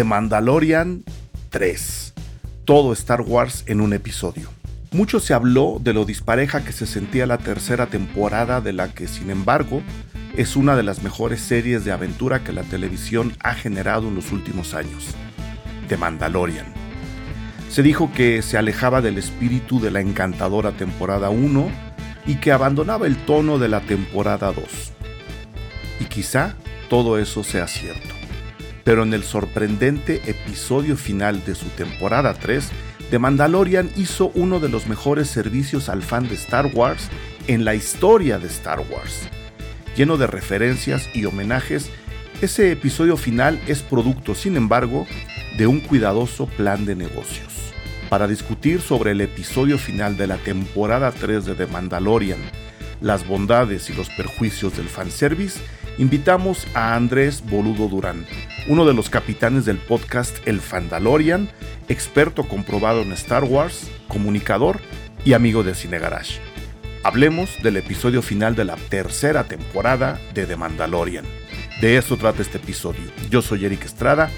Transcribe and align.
The 0.00 0.04
Mandalorian 0.04 1.04
3. 1.50 2.14
Todo 2.64 2.94
Star 2.94 3.20
Wars 3.20 3.64
en 3.66 3.82
un 3.82 3.92
episodio. 3.92 4.48
Mucho 4.92 5.20
se 5.20 5.34
habló 5.34 5.76
de 5.78 5.92
lo 5.92 6.06
dispareja 6.06 6.64
que 6.64 6.72
se 6.72 6.86
sentía 6.86 7.26
la 7.26 7.36
tercera 7.36 7.84
temporada 7.84 8.62
de 8.62 8.72
la 8.72 8.94
que, 8.94 9.06
sin 9.06 9.28
embargo, 9.28 9.82
es 10.38 10.56
una 10.56 10.74
de 10.74 10.84
las 10.84 11.02
mejores 11.02 11.42
series 11.42 11.84
de 11.84 11.92
aventura 11.92 12.42
que 12.42 12.54
la 12.54 12.62
televisión 12.62 13.34
ha 13.40 13.52
generado 13.52 14.08
en 14.08 14.14
los 14.14 14.32
últimos 14.32 14.72
años. 14.72 15.08
The 15.88 15.98
Mandalorian. 15.98 16.72
Se 17.68 17.82
dijo 17.82 18.10
que 18.14 18.40
se 18.40 18.56
alejaba 18.56 19.02
del 19.02 19.18
espíritu 19.18 19.80
de 19.80 19.90
la 19.90 20.00
encantadora 20.00 20.72
temporada 20.72 21.28
1 21.28 21.68
y 22.24 22.36
que 22.36 22.52
abandonaba 22.52 23.06
el 23.06 23.18
tono 23.26 23.58
de 23.58 23.68
la 23.68 23.80
temporada 23.82 24.50
2. 24.50 24.64
Y 26.00 26.04
quizá 26.06 26.54
todo 26.88 27.18
eso 27.18 27.44
sea 27.44 27.68
cierto. 27.68 28.19
Pero 28.84 29.02
en 29.02 29.14
el 29.14 29.22
sorprendente 29.22 30.22
episodio 30.26 30.96
final 30.96 31.44
de 31.44 31.54
su 31.54 31.66
temporada 31.70 32.34
3, 32.34 32.68
The 33.10 33.18
Mandalorian 33.18 33.90
hizo 33.96 34.30
uno 34.34 34.60
de 34.60 34.68
los 34.68 34.86
mejores 34.86 35.28
servicios 35.28 35.88
al 35.88 36.02
fan 36.02 36.28
de 36.28 36.34
Star 36.36 36.70
Wars 36.72 37.08
en 37.48 37.64
la 37.64 37.74
historia 37.74 38.38
de 38.38 38.46
Star 38.46 38.80
Wars. 38.80 39.28
Lleno 39.96 40.16
de 40.16 40.26
referencias 40.26 41.08
y 41.12 41.24
homenajes, 41.24 41.90
ese 42.40 42.70
episodio 42.72 43.16
final 43.16 43.60
es 43.66 43.82
producto, 43.82 44.34
sin 44.34 44.56
embargo, 44.56 45.06
de 45.58 45.66
un 45.66 45.80
cuidadoso 45.80 46.46
plan 46.46 46.86
de 46.86 46.94
negocios. 46.94 47.52
Para 48.08 48.26
discutir 48.26 48.80
sobre 48.80 49.10
el 49.10 49.20
episodio 49.20 49.76
final 49.76 50.16
de 50.16 50.26
la 50.26 50.36
temporada 50.36 51.12
3 51.12 51.44
de 51.44 51.54
The 51.54 51.66
Mandalorian, 51.66 52.40
las 53.00 53.26
bondades 53.26 53.90
y 53.90 53.94
los 53.94 54.08
perjuicios 54.10 54.76
del 54.76 54.88
fanservice, 54.88 55.60
invitamos 55.98 56.66
a 56.74 56.94
Andrés 56.94 57.42
Boludo 57.44 57.88
Durán, 57.88 58.26
uno 58.68 58.84
de 58.84 58.94
los 58.94 59.10
capitanes 59.10 59.64
del 59.64 59.78
podcast 59.78 60.36
El 60.46 60.60
Fandalorian, 60.60 61.48
experto 61.88 62.48
comprobado 62.48 63.02
en 63.02 63.12
Star 63.12 63.44
Wars, 63.44 63.90
comunicador 64.08 64.80
y 65.24 65.32
amigo 65.32 65.62
de 65.62 65.74
Cine 65.74 65.98
Garage. 65.98 66.40
Hablemos 67.02 67.62
del 67.62 67.78
episodio 67.78 68.22
final 68.22 68.54
de 68.54 68.64
la 68.64 68.76
tercera 68.76 69.44
temporada 69.44 70.20
de 70.34 70.46
The 70.46 70.56
Mandalorian. 70.56 71.24
De 71.80 71.96
eso 71.96 72.16
trata 72.16 72.42
este 72.42 72.58
episodio. 72.58 73.10
Yo 73.30 73.40
soy 73.40 73.64
Eric 73.64 73.84
Estrada, 73.84 74.30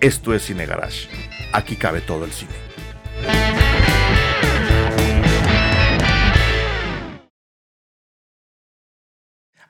esto 0.00 0.34
es 0.34 0.42
Cine 0.42 0.66
Garage. 0.66 1.08
Aquí 1.52 1.76
cabe 1.76 2.00
todo 2.00 2.24
el 2.24 2.32
cine. 2.32 3.79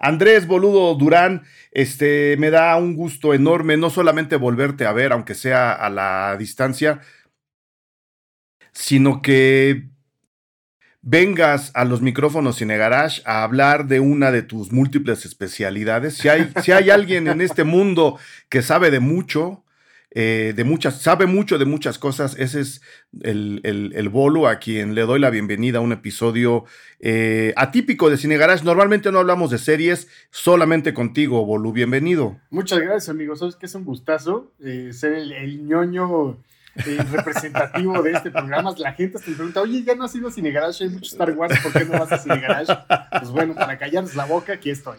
Andrés 0.00 0.46
Boludo 0.46 0.94
Durán, 0.94 1.42
este, 1.70 2.36
me 2.38 2.50
da 2.50 2.74
un 2.76 2.96
gusto 2.96 3.34
enorme 3.34 3.76
no 3.76 3.90
solamente 3.90 4.36
volverte 4.36 4.86
a 4.86 4.92
ver, 4.92 5.12
aunque 5.12 5.34
sea 5.34 5.72
a 5.72 5.90
la 5.90 6.36
distancia, 6.38 7.00
sino 8.72 9.20
que 9.20 9.90
vengas 11.02 11.70
a 11.74 11.84
los 11.84 12.02
micrófonos 12.02 12.56
Cine 12.56 12.76
Garage 12.76 13.22
a 13.24 13.42
hablar 13.42 13.86
de 13.86 14.00
una 14.00 14.30
de 14.30 14.42
tus 14.42 14.72
múltiples 14.72 15.24
especialidades. 15.24 16.14
Si 16.14 16.28
hay, 16.28 16.50
si 16.62 16.72
hay 16.72 16.90
alguien 16.90 17.28
en 17.28 17.40
este 17.40 17.64
mundo 17.64 18.18
que 18.48 18.62
sabe 18.62 18.90
de 18.90 19.00
mucho, 19.00 19.64
eh, 20.12 20.52
de 20.56 20.64
muchas, 20.64 21.00
sabe 21.00 21.26
mucho 21.26 21.58
de 21.58 21.64
muchas 21.64 21.98
cosas. 21.98 22.36
Ese 22.38 22.60
es 22.60 22.82
el, 23.22 23.60
el, 23.62 24.08
Bolo 24.08 24.48
a 24.48 24.58
quien 24.58 24.94
le 24.94 25.02
doy 25.02 25.20
la 25.20 25.30
bienvenida 25.30 25.78
a 25.78 25.82
un 25.82 25.92
episodio 25.92 26.64
eh, 26.98 27.52
atípico 27.56 28.10
de 28.10 28.16
Cine 28.16 28.36
Garage. 28.36 28.64
Normalmente 28.64 29.12
no 29.12 29.20
hablamos 29.20 29.50
de 29.50 29.58
series, 29.58 30.08
solamente 30.30 30.92
contigo, 30.92 31.44
Bolu. 31.44 31.72
Bienvenido. 31.72 32.40
Muchas 32.50 32.80
gracias, 32.80 33.08
amigo. 33.08 33.36
Sabes 33.36 33.56
que 33.56 33.66
es 33.66 33.74
un 33.74 33.84
gustazo 33.84 34.50
eh, 34.60 34.90
ser 34.92 35.12
el, 35.12 35.32
el 35.32 35.66
ñoño 35.66 36.38
representativo 36.74 38.02
de 38.02 38.12
este 38.12 38.30
programa. 38.30 38.74
La 38.78 38.92
gente 38.92 39.18
se 39.18 39.32
pregunta, 39.32 39.60
oye, 39.60 39.82
ya 39.82 39.94
no 39.94 40.04
has 40.04 40.14
ido 40.14 40.28
a 40.28 40.32
Cine 40.32 40.50
Garage, 40.50 40.84
hay 40.84 40.90
mucho 40.90 41.10
Star 41.10 41.32
Wars, 41.32 41.58
¿por 41.60 41.72
qué 41.72 41.84
no 41.84 41.98
vas 41.98 42.12
a 42.12 42.18
Cine 42.18 42.40
Garage? 42.40 42.72
Pues 43.10 43.30
bueno, 43.30 43.54
para 43.54 43.78
callarles 43.78 44.14
la 44.14 44.24
boca, 44.24 44.54
aquí 44.54 44.70
estoy. 44.70 44.96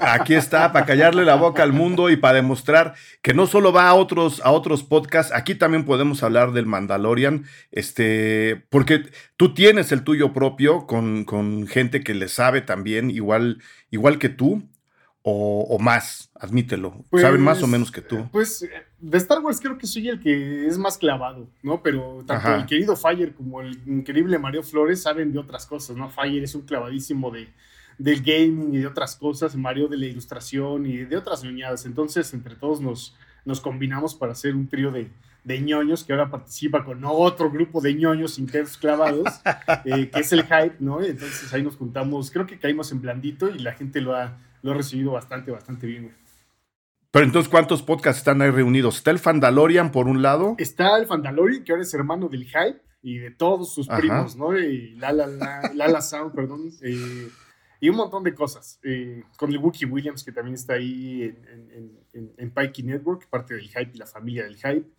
Aquí 0.00 0.34
está, 0.34 0.72
para 0.72 0.86
callarle 0.86 1.24
la 1.24 1.36
boca 1.36 1.62
al 1.62 1.72
mundo 1.72 2.10
y 2.10 2.16
para 2.16 2.34
demostrar 2.34 2.94
que 3.22 3.34
no 3.34 3.46
solo 3.46 3.72
va 3.72 3.88
a 3.88 3.94
otros, 3.94 4.40
a 4.44 4.50
otros 4.50 4.82
podcasts, 4.82 5.32
aquí 5.34 5.54
también 5.54 5.84
podemos 5.84 6.22
hablar 6.22 6.52
del 6.52 6.66
Mandalorian, 6.66 7.44
este, 7.70 8.64
porque 8.70 9.04
tú 9.36 9.54
tienes 9.54 9.92
el 9.92 10.02
tuyo 10.02 10.32
propio 10.32 10.86
con, 10.86 11.24
con 11.24 11.66
gente 11.66 12.02
que 12.02 12.14
le 12.14 12.28
sabe 12.28 12.60
también, 12.60 13.10
igual, 13.10 13.62
igual 13.90 14.18
que 14.18 14.28
tú 14.28 14.68
o, 15.26 15.78
más, 15.78 16.30
admítelo. 16.34 17.02
Saben 17.18 17.40
más 17.40 17.58
o 17.58 17.60
pues, 17.60 17.72
menos 17.72 17.90
que 17.90 18.02
tú. 18.02 18.28
Pues 18.30 18.68
de 19.04 19.18
Star 19.18 19.40
Wars 19.40 19.60
creo 19.60 19.76
que 19.76 19.86
soy 19.86 20.08
el 20.08 20.18
que 20.18 20.66
es 20.66 20.78
más 20.78 20.96
clavado, 20.96 21.46
¿no? 21.62 21.82
Pero 21.82 22.24
tanto 22.26 22.54
el 22.54 22.64
querido 22.64 22.96
Fire 22.96 23.34
como 23.34 23.60
el 23.60 23.78
increíble 23.86 24.38
Mario 24.38 24.62
Flores 24.62 25.02
saben 25.02 25.30
de 25.30 25.38
otras 25.38 25.66
cosas, 25.66 25.94
¿no? 25.94 26.08
Fire 26.08 26.42
es 26.42 26.54
un 26.54 26.62
clavadísimo 26.62 27.30
de, 27.30 27.48
del 27.98 28.22
gaming 28.22 28.74
y 28.74 28.78
de 28.78 28.86
otras 28.86 29.16
cosas, 29.16 29.56
Mario 29.56 29.88
de 29.88 29.98
la 29.98 30.06
ilustración 30.06 30.86
y 30.86 30.96
de 30.98 31.16
otras 31.18 31.44
ñoñadas. 31.44 31.84
Entonces, 31.84 32.32
entre 32.32 32.56
todos 32.56 32.80
nos, 32.80 33.14
nos 33.44 33.60
combinamos 33.60 34.14
para 34.14 34.32
hacer 34.32 34.54
un 34.54 34.68
trío 34.68 34.90
de, 34.90 35.10
de 35.44 35.60
ñoños 35.60 36.02
que 36.02 36.14
ahora 36.14 36.30
participa 36.30 36.82
con 36.82 37.04
otro 37.04 37.50
grupo 37.50 37.82
de 37.82 37.92
ñoños 37.92 38.38
intensos 38.38 38.78
clavados, 38.78 39.28
eh, 39.84 40.08
que 40.08 40.20
es 40.20 40.32
el 40.32 40.44
hype, 40.44 40.76
¿no? 40.80 41.02
Entonces 41.02 41.52
ahí 41.52 41.62
nos 41.62 41.76
juntamos, 41.76 42.30
creo 42.30 42.46
que 42.46 42.58
caímos 42.58 42.90
en 42.90 43.02
blandito 43.02 43.50
y 43.50 43.58
la 43.58 43.72
gente 43.72 44.00
lo 44.00 44.16
ha 44.16 44.38
lo 44.64 44.72
he 44.72 44.74
recibido 44.74 45.12
bastante, 45.12 45.50
bastante 45.50 45.86
bien, 45.86 46.10
Pero 47.14 47.26
entonces, 47.26 47.48
¿cuántos 47.48 47.80
podcasts 47.80 48.18
están 48.18 48.42
ahí 48.42 48.50
reunidos? 48.50 48.96
¿Está 48.96 49.12
el 49.12 49.20
Fandalorian 49.20 49.92
por 49.92 50.08
un 50.08 50.20
lado? 50.20 50.56
Está 50.58 50.98
el 50.98 51.06
Fandalorian, 51.06 51.62
que 51.62 51.70
ahora 51.70 51.84
es 51.84 51.94
hermano 51.94 52.28
del 52.28 52.44
Hype 52.44 52.80
y 53.02 53.18
de 53.18 53.30
todos 53.30 53.72
sus 53.72 53.86
primos, 53.86 54.34
¿no? 54.34 54.58
Y 54.58 54.96
Lala, 54.96 55.28
la, 55.74 56.00
Sound, 56.00 56.34
perdón. 56.34 56.72
Eh, 56.82 57.28
y 57.78 57.88
un 57.88 57.94
montón 57.94 58.24
de 58.24 58.34
cosas. 58.34 58.80
Eh, 58.82 59.22
con 59.36 59.52
el 59.52 59.58
Wookie 59.58 59.84
Williams, 59.84 60.24
que 60.24 60.32
también 60.32 60.56
está 60.56 60.74
ahí 60.74 61.22
en, 61.22 61.96
en, 62.14 62.32
en, 62.36 62.50
Pikey 62.50 62.84
Network, 62.84 63.28
parte 63.28 63.54
del 63.54 63.68
Hype 63.68 63.92
y 63.94 63.98
la 63.98 64.06
familia 64.06 64.42
del 64.42 64.56
Hype. 64.56 64.90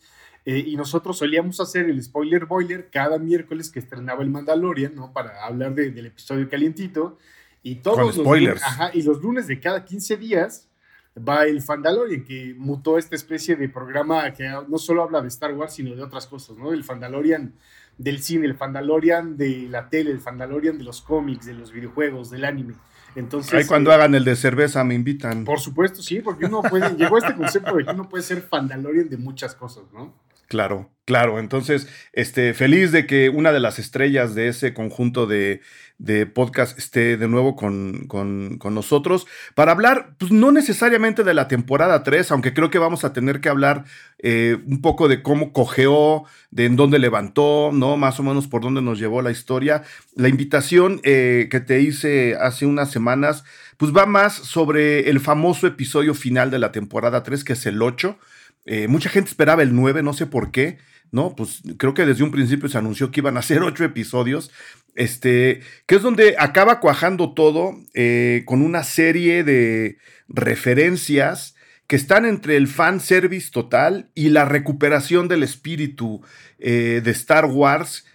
Eh, 0.45 0.63
y 0.67 0.77
nosotros 0.77 1.17
solíamos 1.17 1.59
hacer 1.59 1.89
el 1.89 2.01
Spoiler 2.01 2.45
Boiler 2.45 2.89
cada 2.89 3.19
miércoles 3.19 3.69
que 3.69 3.79
estrenaba 3.79 4.23
el 4.23 4.29
Mandalorian, 4.29 4.95
¿no? 4.95 5.11
Para 5.11 5.43
hablar 5.43 5.75
del 5.75 6.05
episodio 6.05 6.47
calientito. 6.47 7.17
Y 7.61 7.75
todos 7.75 7.99
los 7.99 8.15
spoilers. 8.15 8.61
Lunes, 8.61 8.95
y 8.95 9.01
los 9.01 9.21
lunes 9.21 9.47
de 9.47 9.59
cada 9.59 9.83
15 9.83 10.15
días 10.15 10.69
va 11.17 11.45
el 11.45 11.61
Fandalorian, 11.61 12.23
que 12.23 12.53
mutó 12.57 12.97
esta 12.97 13.15
especie 13.15 13.55
de 13.55 13.69
programa 13.69 14.31
que 14.33 14.49
no 14.67 14.77
solo 14.77 15.03
habla 15.03 15.21
de 15.21 15.29
Star 15.29 15.53
Wars, 15.53 15.73
sino 15.73 15.95
de 15.95 16.03
otras 16.03 16.27
cosas, 16.27 16.57
¿no? 16.57 16.73
El 16.73 16.83
Fandalorian 16.83 17.53
del 17.97 18.21
cine, 18.21 18.45
el 18.45 18.55
Fandalorian 18.55 19.37
de 19.37 19.67
la 19.69 19.89
tele, 19.89 20.11
el 20.11 20.19
Fandalorian 20.19 20.77
de 20.77 20.83
los 20.83 21.01
cómics, 21.01 21.45
de 21.45 21.53
los 21.53 21.71
videojuegos, 21.71 22.29
del 22.29 22.43
anime. 22.43 22.73
Entonces, 23.15 23.53
Ahí 23.53 23.65
cuando 23.65 23.91
eh, 23.91 23.93
hagan 23.93 24.13
el 24.13 24.25
de 24.25 24.35
cerveza 24.35 24.83
me 24.83 24.93
invitan. 24.93 25.45
Por 25.45 25.61
supuesto, 25.61 26.01
sí, 26.01 26.19
porque 26.19 26.47
uno 26.47 26.61
puede, 26.61 26.95
llegó 26.97 27.17
este 27.17 27.33
concepto 27.33 27.75
de 27.75 27.85
que 27.85 27.91
uno 27.91 28.09
puede 28.09 28.23
ser 28.23 28.41
Fandalorian 28.41 29.09
de 29.09 29.17
muchas 29.17 29.55
cosas, 29.55 29.83
¿no? 29.93 30.13
Claro, 30.47 30.91
claro. 31.05 31.39
Entonces, 31.39 31.87
este, 32.13 32.53
feliz 32.53 32.91
de 32.91 33.07
que 33.07 33.29
una 33.29 33.51
de 33.51 33.59
las 33.59 33.79
estrellas 33.79 34.35
de 34.35 34.47
ese 34.47 34.73
conjunto 34.73 35.25
de, 35.25 35.61
de 35.97 36.25
podcast 36.25 36.77
esté 36.77 37.17
de 37.17 37.27
nuevo 37.27 37.55
con, 37.55 38.05
con, 38.07 38.57
con, 38.59 38.75
nosotros 38.75 39.25
para 39.55 39.71
hablar, 39.71 40.15
pues 40.19 40.31
no 40.31 40.51
necesariamente 40.51 41.23
de 41.23 41.33
la 41.33 41.47
temporada 41.47 42.03
3, 42.03 42.31
aunque 42.31 42.53
creo 42.53 42.69
que 42.69 42.77
vamos 42.77 43.05
a 43.05 43.13
tener 43.13 43.39
que 43.39 43.49
hablar 43.49 43.85
eh, 44.19 44.57
un 44.67 44.81
poco 44.81 45.07
de 45.07 45.23
cómo 45.23 45.51
cogeó, 45.51 46.25
de 46.51 46.65
en 46.65 46.75
dónde 46.75 46.99
levantó, 46.99 47.71
¿no? 47.73 47.97
Más 47.97 48.19
o 48.19 48.23
menos 48.23 48.47
por 48.47 48.61
dónde 48.61 48.81
nos 48.81 48.99
llevó 48.99 49.21
la 49.21 49.31
historia. 49.31 49.83
La 50.15 50.27
invitación 50.27 51.01
eh, 51.03 51.47
que 51.49 51.59
te 51.59 51.81
hice 51.81 52.35
hace 52.35 52.65
unas 52.65 52.91
semanas, 52.91 53.45
pues 53.77 53.91
va 53.95 54.05
más 54.05 54.33
sobre 54.33 55.09
el 55.09 55.19
famoso 55.19 55.65
episodio 55.65 56.13
final 56.13 56.51
de 56.51 56.59
la 56.59 56.71
temporada 56.71 57.23
3, 57.23 57.43
que 57.43 57.53
es 57.53 57.65
el 57.65 57.81
8 57.81 58.19
eh, 58.65 58.87
mucha 58.87 59.09
gente 59.09 59.29
esperaba 59.29 59.63
el 59.63 59.75
9, 59.75 60.03
no 60.03 60.13
sé 60.13 60.25
por 60.25 60.51
qué, 60.51 60.79
¿no? 61.11 61.35
Pues 61.35 61.61
creo 61.77 61.93
que 61.93 62.05
desde 62.05 62.23
un 62.23 62.31
principio 62.31 62.67
se 62.67 62.77
anunció 62.77 63.11
que 63.11 63.19
iban 63.21 63.37
a 63.37 63.41
ser 63.41 63.61
ocho 63.63 63.83
episodios, 63.83 64.51
este, 64.95 65.61
que 65.85 65.95
es 65.95 66.01
donde 66.01 66.35
acaba 66.39 66.79
cuajando 66.79 67.33
todo 67.33 67.75
eh, 67.93 68.43
con 68.45 68.61
una 68.61 68.83
serie 68.83 69.43
de 69.43 69.97
referencias 70.27 71.55
que 71.87 71.95
están 71.95 72.25
entre 72.25 72.57
el 72.57 72.67
fan 72.67 72.99
service 72.99 73.51
total 73.51 74.09
y 74.15 74.29
la 74.29 74.45
recuperación 74.45 75.27
del 75.27 75.43
espíritu 75.43 76.21
eh, 76.57 77.01
de 77.03 77.11
Star 77.11 77.45
Wars, 77.45 78.05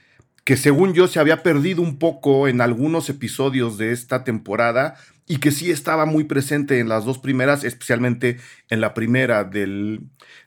que 0.43 0.56
según 0.56 0.94
yo 0.94 1.06
se 1.06 1.20
había 1.20 1.44
perdido 1.44 1.81
un 1.82 1.99
poco 1.99 2.49
en 2.49 2.61
algunos 2.61 3.08
episodios 3.08 3.79
de 3.79 3.93
esta 3.93 4.25
temporada 4.25 4.96
y 5.31 5.37
que 5.37 5.53
sí 5.53 5.71
estaba 5.71 6.06
muy 6.06 6.25
presente 6.25 6.81
en 6.81 6.88
las 6.88 7.05
dos 7.05 7.19
primeras, 7.19 7.62
especialmente 7.62 8.38
en 8.69 8.81
la 8.81 8.94
primera 8.94 9.44
del, 9.44 10.00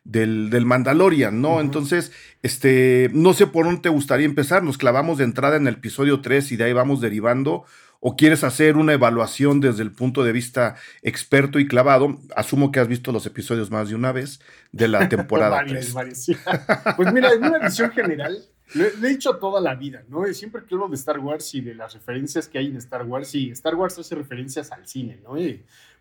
del, 0.03 0.65
Mandalorian, 0.65 1.39
¿no? 1.39 1.61
Entonces, 1.61 2.11
este, 2.41 3.09
no 3.13 3.31
sé 3.33 3.47
por 3.47 3.63
dónde 3.63 3.79
te 3.79 3.87
gustaría 3.87 4.25
empezar, 4.25 4.61
nos 4.61 4.77
clavamos 4.77 5.19
de 5.19 5.23
entrada 5.23 5.55
en 5.55 5.67
el 5.67 5.75
episodio 5.75 6.19
3 6.19 6.51
y 6.51 6.57
de 6.57 6.65
ahí 6.65 6.73
vamos 6.73 6.99
derivando, 6.99 7.63
o 8.01 8.17
quieres 8.17 8.43
hacer 8.43 8.75
una 8.75 8.91
evaluación 8.91 9.61
desde 9.61 9.83
el 9.83 9.93
punto 9.93 10.21
de 10.25 10.33
vista 10.33 10.75
experto 11.01 11.59
y 11.59 11.67
clavado, 11.67 12.19
asumo 12.35 12.73
que 12.73 12.81
has 12.81 12.89
visto 12.89 13.13
los 13.13 13.25
episodios 13.25 13.71
más 13.71 13.87
de 13.87 13.95
una 13.95 14.11
vez 14.11 14.41
de 14.73 14.89
la 14.89 15.07
temporada 15.07 15.63
3. 15.65 15.95
Pues 16.97 17.13
mira, 17.13 17.31
en 17.31 17.45
una 17.45 17.59
visión 17.59 17.89
general, 17.91 18.37
le, 18.75 18.87
he 18.87 19.07
dicho 19.07 19.37
toda 19.37 19.61
la 19.61 19.75
vida, 19.75 20.03
¿no? 20.09 20.25
Siempre 20.33 20.63
que 20.63 20.75
hablo 20.75 20.87
de 20.87 20.95
Star 20.95 21.19
Wars 21.19 21.53
y 21.53 21.61
de 21.61 21.75
las 21.75 21.93
referencias 21.93 22.47
que 22.47 22.57
hay 22.57 22.67
en 22.67 22.77
Star 22.77 23.05
Wars, 23.05 23.35
y 23.35 23.51
Star 23.51 23.75
Wars 23.75 23.97
hace 23.99 24.15
referencias 24.15 24.71
al 24.71 24.87
cine, 24.87 25.19
¿no? 25.23 25.35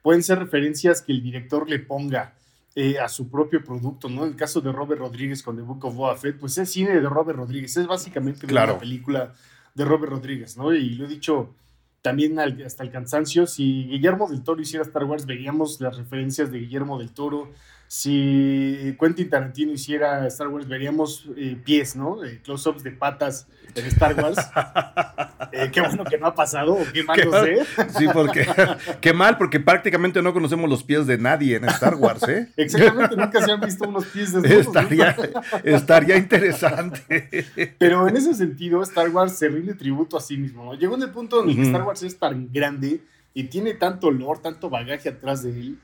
pueden 0.03 0.23
ser 0.23 0.39
referencias 0.41 1.01
que 1.01 1.13
el 1.13 1.23
director 1.23 1.69
le 1.71 1.79
ponga 1.79 2.35
eh, 2.75 2.99
a 2.99 3.09
su 3.09 3.31
propio 3.31 3.63
producto, 3.63 4.09
¿no? 4.09 4.25
El 4.25 4.35
caso 4.35 4.61
de 4.61 4.73
Robert 4.73 5.01
Rodríguez 5.01 5.43
con 5.43 5.57
The 5.57 5.63
Book 5.63 5.85
of 5.85 5.95
Boba 5.95 6.17
Fett, 6.17 6.39
pues 6.39 6.57
es 6.59 6.71
cine 6.71 6.99
de 6.99 7.09
Robert 7.09 7.39
Rodríguez, 7.39 7.77
es 7.77 7.87
básicamente 7.87 8.47
una 8.47 8.79
película 8.79 9.35
de 9.75 9.85
Robert 9.85 10.13
Rodríguez, 10.13 10.57
¿no? 10.57 10.73
Y 10.73 10.95
lo 10.95 11.05
he 11.05 11.09
dicho 11.09 11.55
también 12.03 12.39
hasta 12.39 12.83
el 12.83 12.91
cansancio. 12.91 13.47
Si 13.47 13.85
Guillermo 13.89 14.29
del 14.29 14.43
Toro 14.43 14.61
hiciera 14.61 14.85
Star 14.85 15.05
Wars, 15.05 15.25
veríamos 15.25 15.81
las 15.81 15.97
referencias 15.97 16.51
de 16.51 16.59
Guillermo 16.59 16.99
del 16.99 17.13
Toro. 17.13 17.51
Si 17.95 18.97
Quentin 18.99 19.29
Tarantino 19.29 19.71
hiciera 19.71 20.27
Star 20.29 20.49
Wars, 20.49 20.67
veríamos 20.67 21.29
eh, 21.37 21.59
pies, 21.63 21.95
¿no? 21.95 22.25
Eh, 22.25 22.41
close-ups 22.43 22.83
de 22.83 22.93
patas 22.93 23.47
en 23.75 23.85
Star 23.85 24.15
Wars. 24.15 24.39
Eh, 25.55 25.71
qué 25.71 25.83
bueno 25.83 26.03
que 26.05 26.17
no 26.17 26.29
ha 26.29 26.35
pasado, 26.35 26.79
qué 26.95 27.03
mal 27.03 27.21
no 27.27 27.43
sé. 27.43 27.59
Sí, 27.99 28.07
porque 28.11 28.47
qué 29.03 29.13
mal, 29.13 29.37
porque 29.37 29.61
prácticamente 29.61 30.23
no 30.23 30.33
conocemos 30.33 30.71
los 30.71 30.83
pies 30.83 31.07
de 31.07 31.19
nadie 31.19 31.57
en 31.57 31.67
Star 31.67 31.97
Wars, 31.97 32.27
¿eh? 32.27 32.49
Exactamente, 32.57 33.17
nunca 33.17 33.45
se 33.45 33.53
han 33.53 33.61
visto 33.61 33.87
unos 33.87 34.07
pies 34.07 34.33
de 34.33 34.61
estaría, 34.61 35.15
estaría 35.63 36.17
interesante. 36.17 37.45
Pero 37.77 38.09
en 38.09 38.17
ese 38.17 38.33
sentido, 38.33 38.83
Star 38.83 39.11
Wars 39.11 39.37
se 39.37 39.51
rinde 39.51 39.75
tributo 39.75 40.17
a 40.17 40.23
sí 40.23 40.39
mismo, 40.39 40.65
¿no? 40.65 40.73
Llegó 40.73 40.95
en 40.95 41.03
el 41.03 41.11
punto 41.11 41.43
en 41.43 41.51
el 41.51 41.57
que 41.57 41.63
Star 41.65 41.83
Wars 41.83 42.03
es 42.03 42.19
tan 42.19 42.51
grande 42.51 43.03
y 43.35 43.45
tiene 43.45 43.75
tanto 43.75 44.07
olor, 44.07 44.41
tanto 44.41 44.71
bagaje 44.71 45.11
atrás 45.11 45.43
de 45.43 45.51
él 45.51 45.79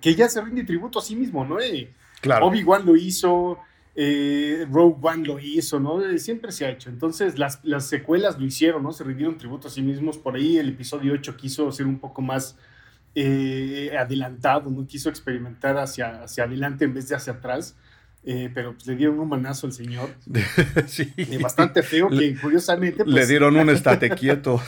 que 0.00 0.14
ya 0.14 0.28
se 0.28 0.40
rinde 0.40 0.64
tributo 0.64 0.98
a 0.98 1.02
sí 1.02 1.16
mismo, 1.16 1.44
¿no? 1.44 1.60
Eh, 1.60 1.92
claro. 2.20 2.46
Obi-Wan 2.46 2.84
lo 2.86 2.96
hizo, 2.96 3.58
eh, 3.94 4.66
Rogue 4.70 4.98
One 5.02 5.26
lo 5.26 5.38
hizo, 5.38 5.80
¿no? 5.80 6.04
Eh, 6.04 6.18
siempre 6.18 6.52
se 6.52 6.66
ha 6.66 6.70
hecho. 6.70 6.90
Entonces, 6.90 7.38
las, 7.38 7.60
las, 7.64 7.86
secuelas 7.86 8.38
lo 8.38 8.44
hicieron, 8.44 8.82
¿no? 8.82 8.92
Se 8.92 9.04
rindieron 9.04 9.38
tributo 9.38 9.68
a 9.68 9.70
sí 9.70 9.82
mismos. 9.82 10.18
Por 10.18 10.36
ahí 10.36 10.58
el 10.58 10.70
episodio 10.70 11.12
8 11.14 11.36
quiso 11.36 11.70
ser 11.72 11.86
un 11.86 11.98
poco 11.98 12.22
más 12.22 12.56
adelantado, 13.16 14.70
¿no? 14.70 14.86
Quiso 14.86 15.08
experimentar 15.08 15.78
hacia, 15.78 16.24
hacia 16.24 16.44
adelante 16.44 16.84
en 16.84 16.92
vez 16.92 17.08
de 17.08 17.16
hacia 17.16 17.32
atrás. 17.34 17.74
Pero 18.54 18.72
pues, 18.74 18.86
le 18.86 18.96
dieron 18.96 19.20
un 19.20 19.28
manazo 19.28 19.66
al 19.66 19.72
señor. 19.72 20.10
sí. 20.86 21.12
bastante 21.40 21.82
feo, 21.82 22.08
que 22.08 22.36
curiosamente. 22.36 23.04
le 23.04 23.12
pues, 23.12 23.28
dieron 23.28 23.56
un 23.56 23.70
estate 23.70 24.10
quieto. 24.16 24.60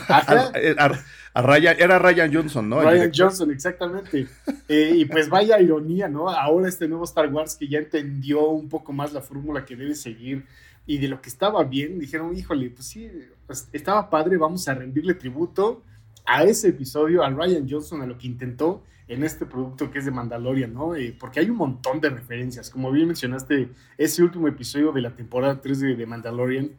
era 1.35 1.99
Ryan 1.99 2.33
Johnson, 2.33 2.69
¿no? 2.69 2.81
Ryan 2.81 3.11
Johnson, 3.15 3.51
exactamente. 3.51 4.29
Eh, 4.69 4.93
y 4.97 5.05
pues 5.07 5.29
vaya 5.29 5.61
ironía, 5.61 6.09
¿no? 6.09 6.29
Ahora 6.29 6.69
este 6.69 6.87
nuevo 6.87 7.05
Star 7.05 7.33
Wars 7.33 7.57
que 7.57 7.67
ya 7.67 7.79
entendió 7.79 8.47
un 8.49 8.69
poco 8.69 8.93
más 8.93 9.13
la 9.13 9.21
fórmula 9.21 9.65
que 9.65 9.75
debe 9.75 9.95
seguir 9.95 10.45
y 10.87 10.99
de 10.99 11.09
lo 11.09 11.21
que 11.21 11.29
estaba 11.29 11.63
bien, 11.65 11.99
dijeron, 11.99 12.35
híjole, 12.35 12.71
pues 12.71 12.87
sí, 12.87 13.11
pues 13.47 13.69
estaba 13.73 14.09
padre, 14.09 14.39
vamos 14.39 14.67
a 14.69 14.75
rendirle 14.75 15.15
tributo 15.15 15.83
a 16.25 16.45
ese 16.45 16.69
episodio, 16.69 17.23
a 17.23 17.31
Ryan 17.31 17.67
Johnson, 17.69 18.01
a 18.03 18.07
lo 18.07 18.17
que 18.17 18.27
intentó 18.27 18.83
en 19.09 19.25
este 19.25 19.47
producto 19.47 19.91
que 19.91 19.99
es 19.99 20.05
de 20.05 20.11
Mandalorian, 20.11 20.73
¿no? 20.75 20.95
Eh, 20.95 21.17
porque 21.19 21.41
hay 21.41 21.49
un 21.49 21.57
montón 21.57 22.01
de 22.01 22.11
referencias. 22.11 22.71
Como 22.71 22.93
bien 22.93 23.07
mencionaste, 23.07 23.71
ese 23.97 24.23
último 24.23 24.49
episodio 24.49 24.93
de 24.93 25.01
la 25.01 25.17
temporada 25.17 25.61
3 25.61 25.81
de, 25.81 26.07
Mandalorian 26.07 26.73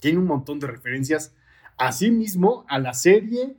tiene 0.00 0.18
un 0.18 0.26
montón 0.26 0.58
de 0.58 0.66
referencias 0.66 1.34
a 1.76 1.90
mismo, 2.10 2.64
a 2.68 2.78
la 2.78 2.94
serie, 2.94 3.54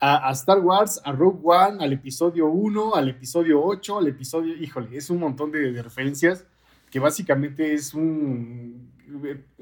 a, 0.00 0.30
Star 0.32 0.60
Wars, 0.60 1.00
a 1.04 1.12
Rogue 1.12 1.40
One, 1.42 1.82
al 1.82 1.92
episodio 1.92 2.46
1, 2.46 2.94
al 2.94 3.08
episodio 3.08 3.62
8, 3.62 3.98
al 3.98 4.08
episodio, 4.08 4.54
híjole, 4.56 4.96
es 4.96 5.10
un 5.10 5.18
montón 5.18 5.50
de, 5.50 5.82
referencias 5.82 6.46
que 6.90 6.98
básicamente 6.98 7.72
es 7.72 7.94
un 7.94 8.90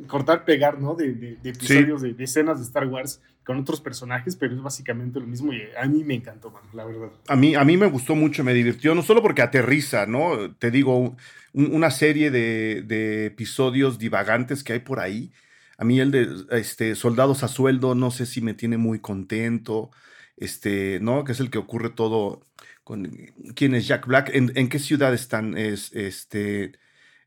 cortar, 0.06 0.44
pegar, 0.44 0.80
¿no? 0.80 0.94
De, 0.94 1.38
episodios, 1.44 2.02
de, 2.02 2.14
escenas 2.18 2.58
de 2.58 2.64
Star 2.64 2.86
Wars 2.86 3.20
con 3.44 3.58
otros 3.58 3.80
personajes, 3.80 4.36
pero 4.36 4.54
es 4.54 4.62
básicamente 4.62 5.18
lo 5.20 5.26
mismo 5.26 5.52
y 5.52 5.62
a 5.80 5.86
mí 5.86 6.04
me 6.04 6.14
encantó, 6.14 6.50
man, 6.50 6.62
la 6.74 6.84
verdad. 6.84 7.10
A 7.28 7.36
mí, 7.36 7.54
a 7.54 7.64
mí 7.64 7.76
me 7.76 7.86
gustó 7.86 8.14
mucho, 8.14 8.44
me 8.44 8.52
divirtió, 8.52 8.94
no 8.94 9.02
solo 9.02 9.22
porque 9.22 9.42
aterriza, 9.42 10.06
¿no? 10.06 10.54
Te 10.56 10.70
digo, 10.70 11.16
una 11.52 11.90
serie 11.90 12.30
de, 12.30 13.26
episodios 13.26 13.98
divagantes 13.98 14.62
que 14.62 14.74
hay 14.74 14.80
por 14.80 15.00
ahí. 15.00 15.32
A 15.78 15.84
mí 15.84 16.00
el 16.00 16.10
de 16.10 16.28
este, 16.50 16.94
Soldados 16.94 17.42
a 17.42 17.48
Sueldo, 17.48 17.94
no 17.94 18.10
sé 18.10 18.26
si 18.26 18.40
me 18.40 18.54
tiene 18.54 18.76
muy 18.76 18.98
contento 18.98 19.90
este, 20.36 20.98
¿no? 21.00 21.24
Que 21.24 21.32
es 21.32 21.40
el 21.40 21.50
que 21.50 21.58
ocurre 21.58 21.90
todo 21.90 22.42
con 22.84 23.10
quién 23.54 23.74
es 23.74 23.86
Jack 23.86 24.06
Black, 24.06 24.30
en, 24.32 24.68
qué 24.68 24.78
ciudad 24.78 25.12
están, 25.12 25.56
es 25.58 25.92
este 25.92 26.72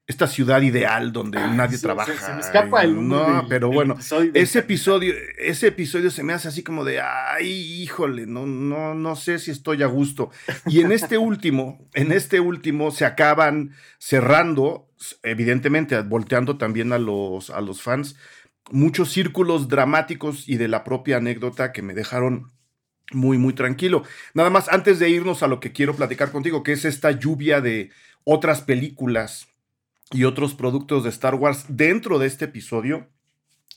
esta 0.07 0.27
ciudad 0.27 0.61
ideal 0.61 1.11
donde 1.13 1.39
ah, 1.39 1.47
nadie 1.47 1.77
trabaja. 1.77 2.13
Se, 2.13 2.33
me 2.33 2.41
escapa 2.41 2.83
el 2.83 3.07
No, 3.07 3.45
pero 3.47 3.69
bueno, 3.71 3.97
ese 4.33 4.59
episodio, 4.59 5.13
ese 5.37 5.67
episodio 5.67 6.11
se 6.11 6.23
me 6.23 6.33
hace 6.33 6.47
así 6.47 6.63
como 6.63 6.83
de, 6.83 6.99
ay, 7.01 7.49
híjole, 7.81 8.25
no, 8.25 8.45
no, 8.45 8.93
no 8.93 9.15
sé 9.15 9.39
si 9.39 9.51
estoy 9.51 9.83
a 9.83 9.87
gusto. 9.87 10.31
Y 10.65 10.81
en 10.81 10.91
este 10.91 11.17
último, 11.17 11.87
en 11.93 12.11
este 12.11 12.39
último 12.39 12.91
se 12.91 13.05
acaban 13.05 13.73
cerrando, 13.99 14.89
evidentemente, 15.23 15.99
volteando 16.01 16.57
también 16.57 16.93
a 16.93 16.97
los, 16.97 17.49
a 17.49 17.61
los 17.61 17.81
fans, 17.81 18.15
muchos 18.69 19.11
círculos 19.11 19.69
dramáticos 19.69 20.47
y 20.47 20.57
de 20.57 20.67
la 20.67 20.83
propia 20.83 21.17
anécdota 21.17 21.71
que 21.71 21.81
me 21.81 21.93
dejaron 21.93 22.51
muy, 23.11 23.37
muy 23.37 23.53
tranquilo. 23.53 24.03
Nada 24.33 24.49
más 24.49 24.69
antes 24.69 24.99
de 24.99 25.09
irnos 25.09 25.43
a 25.43 25.47
lo 25.47 25.59
que 25.59 25.71
quiero 25.71 25.95
platicar 25.95 26.31
contigo, 26.31 26.63
que 26.63 26.73
es 26.73 26.85
esta 26.85 27.11
lluvia 27.11 27.61
de 27.61 27.91
otras 28.23 28.61
películas 28.61 29.50
y 30.11 30.23
otros 30.25 30.53
productos 30.53 31.03
de 31.03 31.09
Star 31.09 31.35
Wars 31.35 31.65
dentro 31.69 32.19
de 32.19 32.27
este 32.27 32.45
episodio, 32.45 33.07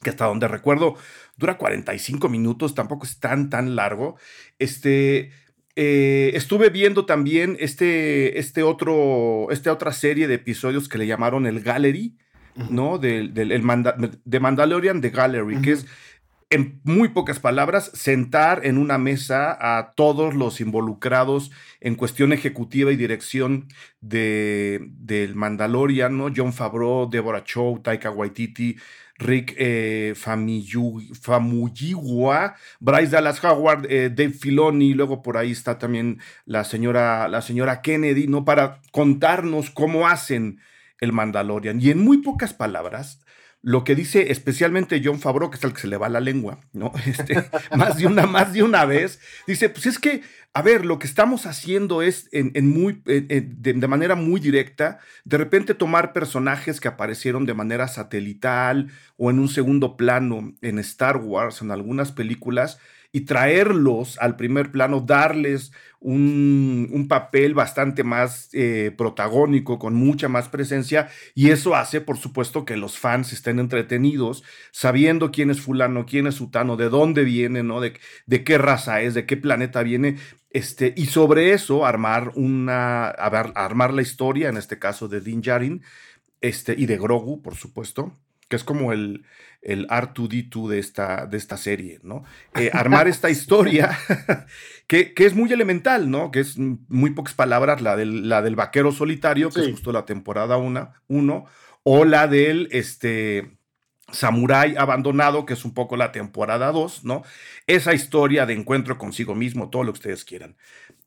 que 0.02 0.10
hasta 0.10 0.26
donde 0.26 0.48
recuerdo 0.48 0.96
dura 1.36 1.56
45 1.56 2.28
minutos, 2.28 2.74
tampoco 2.74 3.06
es 3.06 3.18
tan, 3.20 3.50
tan 3.50 3.76
largo. 3.76 4.16
Este, 4.58 5.30
eh, 5.76 6.32
estuve 6.34 6.70
viendo 6.70 7.06
también 7.06 7.56
este, 7.60 8.38
este 8.38 8.62
otro, 8.62 9.50
esta 9.50 9.72
otra 9.72 9.92
serie 9.92 10.28
de 10.28 10.34
episodios 10.34 10.88
que 10.88 10.98
le 10.98 11.06
llamaron 11.06 11.46
el 11.46 11.60
Gallery, 11.60 12.16
¿no? 12.70 12.98
Del, 12.98 13.34
de 13.34 14.40
Mandalorian 14.40 15.00
The 15.00 15.10
Gallery, 15.10 15.60
que 15.60 15.72
es 15.72 15.86
en 16.54 16.80
muy 16.84 17.08
pocas 17.08 17.40
palabras, 17.40 17.90
sentar 17.94 18.64
en 18.64 18.78
una 18.78 18.96
mesa 18.96 19.58
a 19.60 19.92
todos 19.96 20.34
los 20.34 20.60
involucrados 20.60 21.50
en 21.80 21.96
cuestión 21.96 22.32
ejecutiva 22.32 22.92
y 22.92 22.96
dirección 22.96 23.66
de, 24.00 24.78
del 24.90 25.34
Mandalorian, 25.34 26.16
¿no? 26.16 26.28
John 26.34 26.52
Favreau, 26.52 27.10
Deborah 27.10 27.42
Chow, 27.42 27.80
Taika 27.80 28.12
Waititi, 28.12 28.76
Rick 29.18 29.54
eh, 29.58 30.14
Bryce 32.80 33.10
Dallas 33.10 33.44
Howard, 33.44 33.86
eh, 33.90 34.10
Dave 34.10 34.30
Filoni, 34.30 34.94
luego 34.94 35.22
por 35.22 35.36
ahí 35.36 35.50
está 35.50 35.78
también 35.78 36.20
la 36.46 36.62
señora, 36.62 37.26
la 37.26 37.42
señora 37.42 37.82
Kennedy, 37.82 38.28
¿no? 38.28 38.44
Para 38.44 38.80
contarnos 38.92 39.70
cómo 39.70 40.06
hacen 40.06 40.60
el 41.00 41.12
Mandalorian. 41.12 41.80
Y 41.80 41.90
en 41.90 41.98
muy 41.98 42.18
pocas 42.18 42.54
palabras, 42.54 43.23
lo 43.64 43.82
que 43.82 43.94
dice 43.94 44.30
especialmente 44.30 45.00
John 45.02 45.18
Favreau, 45.18 45.50
que 45.50 45.56
es 45.56 45.64
el 45.64 45.72
que 45.72 45.80
se 45.80 45.88
le 45.88 45.96
va 45.96 46.10
la 46.10 46.20
lengua, 46.20 46.60
¿no? 46.74 46.92
Este, 47.06 47.42
más, 47.74 47.96
de 47.96 48.06
una, 48.06 48.26
más 48.26 48.52
de 48.52 48.62
una 48.62 48.84
vez, 48.84 49.20
dice, 49.46 49.70
pues 49.70 49.86
es 49.86 49.98
que, 49.98 50.20
a 50.52 50.60
ver, 50.60 50.84
lo 50.84 50.98
que 50.98 51.06
estamos 51.06 51.46
haciendo 51.46 52.02
es 52.02 52.28
en, 52.30 52.68
muy, 52.68 53.00
de, 53.04 53.88
manera 53.88 54.16
muy 54.16 54.38
directa, 54.38 54.98
de 55.24 55.38
repente 55.38 55.72
tomar 55.72 56.12
personajes 56.12 56.78
que 56.78 56.88
aparecieron 56.88 57.46
de 57.46 57.54
manera 57.54 57.88
satelital 57.88 58.90
o 59.16 59.30
en 59.30 59.38
un 59.38 59.48
segundo 59.48 59.96
plano 59.96 60.52
en 60.60 60.78
Star 60.78 61.16
Wars, 61.16 61.62
en 61.62 61.70
algunas 61.70 62.12
películas, 62.12 62.78
y 63.14 63.20
traerlos 63.20 64.18
al 64.18 64.34
primer 64.34 64.72
plano, 64.72 64.98
darles 65.00 65.70
un, 66.00 67.06
papel 67.08 67.54
bastante 67.54 68.02
más 68.02 68.48
eh, 68.52 68.92
protagónico, 68.98 69.78
con 69.78 69.94
mucha 69.94 70.28
más 70.28 70.48
presencia, 70.48 71.08
y 71.32 71.50
eso 71.50 71.76
hace, 71.76 72.00
por 72.00 72.16
supuesto, 72.18 72.64
que 72.64 72.76
los 72.76 72.98
fans 72.98 73.32
estén 73.32 73.60
entretenidos, 73.60 74.42
sabiendo 74.72 75.30
quién 75.30 75.50
es 75.50 75.60
fulano, 75.60 76.06
quién 76.06 76.26
es 76.26 76.34
sutano, 76.34 76.76
de 76.76 76.88
dónde 76.88 77.22
viene, 77.22 77.62
¿no? 77.62 77.80
De, 77.80 77.92
de 78.26 78.42
qué 78.42 78.58
raza 78.58 79.00
es, 79.00 79.14
de 79.14 79.26
qué 79.26 79.36
planeta 79.36 79.84
viene, 79.84 80.16
este, 80.50 80.92
y 80.96 81.06
sobre 81.06 81.52
eso 81.52 81.86
armar 81.86 82.32
una, 82.34 83.06
armar 83.06 83.94
la 83.94 84.02
historia, 84.02 84.48
en 84.48 84.56
este 84.56 84.80
caso 84.80 85.06
de 85.06 85.20
Din 85.20 85.40
Djarin, 85.40 85.84
este, 86.40 86.74
y 86.76 86.86
de 86.86 86.98
Grogu, 86.98 87.42
por 87.42 87.54
supuesto, 87.54 88.12
que 88.48 88.56
es 88.56 88.64
como 88.64 88.92
el, 88.92 89.24
el 89.64 89.88
R2D2 89.88 90.68
de 90.68 90.78
esta, 90.78 91.26
de 91.26 91.36
esta 91.36 91.56
serie, 91.56 91.98
¿no? 92.02 92.24
Eh, 92.54 92.70
armar 92.72 93.08
esta 93.08 93.30
historia 93.30 93.98
que, 94.86 95.12
que, 95.12 95.26
es 95.26 95.34
muy 95.34 95.52
elemental, 95.52 96.10
¿no? 96.10 96.30
Que 96.30 96.40
es 96.40 96.56
muy 96.58 97.10
pocas 97.10 97.34
palabras, 97.34 97.80
la 97.80 97.96
del, 97.96 98.28
la 98.28 98.42
del 98.42 98.54
vaquero 98.54 98.92
solitario, 98.92 99.50
que 99.50 99.60
es 99.60 99.70
justo 99.70 99.90
la 99.90 100.04
temporada 100.04 100.56
1, 100.56 101.46
o 101.82 102.04
la 102.04 102.28
del, 102.28 102.68
este, 102.70 103.56
Samurai 104.12 104.76
Abandonado, 104.76 105.46
que 105.46 105.54
es 105.54 105.64
un 105.64 105.74
poco 105.74 105.96
la 105.96 106.12
temporada 106.12 106.70
2, 106.70 107.04
¿no? 107.04 107.22
Esa 107.66 107.94
historia 107.94 108.46
de 108.46 108.54
encuentro 108.54 108.98
consigo 108.98 109.34
mismo, 109.34 109.70
todo 109.70 109.82
lo 109.82 109.92
que 109.92 109.98
ustedes 109.98 110.24
quieran. 110.24 110.56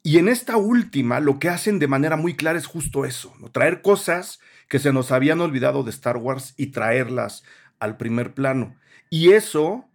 Y 0.03 0.17
en 0.17 0.27
esta 0.27 0.57
última, 0.57 1.19
lo 1.19 1.39
que 1.39 1.49
hacen 1.49 1.79
de 1.79 1.87
manera 1.87 2.15
muy 2.15 2.35
clara 2.35 2.57
es 2.57 2.65
justo 2.65 3.05
eso, 3.05 3.33
¿no? 3.39 3.49
Traer 3.51 3.81
cosas 3.81 4.39
que 4.67 4.79
se 4.79 4.91
nos 4.91 5.11
habían 5.11 5.41
olvidado 5.41 5.83
de 5.83 5.91
Star 5.91 6.17
Wars 6.17 6.53
y 6.57 6.67
traerlas 6.67 7.43
al 7.79 7.97
primer 7.97 8.33
plano. 8.33 8.75
Y 9.09 9.31
eso 9.31 9.85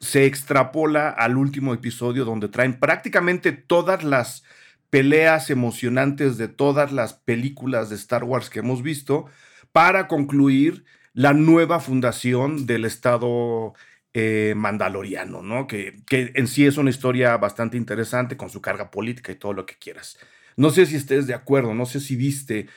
se 0.00 0.26
extrapola 0.26 1.08
al 1.08 1.36
último 1.36 1.72
episodio 1.72 2.24
donde 2.24 2.48
traen 2.48 2.78
prácticamente 2.78 3.52
todas 3.52 4.04
las 4.04 4.44
peleas 4.90 5.50
emocionantes 5.50 6.36
de 6.36 6.48
todas 6.48 6.92
las 6.92 7.14
películas 7.14 7.90
de 7.90 7.96
Star 7.96 8.24
Wars 8.24 8.50
que 8.50 8.60
hemos 8.60 8.82
visto 8.82 9.26
para 9.72 10.06
concluir 10.06 10.84
la 11.14 11.32
nueva 11.32 11.80
fundación 11.80 12.66
del 12.66 12.84
Estado 12.84 13.72
eh, 14.12 14.54
mandaloriano, 14.56 15.42
¿no? 15.42 15.66
Que, 15.66 15.96
que, 16.06 16.32
en 16.34 16.46
sí 16.46 16.66
es 16.66 16.76
una 16.76 16.90
historia 16.90 17.36
bastante 17.36 17.76
interesante 17.76 18.36
con 18.36 18.50
su 18.50 18.60
carga 18.60 18.90
política 18.90 19.32
y 19.32 19.36
todo 19.36 19.52
lo 19.52 19.66
que 19.66 19.76
quieras. 19.76 20.18
No 20.56 20.70
sé 20.70 20.86
si 20.86 20.96
estés 20.96 21.26
de 21.26 21.34
acuerdo, 21.34 21.74
no 21.74 21.86
sé 21.86 21.98
si 21.98 22.14
viste 22.14 22.68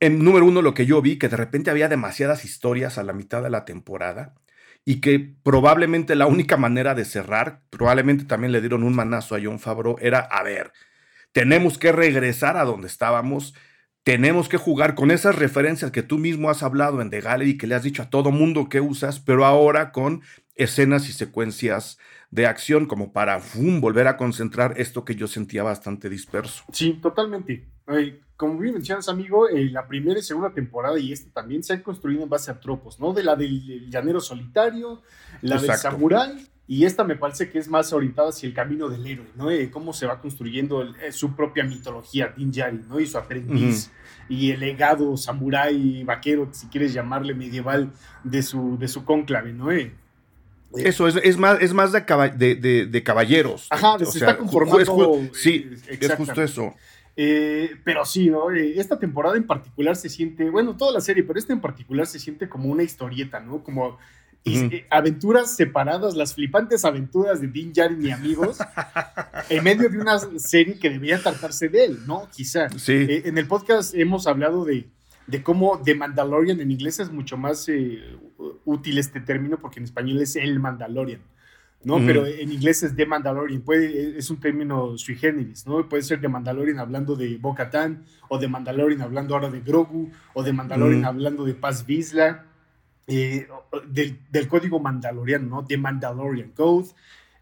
en 0.00 0.24
número 0.24 0.46
uno, 0.46 0.62
lo 0.62 0.74
que 0.74 0.86
yo 0.86 1.02
vi, 1.02 1.18
que 1.18 1.28
de 1.28 1.36
repente 1.36 1.70
había 1.70 1.88
demasiadas 1.88 2.44
historias 2.44 2.98
a 2.98 3.02
la 3.02 3.12
mitad 3.12 3.42
de 3.42 3.50
la 3.50 3.64
temporada 3.66 4.34
y 4.84 5.00
que 5.00 5.34
probablemente 5.42 6.16
la 6.16 6.26
única 6.26 6.56
manera 6.56 6.94
de 6.94 7.04
cerrar, 7.04 7.62
probablemente 7.70 8.24
también 8.24 8.52
le 8.52 8.60
dieron 8.60 8.82
un 8.82 8.94
manazo 8.94 9.36
a 9.36 9.40
John 9.42 9.60
Favreau, 9.60 9.96
era, 10.00 10.20
a 10.20 10.42
ver, 10.42 10.72
tenemos 11.32 11.78
que 11.78 11.92
regresar 11.92 12.56
a 12.56 12.64
donde 12.64 12.88
estábamos, 12.88 13.54
tenemos 14.02 14.48
que 14.48 14.56
jugar 14.56 14.94
con 14.94 15.10
esas 15.10 15.36
referencias 15.36 15.90
que 15.90 16.02
tú 16.02 16.18
mismo 16.18 16.50
has 16.50 16.62
hablado 16.62 17.00
en 17.00 17.10
The 17.10 17.20
Gallery, 17.20 17.58
que 17.58 17.66
le 17.66 17.74
has 17.74 17.82
dicho 17.82 18.02
a 18.02 18.10
todo 18.10 18.30
mundo 18.30 18.68
que 18.68 18.80
usas, 18.80 19.20
pero 19.20 19.44
ahora 19.44 19.92
con 19.92 20.22
escenas 20.54 21.08
y 21.08 21.12
secuencias 21.12 21.98
de 22.30 22.46
acción 22.46 22.86
como 22.86 23.12
para 23.12 23.40
volver 23.80 24.06
a 24.06 24.16
concentrar 24.16 24.74
esto 24.76 25.04
que 25.04 25.16
yo 25.16 25.26
sentía 25.26 25.62
bastante 25.62 26.08
disperso. 26.08 26.64
Sí, 26.72 26.98
totalmente 27.02 27.68
como 28.36 28.58
bien 28.58 28.74
mencionas, 28.74 29.08
amigo, 29.08 29.48
eh, 29.48 29.68
la 29.70 29.86
primera 29.86 30.18
y 30.18 30.22
segunda 30.22 30.50
temporada 30.50 30.98
y 30.98 31.12
esta 31.12 31.30
también 31.30 31.62
se 31.62 31.74
han 31.74 31.82
construido 31.82 32.22
en 32.22 32.28
base 32.28 32.50
a 32.50 32.58
tropos, 32.58 32.98
¿no? 32.98 33.12
De 33.12 33.22
la 33.22 33.36
del 33.36 33.90
llanero 33.90 34.20
solitario, 34.20 35.02
la 35.42 35.60
del 35.60 35.74
samurái, 35.74 36.46
y 36.70 36.84
esta 36.84 37.02
me 37.02 37.16
parece 37.16 37.50
que 37.50 37.58
es 37.58 37.66
más 37.66 37.92
orientada 37.92 38.28
hacia 38.28 38.46
el 38.46 38.54
camino 38.54 38.88
del 38.88 39.04
héroe, 39.04 39.26
¿no? 39.34 39.50
Eh, 39.50 39.72
cómo 39.72 39.92
se 39.92 40.06
va 40.06 40.20
construyendo 40.20 40.84
eh, 40.84 41.10
su 41.10 41.34
propia 41.34 41.64
mitología, 41.64 42.32
Din 42.36 42.52
¿no? 42.88 43.00
Y 43.00 43.08
su 43.08 43.18
aprendiz, 43.18 43.90
y 44.28 44.52
el 44.52 44.60
legado 44.60 45.16
samurái, 45.16 46.04
vaquero, 46.04 46.48
si 46.52 46.68
quieres 46.68 46.92
llamarle 46.92 47.34
medieval, 47.34 47.90
de 48.22 48.40
su, 48.44 48.78
de 48.78 48.86
su 48.86 49.04
cónclave, 49.04 49.52
¿no? 49.52 49.72
Eso 49.72 51.08
es, 51.08 51.16
es, 51.16 51.36
más, 51.38 51.60
es 51.60 51.72
más 51.72 51.90
de, 51.90 52.86
de, 52.88 53.02
caballeros. 53.02 53.66
Ajá, 53.68 53.98
se 53.98 54.18
está 54.20 54.38
conformando. 54.38 55.18
sí, 55.34 55.72
es 55.88 56.14
justo 56.14 56.40
eso. 56.40 56.72
Eh, 57.16 57.76
pero 57.84 58.04
sí, 58.04 58.30
¿no? 58.30 58.50
Eh, 58.50 58.78
esta 58.78 58.98
temporada 58.98 59.36
en 59.36 59.46
particular 59.46 59.96
se 59.96 60.08
siente, 60.08 60.48
bueno, 60.48 60.76
toda 60.76 60.92
la 60.92 61.00
serie, 61.00 61.24
pero 61.24 61.38
esta 61.38 61.52
en 61.52 61.60
particular 61.60 62.06
se 62.06 62.18
siente 62.18 62.48
como 62.48 62.70
una 62.70 62.82
historieta, 62.82 63.40
¿no? 63.40 63.62
Como 63.62 63.98
eh, 64.44 64.86
aventuras 64.90 65.54
separadas, 65.54 66.14
las 66.14 66.34
flipantes 66.34 66.84
aventuras 66.84 67.40
de 67.40 67.48
Din 67.48 67.72
Djarin 67.72 68.04
y 68.04 68.10
amigos, 68.10 68.58
en 69.48 69.64
medio 69.64 69.88
de 69.88 69.98
una 69.98 70.18
serie 70.38 70.78
que 70.78 70.90
debería 70.90 71.18
tratarse 71.18 71.68
de 71.68 71.84
él, 71.84 71.98
¿no? 72.06 72.28
Quizá. 72.34 72.68
Sí. 72.70 73.06
en 73.08 73.36
el 73.36 73.46
podcast 73.46 73.94
hemos 73.94 74.26
hablado 74.26 74.64
de, 74.64 74.88
de 75.26 75.42
cómo 75.42 75.80
The 75.82 75.94
Mandalorian 75.94 76.60
en 76.60 76.70
inglés 76.70 77.00
es 77.00 77.10
mucho 77.10 77.36
más 77.36 77.68
útil 78.64 78.98
este 78.98 79.20
término 79.20 79.58
porque 79.58 79.78
en 79.80 79.84
español 79.84 80.20
es 80.20 80.36
el 80.36 80.58
Mandalorian. 80.58 81.20
¿no? 81.82 81.98
Pero 82.04 82.26
en 82.26 82.52
inglés 82.52 82.82
es 82.82 82.94
The 82.94 83.06
Mandalorian, 83.06 83.62
puede, 83.62 84.18
es 84.18 84.28
un 84.28 84.38
término 84.38 84.98
sui 84.98 85.16
generis, 85.16 85.66
¿no? 85.66 85.88
Puede 85.88 86.02
ser 86.02 86.20
de 86.20 86.28
Mandalorian 86.28 86.78
hablando 86.78 87.16
de 87.16 87.38
Bo-Katan, 87.38 88.04
o 88.28 88.38
de 88.38 88.48
Mandalorian 88.48 89.00
hablando 89.00 89.34
ahora 89.34 89.48
de 89.48 89.60
Grogu, 89.60 90.10
o 90.34 90.42
de 90.42 90.52
Mandalorian 90.52 91.06
hablando 91.06 91.44
de 91.44 91.54
Paz 91.54 91.86
Vizsla, 91.86 92.44
eh, 93.10 93.48
del, 93.88 94.18
del, 94.30 94.48
código 94.48 94.78
mandaloriano, 94.78 95.46
¿no? 95.48 95.64
The 95.64 95.76
Mandalorian 95.76 96.50
Code, 96.50 96.90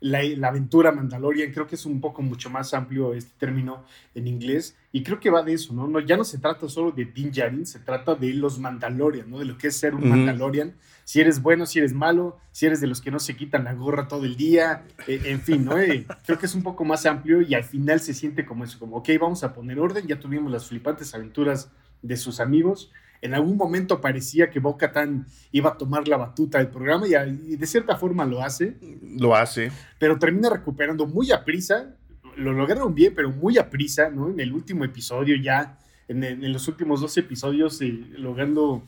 la, 0.00 0.48
aventura 0.48 0.92
Mandalorian, 0.92 1.52
creo 1.52 1.66
que 1.66 1.75
es 1.75 1.84
un 1.84 2.00
poco 2.00 2.22
mucho 2.22 2.50
más 2.50 2.72
amplio 2.72 3.12
este 3.14 3.32
término 3.38 3.84
en 4.14 4.26
inglés, 4.26 4.76
y 4.92 5.02
creo 5.02 5.20
que 5.20 5.30
va 5.30 5.42
de 5.42 5.52
eso, 5.52 5.75
¿no? 5.75 5.87
no 5.87 6.00
ya 6.00 6.16
no 6.16 6.25
se 6.25 6.38
trata 6.38 6.68
solo 6.68 6.92
de 6.92 7.04
Din 7.04 7.30
Djarin, 7.30 7.66
se 7.66 7.80
trata 7.80 8.14
de 8.14 8.32
los 8.32 8.58
Mandalorian, 8.58 9.28
¿no? 9.28 9.40
De 9.40 9.44
lo 9.44 9.58
que 9.58 9.68
es 9.68 9.76
ser 9.76 9.94
un 9.94 10.08
Mandalorian, 10.08 10.75
si 11.04 11.20
eres 11.20 11.42
bueno, 11.42 11.66
si 11.66 11.80
eres 11.80 11.92
malo, 11.92 12.38
si 12.52 12.66
eres 12.66 12.80
de 12.80 12.87
los 12.87 13.00
que 13.00 13.10
no 13.10 13.18
se 13.18 13.37
quitan 13.37 13.64
la 13.64 13.75
gorra 13.75 14.08
todo 14.08 14.25
el 14.25 14.37
día, 14.37 14.84
eh, 15.06 15.20
en 15.26 15.40
fin, 15.40 15.64
¿no? 15.64 15.78
Eh, 15.78 16.06
creo 16.25 16.38
que 16.38 16.46
es 16.46 16.54
un 16.54 16.62
poco 16.62 16.84
más 16.84 17.04
amplio 17.06 17.42
y 17.42 17.54
al 17.54 17.64
final 17.64 18.00
se 18.00 18.14
siente 18.14 18.46
como 18.46 18.64
eso, 18.64 18.78
como, 18.78 18.96
ok, 18.96 19.10
vamos 19.20 19.44
a 19.44 19.52
poner 19.52 19.78
orden, 19.78 20.06
ya 20.06 20.20
tuvimos 20.20 20.50
las 20.50 20.66
flipantes 20.66 21.14
aventuras 21.14 21.70
de 22.02 22.16
sus 22.16 22.40
amigos, 22.40 22.92
en 23.20 23.34
algún 23.34 23.56
momento 23.56 24.00
parecía 24.00 24.50
que 24.50 24.60
Boca 24.60 24.92
Tan 24.92 25.26
iba 25.52 25.70
a 25.70 25.78
tomar 25.78 26.06
la 26.08 26.16
batuta 26.16 26.58
del 26.58 26.68
programa 26.68 27.06
y, 27.06 27.56
de 27.56 27.66
cierta 27.66 27.96
forma 27.96 28.25
lo 28.25 28.42
hace. 28.42 28.76
Lo 29.02 29.34
hace. 29.34 29.72
Pero 29.98 30.18
termina 30.18 30.50
recuperando 30.50 31.06
muy 31.06 31.32
a 31.32 31.44
prisa. 31.44 31.94
Lo 32.37 32.52
lograron 32.52 32.94
bien, 32.94 33.12
pero 33.14 33.30
muy 33.30 33.58
a 33.58 33.68
prisa, 33.68 34.10
¿no? 34.10 34.30
En 34.30 34.38
el 34.38 34.52
último 34.52 34.84
episodio 34.84 35.37
ya, 35.37 35.78
en, 36.06 36.52
los 36.52 36.68
últimos 36.68 37.00
dos 37.00 37.16
episodios, 37.16 37.80
eh, 37.82 37.92
logrando 38.16 38.84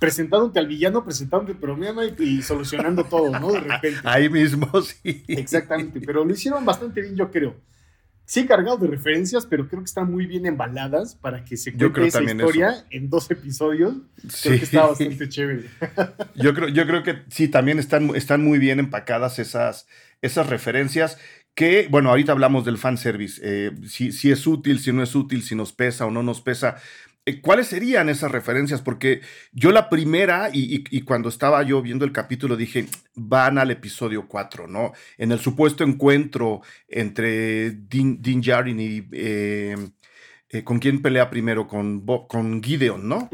presentándote 0.00 0.58
al 0.58 0.66
villano, 0.66 1.04
presentándote 1.04 1.52
el 1.52 1.58
problema 1.58 2.04
y, 2.04 2.42
solucionando 2.42 3.04
todo, 3.04 3.38
¿no? 3.38 3.52
De 3.52 3.60
repente. 3.60 4.00
Ahí 4.04 4.28
mismo, 4.28 4.68
sí. 4.82 5.24
Exactamente, 5.28 6.00
pero 6.00 6.24
lo 6.24 6.32
hicieron 6.32 6.64
bastante 6.64 7.00
bien, 7.00 7.16
yo 7.16 7.30
creo 7.30 7.54
sí 8.28 8.46
cargado 8.46 8.76
de 8.76 8.88
referencias, 8.88 9.46
pero 9.46 9.66
creo 9.68 9.80
que 9.80 9.86
están 9.86 10.10
muy 10.10 10.26
bien 10.26 10.44
embaladas 10.44 11.14
para 11.14 11.46
que 11.46 11.56
se 11.56 11.72
cuente 11.72 12.06
esa 12.06 12.22
historia 12.22 12.84
en 12.90 13.08
dos 13.08 13.30
episodios. 13.30 13.94
Creo 14.42 14.58
que 14.58 14.64
está 14.64 14.86
bastante 14.86 15.28
chévere. 15.30 15.64
Yo 16.34 16.52
creo, 16.52 16.68
yo 16.68 16.86
creo 16.86 17.02
que 17.02 17.22
sí, 17.30 17.48
también 17.48 17.78
están, 17.78 18.14
están 18.14 18.44
muy 18.44 18.58
bien 18.58 18.80
empacadas 18.80 19.38
esas, 19.38 19.86
esas 20.20 20.46
referencias 20.46 21.16
que, 21.54 21.88
bueno, 21.90 22.10
ahorita 22.10 22.32
hablamos 22.32 22.66
del 22.66 22.76
fanservice, 22.76 23.40
eh, 23.42 23.70
si, 23.88 24.12
si 24.12 24.30
es 24.30 24.46
útil, 24.46 24.78
si 24.78 24.92
no 24.92 25.02
es 25.02 25.14
útil, 25.14 25.42
si 25.42 25.54
nos 25.54 25.72
pesa 25.72 26.04
o 26.04 26.10
no 26.10 26.22
nos 26.22 26.42
pesa, 26.42 26.76
¿Cuáles 27.36 27.66
serían 27.66 28.08
esas 28.08 28.30
referencias? 28.30 28.82
Porque 28.82 29.20
yo 29.52 29.72
la 29.72 29.88
primera, 29.88 30.50
y, 30.52 31.00
cuando 31.02 31.28
estaba 31.28 31.62
yo 31.62 31.82
viendo 31.82 32.04
el 32.04 32.12
capítulo, 32.12 32.56
dije, 32.56 32.86
van 33.14 33.58
al 33.58 33.70
episodio 33.70 34.28
4, 34.28 34.66
¿no? 34.66 34.92
En 35.16 35.32
el 35.32 35.38
supuesto 35.38 35.84
encuentro 35.84 36.62
entre 36.88 37.70
Din, 37.70 38.20
Din 38.22 38.40
Djarin 38.40 38.80
y... 38.80 39.08
Eh, 39.12 39.76
eh, 40.50 40.64
¿Con 40.64 40.78
quién 40.78 41.02
pelea 41.02 41.28
primero? 41.28 41.66
Con, 41.68 42.06
con 42.26 42.62
Gideon, 42.62 43.06
¿no? 43.06 43.28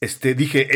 Este, 0.00 0.34
dije, 0.34 0.68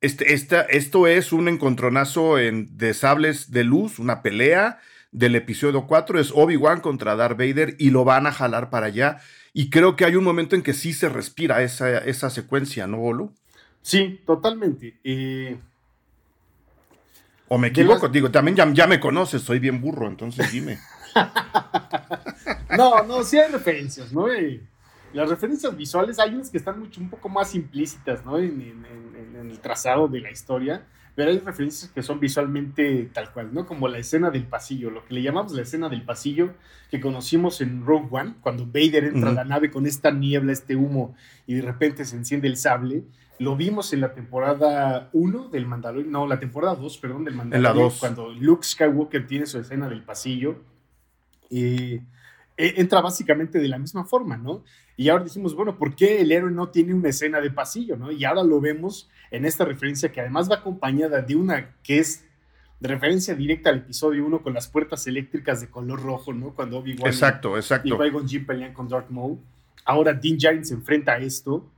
este, 0.00 0.32
esta, 0.32 0.62
esto 0.62 1.06
es 1.06 1.32
un 1.32 1.48
encontronazo 1.48 2.38
en, 2.38 2.78
de 2.78 2.94
sables 2.94 3.50
de 3.50 3.64
luz, 3.64 3.98
una 3.98 4.22
pelea 4.22 4.78
del 5.16 5.34
episodio 5.34 5.86
4, 5.86 6.20
es 6.20 6.30
Obi-Wan 6.34 6.82
contra 6.82 7.16
Darth 7.16 7.38
Vader 7.38 7.74
y 7.78 7.88
lo 7.88 8.04
van 8.04 8.26
a 8.26 8.32
jalar 8.32 8.68
para 8.68 8.86
allá. 8.86 9.16
Y 9.54 9.70
creo 9.70 9.96
que 9.96 10.04
hay 10.04 10.14
un 10.14 10.24
momento 10.24 10.54
en 10.54 10.62
que 10.62 10.74
sí 10.74 10.92
se 10.92 11.08
respira 11.08 11.62
esa, 11.62 11.98
esa 11.98 12.28
secuencia, 12.28 12.86
¿no, 12.86 12.98
Bolu? 12.98 13.32
Sí, 13.80 14.20
totalmente. 14.26 14.98
Eh, 15.02 15.56
o 17.48 17.56
me 17.56 17.68
equivoco, 17.68 18.10
digo, 18.10 18.30
también 18.30 18.74
ya, 18.74 18.86
me 18.86 19.00
conoces, 19.00 19.40
soy 19.40 19.58
bien 19.58 19.80
burro, 19.80 20.06
entonces 20.06 20.52
dime. 20.52 20.78
no, 22.76 23.02
no, 23.04 23.22
sí 23.22 23.38
hay 23.38 23.50
referencias, 23.50 24.12
¿no? 24.12 24.26
las 25.14 25.30
referencias 25.30 25.74
visuales 25.74 26.18
hay 26.18 26.34
unas 26.34 26.50
que 26.50 26.58
están 26.58 26.78
mucho, 26.78 27.00
un 27.00 27.08
poco 27.08 27.30
más 27.30 27.54
implícitas, 27.54 28.22
¿no? 28.22 28.36
en 28.36 28.84
el 29.40 29.60
trazado 29.60 30.08
de 30.08 30.20
la 30.20 30.30
historia 30.30 30.86
pero 31.16 31.30
hay 31.30 31.38
referencias 31.38 31.90
que 31.90 32.02
son 32.02 32.20
visualmente 32.20 33.08
tal 33.12 33.32
cual, 33.32 33.52
¿no? 33.52 33.64
Como 33.64 33.88
la 33.88 33.96
escena 33.96 34.30
del 34.30 34.44
pasillo, 34.44 34.90
lo 34.90 35.02
que 35.06 35.14
le 35.14 35.22
llamamos 35.22 35.52
la 35.52 35.62
escena 35.62 35.88
del 35.88 36.02
pasillo 36.02 36.52
que 36.90 37.00
conocimos 37.00 37.62
en 37.62 37.86
Rogue 37.86 38.08
One, 38.10 38.34
cuando 38.42 38.66
Vader 38.66 39.04
entra 39.04 39.30
a 39.30 39.32
la 39.32 39.44
nave 39.44 39.70
con 39.70 39.86
esta 39.86 40.10
niebla, 40.10 40.52
este 40.52 40.76
humo, 40.76 41.16
y 41.46 41.54
de 41.54 41.62
repente 41.62 42.04
se 42.04 42.16
enciende 42.16 42.48
el 42.48 42.58
sable. 42.58 43.02
Lo 43.38 43.56
vimos 43.56 43.94
en 43.94 44.02
la 44.02 44.12
temporada 44.12 45.08
1 45.14 45.48
del 45.48 45.64
Mandalorian, 45.64 46.12
no, 46.12 46.26
la 46.26 46.38
temporada 46.38 46.74
2, 46.74 46.98
perdón, 46.98 47.24
del 47.24 47.34
Mandalorian, 47.34 47.92
cuando 47.98 48.30
Luke 48.34 48.66
Skywalker 48.66 49.26
tiene 49.26 49.46
su 49.46 49.58
escena 49.58 49.88
del 49.88 50.02
pasillo. 50.02 50.64
Eh, 51.48 52.02
entra 52.56 53.00
básicamente 53.00 53.58
de 53.58 53.68
la 53.68 53.78
misma 53.78 54.04
forma, 54.04 54.36
¿no? 54.36 54.64
Y 54.96 55.08
ahora 55.08 55.24
decimos, 55.24 55.54
bueno, 55.54 55.76
¿por 55.76 55.94
qué 55.94 56.22
el 56.22 56.32
héroe 56.32 56.50
no 56.50 56.70
tiene 56.70 56.94
una 56.94 57.10
escena 57.10 57.40
de 57.40 57.50
pasillo, 57.50 57.96
¿no? 57.96 58.10
Y 58.10 58.24
ahora 58.24 58.42
lo 58.42 58.60
vemos 58.60 59.10
en 59.30 59.44
esta 59.44 59.64
referencia 59.64 60.10
que 60.10 60.20
además 60.20 60.50
va 60.50 60.56
acompañada 60.56 61.20
de 61.20 61.36
una 61.36 61.74
que 61.82 61.98
es 61.98 62.24
de 62.80 62.88
referencia 62.88 63.34
directa 63.34 63.70
al 63.70 63.78
episodio 63.78 64.24
1 64.26 64.42
con 64.42 64.54
las 64.54 64.68
puertas 64.68 65.06
eléctricas 65.06 65.60
de 65.60 65.68
color 65.68 66.02
rojo, 66.02 66.32
¿no? 66.32 66.54
Cuando 66.54 66.78
Obi-Wan 66.78 67.08
exacto, 67.08 67.56
exacto. 67.56 67.88
y 67.88 67.92
Qui-Gon 67.92 68.28
Jinn 68.28 68.46
pelean 68.46 68.72
con 68.72 68.88
Darth 68.88 69.10
Maul. 69.10 69.38
Ahora 69.84 70.12
Din 70.12 70.36
Djarin 70.36 70.64
se 70.64 70.74
enfrenta 70.74 71.12
a 71.12 71.18
esto 71.18 71.70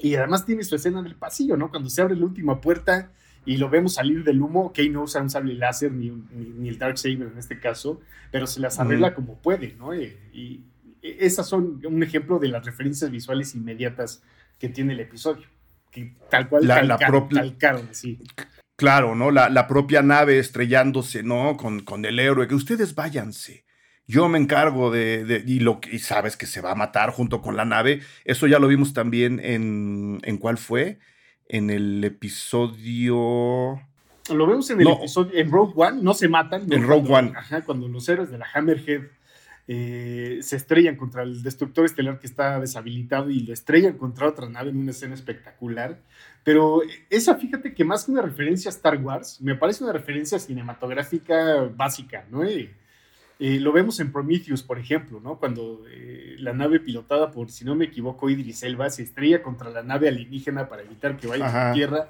Y 0.00 0.14
además 0.14 0.46
tiene 0.46 0.62
su 0.64 0.74
escena 0.74 1.02
del 1.02 1.16
pasillo, 1.16 1.56
¿no? 1.56 1.70
Cuando 1.70 1.90
se 1.90 2.00
abre 2.00 2.16
la 2.16 2.24
última 2.24 2.60
puerta 2.60 3.12
y 3.44 3.56
lo 3.56 3.68
vemos 3.68 3.94
salir 3.94 4.24
del 4.24 4.40
humo, 4.40 4.72
Kane 4.72 4.90
no 4.90 5.02
usa 5.02 5.22
un 5.22 5.30
sable 5.30 5.54
láser 5.54 5.92
ni, 5.92 6.10
ni, 6.10 6.68
el 6.68 6.78
Dark 6.78 6.98
Saber 6.98 7.28
en 7.32 7.38
este 7.38 7.58
caso, 7.58 8.00
pero 8.30 8.46
se 8.46 8.60
las 8.60 8.78
arregla 8.78 9.14
como 9.14 9.38
puede, 9.38 9.74
¿no? 9.78 9.94
Y, 9.94 10.16
y, 10.32 10.64
esas 11.02 11.48
son 11.48 11.80
un 11.86 12.02
ejemplo 12.02 12.38
de 12.38 12.48
las 12.48 12.64
referencias 12.64 13.10
visuales 13.10 13.54
inmediatas 13.54 14.22
que 14.58 14.68
tiene 14.68 14.92
el 14.92 15.00
episodio, 15.00 15.46
que 15.90 16.14
tal 16.30 16.48
cual 16.48 16.66
la, 16.66 16.82
la 16.82 16.98
propia, 16.98 17.42
Claro, 18.76 19.14
¿no? 19.14 19.30
La, 19.30 19.50
la, 19.50 19.66
propia 19.66 20.02
nave 20.02 20.38
estrellándose, 20.38 21.22
¿no? 21.22 21.56
Con, 21.56 21.80
con 21.80 22.04
el 22.04 22.18
héroe, 22.18 22.48
que 22.48 22.54
ustedes 22.54 22.94
váyanse 22.94 23.64
yo 24.10 24.28
me 24.28 24.38
encargo 24.38 24.90
de, 24.90 25.44
y, 25.46 25.60
lo, 25.60 25.80
y 25.88 26.00
sabes 26.00 26.36
que 26.36 26.46
se 26.46 26.60
va 26.60 26.72
a 26.72 26.74
matar 26.74 27.10
junto 27.10 27.40
con 27.40 27.56
la 27.56 27.64
nave. 27.64 28.00
Eso 28.24 28.48
ya 28.48 28.58
lo 28.58 28.66
vimos 28.66 28.92
también 28.92 29.38
en, 29.40 30.18
¿en 30.24 30.36
cuál 30.36 30.58
fue? 30.58 30.98
En 31.52 31.68
el 31.70 32.04
episodio... 32.04 33.80
Lo 34.32 34.46
vemos 34.46 34.70
en 34.70 34.80
el 34.80 34.88
episodio, 34.88 35.36
en 35.36 35.50
Rogue 35.50 35.72
One, 35.74 36.00
no 36.00 36.14
se 36.14 36.28
matan. 36.28 36.72
En 36.72 36.86
Rogue 36.86 37.12
One. 37.12 37.32
Ajá, 37.34 37.62
cuando 37.62 37.88
los 37.88 38.08
héroes 38.08 38.30
de 38.30 38.38
la 38.38 38.46
Hammerhead 38.54 39.02
eh, 39.66 40.38
se 40.42 40.54
estrellan 40.54 40.94
contra 40.94 41.24
el 41.24 41.42
destructor 41.42 41.84
estelar 41.84 42.20
que 42.20 42.28
está 42.28 42.60
deshabilitado 42.60 43.30
y 43.30 43.40
lo 43.40 43.52
estrellan 43.52 43.98
contra 43.98 44.28
otra 44.28 44.48
nave 44.48 44.70
en 44.70 44.76
una 44.76 44.92
escena 44.92 45.14
espectacular. 45.14 46.00
Pero 46.44 46.82
esa, 47.08 47.34
fíjate 47.34 47.74
que 47.74 47.84
más 47.84 48.04
que 48.04 48.12
una 48.12 48.22
referencia 48.22 48.68
a 48.68 48.74
Star 48.74 48.96
Wars, 48.98 49.40
me 49.40 49.56
parece 49.56 49.82
una 49.82 49.92
referencia 49.92 50.38
cinematográfica 50.38 51.68
básica, 51.74 52.26
¿no? 52.30 52.44
Eh, 52.44 52.72
lo 53.40 53.72
vemos 53.72 53.98
en 54.00 54.12
Prometheus, 54.12 54.62
por 54.62 54.78
ejemplo, 54.78 55.18
¿no? 55.18 55.38
Cuando 55.38 55.82
eh, 55.90 56.36
la 56.38 56.52
nave 56.52 56.78
pilotada 56.78 57.30
por, 57.30 57.50
si 57.50 57.64
no 57.64 57.74
me 57.74 57.86
equivoco, 57.86 58.28
Idris 58.28 58.62
Elba 58.62 58.90
se 58.90 59.02
estrella 59.02 59.42
contra 59.42 59.70
la 59.70 59.82
nave 59.82 60.08
alienígena 60.08 60.68
para 60.68 60.82
evitar 60.82 61.16
que 61.16 61.26
vaya 61.26 61.48
a 61.48 61.68
la 61.68 61.72
Tierra. 61.72 62.08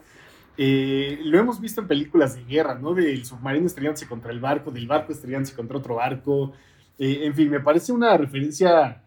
Eh, 0.59 1.21
lo 1.23 1.39
hemos 1.39 1.61
visto 1.61 1.83
en 1.83 1.87
películas 1.87 2.35
de 2.35 2.45
guerra, 2.45 2.75
¿no? 2.75 2.95
Del 2.95 3.25
submarino 3.25 3.67
estrellándose 3.67 4.09
contra 4.09 4.33
el 4.33 4.41
barco, 4.41 4.73
del 4.73 4.89
barco 4.89 5.13
estrellándose 5.13 5.55
contra 5.55 5.79
otro 5.79 5.95
barco. 5.95 6.53
en 6.99 7.35
fin, 7.35 7.49
me 7.49 7.61
parece 7.61 7.93
una 7.93 8.17
referencia 8.17 9.01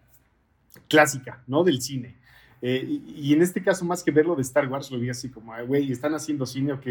clásica, 0.88 1.42
¿no? 1.46 1.62
Del 1.62 1.82
cine. 1.82 2.16
Y, 2.62 3.34
en 3.34 3.42
este 3.42 3.62
caso, 3.62 3.84
más 3.84 4.02
que 4.02 4.10
verlo 4.10 4.34
de 4.34 4.40
Star 4.40 4.66
Wars, 4.66 4.90
lo 4.90 4.98
vi 4.98 5.10
así 5.10 5.28
como, 5.28 5.52
güey, 5.66 5.92
están 5.92 6.14
haciendo 6.14 6.46
cine, 6.46 6.72
ok. 6.72 6.86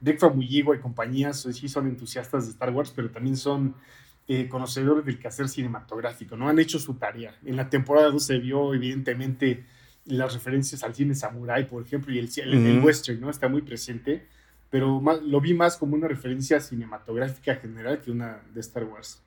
Rick 0.00 0.18
Famuyigo 0.18 0.74
y 0.74 0.78
compañías 0.78 1.46
sí 1.52 1.68
son 1.68 1.86
entusiastas 1.86 2.46
de 2.46 2.52
Star 2.52 2.70
Wars, 2.70 2.90
pero 2.96 3.10
también 3.10 3.36
son 3.36 3.74
eh, 4.32 4.46
conocedores 4.48 5.04
del 5.04 5.18
quehacer 5.18 5.48
cinematográfico, 5.48 6.36
¿no? 6.36 6.48
Han 6.48 6.60
hecho 6.60 6.78
su 6.78 6.94
tarea. 6.94 7.34
En 7.44 7.56
la 7.56 7.68
temporada 7.68 8.10
2 8.10 8.24
se 8.24 8.38
vio, 8.38 8.72
evidentemente, 8.72 9.64
las 10.04 10.34
referencias 10.34 10.84
al 10.84 10.94
cine 10.94 11.16
samurai, 11.16 11.66
por 11.66 11.82
ejemplo, 11.82 12.14
y 12.14 12.20
el, 12.20 12.30
el, 12.36 12.78
western, 12.78 13.20
¿no? 13.20 13.28
Está 13.28 13.48
muy 13.48 13.62
presente, 13.62 14.28
pero 14.70 15.02
lo 15.24 15.40
vi 15.40 15.52
más 15.52 15.76
como 15.76 15.96
una 15.96 16.06
referencia 16.06 16.60
cinematográfica 16.60 17.56
general 17.56 18.00
que 18.00 18.12
una 18.12 18.40
de 18.54 18.60
Star 18.60 18.84
Wars. 18.84 19.20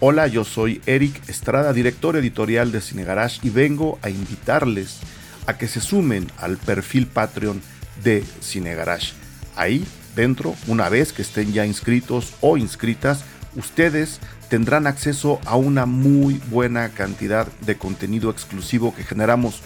Hola, 0.00 0.26
yo 0.26 0.44
soy 0.44 0.82
Eric 0.84 1.30
Estrada, 1.30 1.72
director 1.72 2.14
editorial 2.16 2.72
de 2.72 2.82
Cine 2.82 3.04
Garage, 3.04 3.40
y 3.42 3.48
vengo 3.48 3.98
a 4.02 4.10
invitarles 4.10 5.00
a 5.46 5.56
que 5.56 5.66
se 5.66 5.80
sumen 5.80 6.26
al 6.36 6.58
perfil 6.58 7.06
Patreon 7.06 7.62
de 8.04 8.22
Cine 8.40 8.74
Garage. 8.74 9.21
Ahí 9.56 9.86
dentro, 10.16 10.54
una 10.66 10.88
vez 10.88 11.12
que 11.12 11.22
estén 11.22 11.52
ya 11.52 11.66
inscritos 11.66 12.34
o 12.40 12.56
inscritas, 12.56 13.24
ustedes 13.56 14.20
tendrán 14.48 14.86
acceso 14.86 15.40
a 15.46 15.56
una 15.56 15.86
muy 15.86 16.40
buena 16.50 16.90
cantidad 16.90 17.46
de 17.60 17.76
contenido 17.76 18.30
exclusivo 18.30 18.94
que 18.94 19.04
generamos 19.04 19.62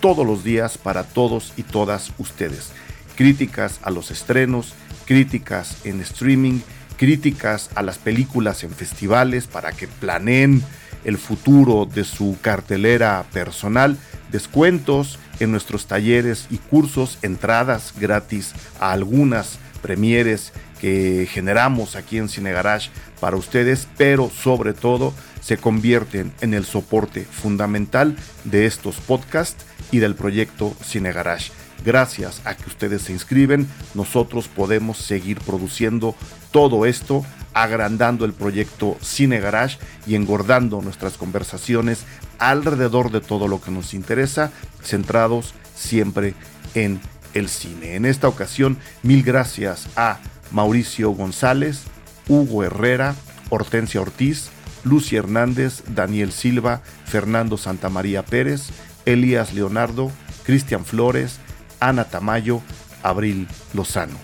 todos 0.00 0.26
los 0.26 0.44
días 0.44 0.78
para 0.78 1.04
todos 1.04 1.52
y 1.56 1.62
todas 1.62 2.12
ustedes. 2.18 2.72
Críticas 3.16 3.80
a 3.82 3.90
los 3.90 4.10
estrenos, 4.10 4.74
críticas 5.06 5.78
en 5.84 6.00
streaming, 6.00 6.60
críticas 6.96 7.70
a 7.74 7.82
las 7.82 7.98
películas 7.98 8.62
en 8.62 8.70
festivales 8.70 9.46
para 9.46 9.72
que 9.72 9.88
planeen 9.88 10.62
el 11.04 11.18
futuro 11.18 11.86
de 11.86 12.04
su 12.04 12.36
cartelera 12.42 13.24
personal, 13.32 13.98
descuentos 14.30 15.18
en 15.40 15.50
nuestros 15.50 15.86
talleres 15.86 16.46
y 16.50 16.58
cursos, 16.58 17.18
entradas 17.22 17.94
gratis 17.98 18.52
a 18.80 18.92
algunas 18.92 19.58
premieres 19.82 20.52
que 20.80 21.28
generamos 21.30 21.96
aquí 21.96 22.18
en 22.18 22.28
Cine 22.28 22.52
Garage 22.52 22.90
para 23.20 23.36
ustedes, 23.36 23.88
pero 23.96 24.30
sobre 24.30 24.72
todo 24.72 25.12
se 25.40 25.56
convierten 25.56 26.32
en 26.40 26.54
el 26.54 26.64
soporte 26.64 27.24
fundamental 27.24 28.16
de 28.44 28.66
estos 28.66 28.96
podcasts 28.96 29.64
y 29.90 29.98
del 29.98 30.14
proyecto 30.14 30.74
Cine 30.84 31.12
Garage. 31.12 31.50
Gracias 31.84 32.42
a 32.44 32.56
que 32.56 32.68
ustedes 32.68 33.02
se 33.02 33.12
inscriben, 33.12 33.68
nosotros 33.94 34.48
podemos 34.48 34.98
seguir 34.98 35.38
produciendo 35.40 36.14
todo 36.50 36.86
esto, 36.86 37.24
agrandando 37.62 38.24
el 38.24 38.32
proyecto 38.32 38.96
Cine 39.00 39.40
Garage 39.40 39.78
y 40.06 40.14
engordando 40.14 40.80
nuestras 40.80 41.16
conversaciones 41.16 42.04
alrededor 42.38 43.10
de 43.10 43.20
todo 43.20 43.48
lo 43.48 43.60
que 43.60 43.72
nos 43.72 43.94
interesa, 43.94 44.52
centrados 44.82 45.54
siempre 45.74 46.34
en 46.74 47.00
el 47.34 47.48
cine. 47.48 47.96
En 47.96 48.04
esta 48.04 48.28
ocasión, 48.28 48.78
mil 49.02 49.24
gracias 49.24 49.88
a 49.96 50.18
Mauricio 50.52 51.10
González, 51.10 51.82
Hugo 52.28 52.62
Herrera, 52.62 53.16
Hortensia 53.50 54.00
Ortiz, 54.00 54.50
Lucy 54.84 55.16
Hernández, 55.16 55.82
Daniel 55.88 56.30
Silva, 56.30 56.82
Fernando 57.06 57.58
Santamaría 57.58 58.24
Pérez, 58.24 58.68
Elías 59.04 59.52
Leonardo, 59.52 60.12
Cristian 60.44 60.84
Flores, 60.84 61.40
Ana 61.80 62.04
Tamayo, 62.04 62.62
Abril 63.02 63.48
Lozano. 63.74 64.16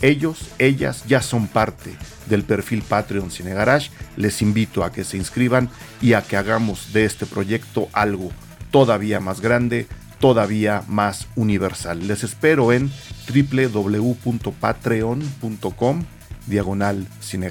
Ellos, 0.00 0.48
ellas 0.58 1.04
ya 1.06 1.20
son 1.20 1.48
parte 1.48 1.96
del 2.28 2.44
perfil 2.44 2.82
Patreon 2.82 3.30
Cine 3.30 3.54
Garage. 3.54 3.90
Les 4.16 4.42
invito 4.42 4.84
a 4.84 4.92
que 4.92 5.04
se 5.04 5.16
inscriban 5.16 5.70
y 6.00 6.12
a 6.12 6.22
que 6.22 6.36
hagamos 6.36 6.92
de 6.92 7.04
este 7.04 7.26
proyecto 7.26 7.88
algo 7.92 8.30
todavía 8.70 9.18
más 9.20 9.40
grande, 9.40 9.86
todavía 10.20 10.84
más 10.88 11.26
universal. 11.36 12.06
Les 12.06 12.24
espero 12.24 12.72
en 12.72 12.90
www.patreon.com 13.32 16.04
diagonal 16.46 17.06
Cine 17.20 17.48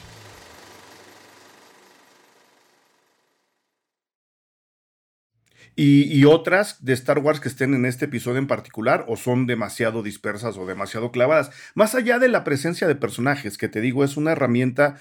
Y, 5.81 6.25
otras 6.25 6.83
de 6.83 6.91
Star 6.91 7.19
Wars 7.19 7.39
que 7.39 7.47
estén 7.47 7.73
en 7.73 7.85
este 7.85 8.05
episodio 8.05 8.37
en 8.37 8.47
particular 8.47 9.05
o 9.07 9.15
son 9.15 9.47
demasiado 9.47 10.03
dispersas 10.03 10.57
o 10.57 10.65
demasiado 10.65 11.11
clavadas. 11.13 11.51
Más 11.73 11.95
allá 11.95 12.19
de 12.19 12.27
la 12.27 12.43
presencia 12.43 12.85
de 12.85 12.95
personajes, 12.95 13.57
que 13.57 13.69
te 13.69 13.79
digo, 13.79 14.03
es 14.03 14.17
una 14.17 14.33
herramienta 14.33 14.97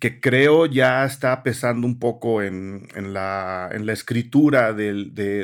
que 0.00 0.20
creo 0.20 0.66
ya 0.66 1.06
está 1.06 1.42
pesando 1.42 1.86
un 1.86 1.98
poco 1.98 2.42
en, 2.42 2.88
la, 2.94 3.70
en 3.72 3.86
la, 3.86 3.92
escritura 3.94 4.74
de, 4.74 4.92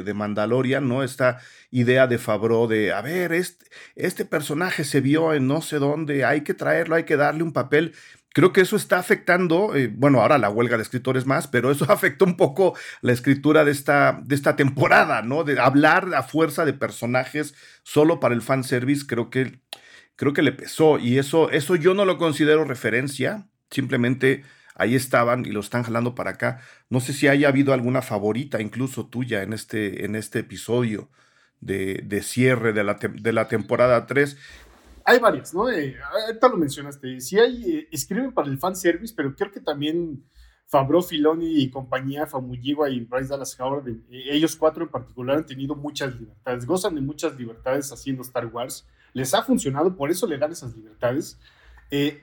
de, 0.04 0.14
Mandalorian, 0.14 0.86
¿no? 0.86 1.02
Esta 1.02 1.40
idea 1.70 2.06
de 2.06 2.18
Favreau 2.18 2.68
de, 2.68 2.92
a 2.92 3.00
ver, 3.00 3.32
este, 3.32 3.64
este 3.96 4.26
personaje 4.26 4.84
se 4.84 5.00
vio 5.00 5.32
en 5.32 5.48
no 5.48 5.62
sé 5.62 5.78
dónde, 5.78 6.26
hay 6.26 6.42
que 6.42 6.52
traerlo, 6.52 6.94
hay 6.94 7.04
que 7.04 7.16
darle 7.16 7.42
un 7.42 7.54
papel. 7.54 7.94
Creo 8.34 8.52
que 8.52 8.62
eso 8.62 8.74
está 8.74 8.98
afectando, 8.98 9.76
eh, 9.76 9.88
bueno, 9.94 10.20
ahora 10.20 10.38
la 10.38 10.50
huelga 10.50 10.76
de 10.76 10.82
escritores 10.82 11.24
más, 11.24 11.46
pero 11.46 11.70
eso 11.70 11.84
afectó 11.88 12.24
un 12.24 12.36
poco 12.36 12.76
la 13.00 13.12
escritura 13.12 13.64
de 13.64 13.70
esta, 13.70 14.20
de 14.24 14.34
esta 14.34 14.56
temporada, 14.56 15.22
¿no? 15.22 15.44
De 15.44 15.60
hablar 15.60 16.12
a 16.16 16.24
fuerza 16.24 16.64
de 16.64 16.72
personajes 16.72 17.54
solo 17.84 18.18
para 18.18 18.34
el 18.34 18.42
fanservice, 18.42 19.06
creo 19.06 19.30
que, 19.30 19.60
creo 20.16 20.32
que 20.32 20.42
le 20.42 20.50
pesó. 20.50 20.98
Y 20.98 21.18
eso, 21.18 21.48
eso 21.50 21.76
yo 21.76 21.94
no 21.94 22.04
lo 22.04 22.18
considero 22.18 22.64
referencia, 22.64 23.46
simplemente 23.70 24.42
ahí 24.74 24.96
estaban 24.96 25.46
y 25.46 25.50
lo 25.50 25.60
están 25.60 25.84
jalando 25.84 26.16
para 26.16 26.30
acá. 26.30 26.60
No 26.90 26.98
sé 26.98 27.12
si 27.12 27.28
haya 27.28 27.46
habido 27.46 27.72
alguna 27.72 28.02
favorita, 28.02 28.60
incluso 28.60 29.06
tuya, 29.06 29.44
en 29.44 29.52
este, 29.52 30.04
en 30.04 30.16
este 30.16 30.40
episodio 30.40 31.08
de, 31.60 32.02
de 32.04 32.22
cierre 32.22 32.72
de 32.72 32.82
la, 32.82 32.94
de 32.94 33.32
la 33.32 33.46
temporada 33.46 34.06
3 34.06 34.36
hay 35.04 35.18
varias, 35.18 35.52
¿no? 35.52 35.70
Eh, 35.70 35.96
ahorita 36.26 36.48
lo 36.48 36.56
mencionaste. 36.56 37.20
Sí 37.20 37.38
hay, 37.38 37.70
eh, 37.70 37.88
escriben 37.92 38.32
para 38.32 38.48
el 38.48 38.58
fanservice, 38.58 39.14
pero 39.14 39.34
creo 39.36 39.52
que 39.52 39.60
también 39.60 40.24
Fabro, 40.66 41.02
Filoni 41.02 41.62
y 41.62 41.70
compañía, 41.70 42.26
Famuyiwa 42.26 42.88
y 42.88 43.00
Bryce 43.00 43.28
Dallas 43.28 43.58
Howard, 43.60 43.88
eh, 43.88 44.02
ellos 44.08 44.56
cuatro 44.56 44.84
en 44.84 44.90
particular 44.90 45.36
han 45.36 45.46
tenido 45.46 45.76
muchas 45.76 46.18
libertades, 46.18 46.64
gozan 46.64 46.94
de 46.94 47.02
muchas 47.02 47.36
libertades 47.36 47.92
haciendo 47.92 48.22
Star 48.22 48.46
Wars. 48.46 48.86
Les 49.12 49.34
ha 49.34 49.42
funcionado, 49.42 49.94
por 49.94 50.10
eso 50.10 50.26
le 50.26 50.38
dan 50.38 50.52
esas 50.52 50.74
libertades. 50.74 51.38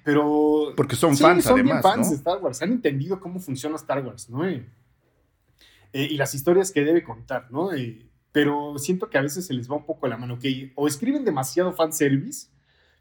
pero. 0.04 0.74
Porque 0.76 0.96
son 0.96 1.16
fans, 1.16 1.44
son 1.44 1.54
además. 1.54 1.84
fans 1.84 2.10
de 2.10 2.16
Star 2.16 2.40
Wars, 2.40 2.62
han 2.62 2.72
entendido 2.72 3.20
cómo 3.20 3.40
funciona 3.40 3.76
Star 3.76 4.04
Wars, 4.06 4.30
¿no? 4.30 4.50
y 5.94 6.16
las 6.16 6.34
historias 6.34 6.72
que 6.72 6.86
debe 6.86 7.04
contar, 7.04 7.52
¿no? 7.52 7.70
pero 8.32 8.78
siento 8.78 9.10
que 9.10 9.18
a 9.18 9.22
veces 9.22 9.46
se 9.46 9.54
les 9.54 9.70
va 9.70 9.76
un 9.76 9.86
poco 9.86 10.08
la 10.08 10.16
mano, 10.16 10.40
que 10.40 10.72
o 10.76 10.88
escriben 10.88 11.26
demasiado 11.26 11.74
fanservice 11.74 12.48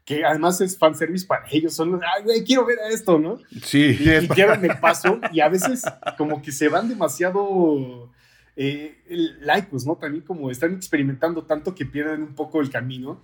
que 0.05 0.25
además 0.25 0.59
es 0.61 0.77
fanservice 0.77 1.25
para 1.25 1.45
ellos, 1.51 1.73
son 1.73 1.91
los, 1.91 2.01
ay, 2.01 2.23
güey, 2.23 2.43
quiero 2.43 2.65
ver 2.65 2.79
a 2.79 2.89
esto, 2.89 3.19
¿no? 3.19 3.37
Sí. 3.63 3.97
Y, 3.99 4.09
y 4.09 4.27
quedan 4.27 4.63
el 4.65 4.77
paso 4.81 5.19
y 5.31 5.39
a 5.39 5.49
veces 5.49 5.83
como 6.17 6.41
que 6.41 6.51
se 6.51 6.69
van 6.69 6.89
demasiado 6.89 8.09
eh, 8.55 9.37
laicos, 9.41 9.85
¿no? 9.85 9.95
También 9.95 10.23
como 10.23 10.51
están 10.51 10.73
experimentando 10.75 11.43
tanto 11.43 11.73
que 11.73 11.85
pierden 11.85 12.23
un 12.23 12.35
poco 12.35 12.61
el 12.61 12.69
camino. 12.69 13.21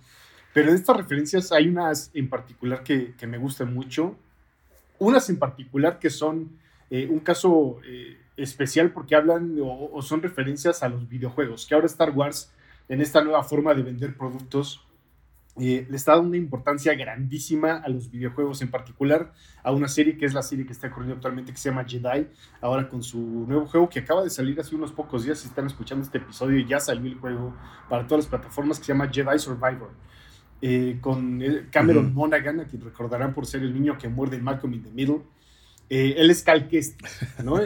Pero 0.54 0.70
de 0.70 0.76
estas 0.76 0.96
referencias 0.96 1.52
hay 1.52 1.68
unas 1.68 2.10
en 2.14 2.28
particular 2.28 2.82
que, 2.82 3.14
que 3.14 3.26
me 3.26 3.38
gustan 3.38 3.72
mucho. 3.72 4.16
Unas 4.98 5.28
en 5.30 5.38
particular 5.38 5.98
que 5.98 6.10
son 6.10 6.58
eh, 6.90 7.06
un 7.10 7.20
caso 7.20 7.80
eh, 7.84 8.18
especial 8.36 8.90
porque 8.92 9.14
hablan 9.14 9.58
o, 9.60 9.90
o 9.92 10.02
son 10.02 10.22
referencias 10.22 10.82
a 10.82 10.88
los 10.88 11.08
videojuegos, 11.08 11.66
que 11.66 11.74
ahora 11.74 11.86
Star 11.86 12.10
Wars 12.10 12.50
en 12.88 13.00
esta 13.02 13.22
nueva 13.22 13.44
forma 13.44 13.74
de 13.74 13.82
vender 13.82 14.16
productos 14.16 14.87
eh, 15.60 15.86
le 15.88 15.96
está 15.96 16.12
dando 16.12 16.28
una 16.28 16.36
importancia 16.36 16.94
grandísima 16.94 17.76
a 17.76 17.88
los 17.88 18.10
videojuegos, 18.10 18.62
en 18.62 18.70
particular 18.70 19.32
a 19.62 19.72
una 19.72 19.88
serie 19.88 20.16
que 20.16 20.24
es 20.24 20.34
la 20.34 20.42
serie 20.42 20.64
que 20.64 20.72
está 20.72 20.90
corriendo 20.90 21.16
actualmente 21.16 21.52
que 21.52 21.58
se 21.58 21.70
llama 21.70 21.84
Jedi, 21.84 22.28
ahora 22.60 22.88
con 22.88 23.02
su 23.02 23.18
nuevo 23.18 23.66
juego 23.66 23.88
que 23.88 24.00
acaba 24.00 24.22
de 24.22 24.30
salir 24.30 24.58
hace 24.60 24.74
unos 24.74 24.92
pocos 24.92 25.24
días, 25.24 25.38
si 25.38 25.48
están 25.48 25.66
escuchando 25.66 26.04
este 26.04 26.18
episodio, 26.18 26.64
ya 26.66 26.78
salió 26.78 27.10
el 27.10 27.18
juego 27.18 27.54
para 27.88 28.06
todas 28.06 28.24
las 28.24 28.28
plataformas 28.28 28.78
que 28.78 28.84
se 28.84 28.92
llama 28.92 29.08
Jedi 29.12 29.38
Survivor. 29.38 29.90
Eh, 30.60 30.98
con 31.00 31.40
Cameron 31.70 32.12
Monaghan, 32.12 32.58
a 32.58 32.64
quien 32.66 32.82
recordarán 32.82 33.32
por 33.32 33.46
ser 33.46 33.62
el 33.62 33.72
niño 33.72 33.96
que 33.96 34.08
muerde 34.08 34.38
Malcolm 34.38 34.74
in 34.74 34.82
the 34.82 34.90
Middle. 34.90 35.20
Eh, 35.90 36.16
él 36.18 36.30
es 36.30 36.42
Cal 36.42 36.68
¿no? 37.44 37.60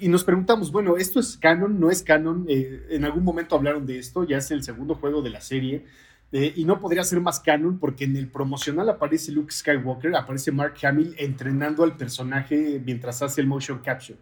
y, 0.00 0.08
nos 0.08 0.24
preguntamos, 0.24 0.70
bueno, 0.70 0.96
¿esto 0.96 1.20
es 1.20 1.36
canon? 1.38 1.80
¿No 1.80 1.90
es 1.90 2.02
canon? 2.02 2.44
en 2.48 3.04
algún 3.04 3.24
momento 3.24 3.54
hablaron 3.54 3.86
de 3.86 3.98
esto, 3.98 4.24
ya 4.24 4.38
es 4.38 4.50
el 4.50 4.62
segundo 4.62 4.96
juego 4.96 5.22
de 5.22 5.30
la 5.30 5.40
serie. 5.40 5.86
Eh, 6.34 6.54
y 6.56 6.64
no 6.64 6.80
podría 6.80 7.04
ser 7.04 7.20
más 7.20 7.40
canon 7.40 7.78
porque 7.78 8.04
en 8.04 8.16
el 8.16 8.26
promocional 8.26 8.88
aparece 8.88 9.30
Luke 9.32 9.52
Skywalker, 9.52 10.16
aparece 10.16 10.50
Mark 10.50 10.74
Hamill 10.82 11.14
entrenando 11.18 11.84
al 11.84 11.94
personaje 11.94 12.80
mientras 12.84 13.20
hace 13.20 13.42
el 13.42 13.46
motion 13.46 13.80
capture. 13.80 14.18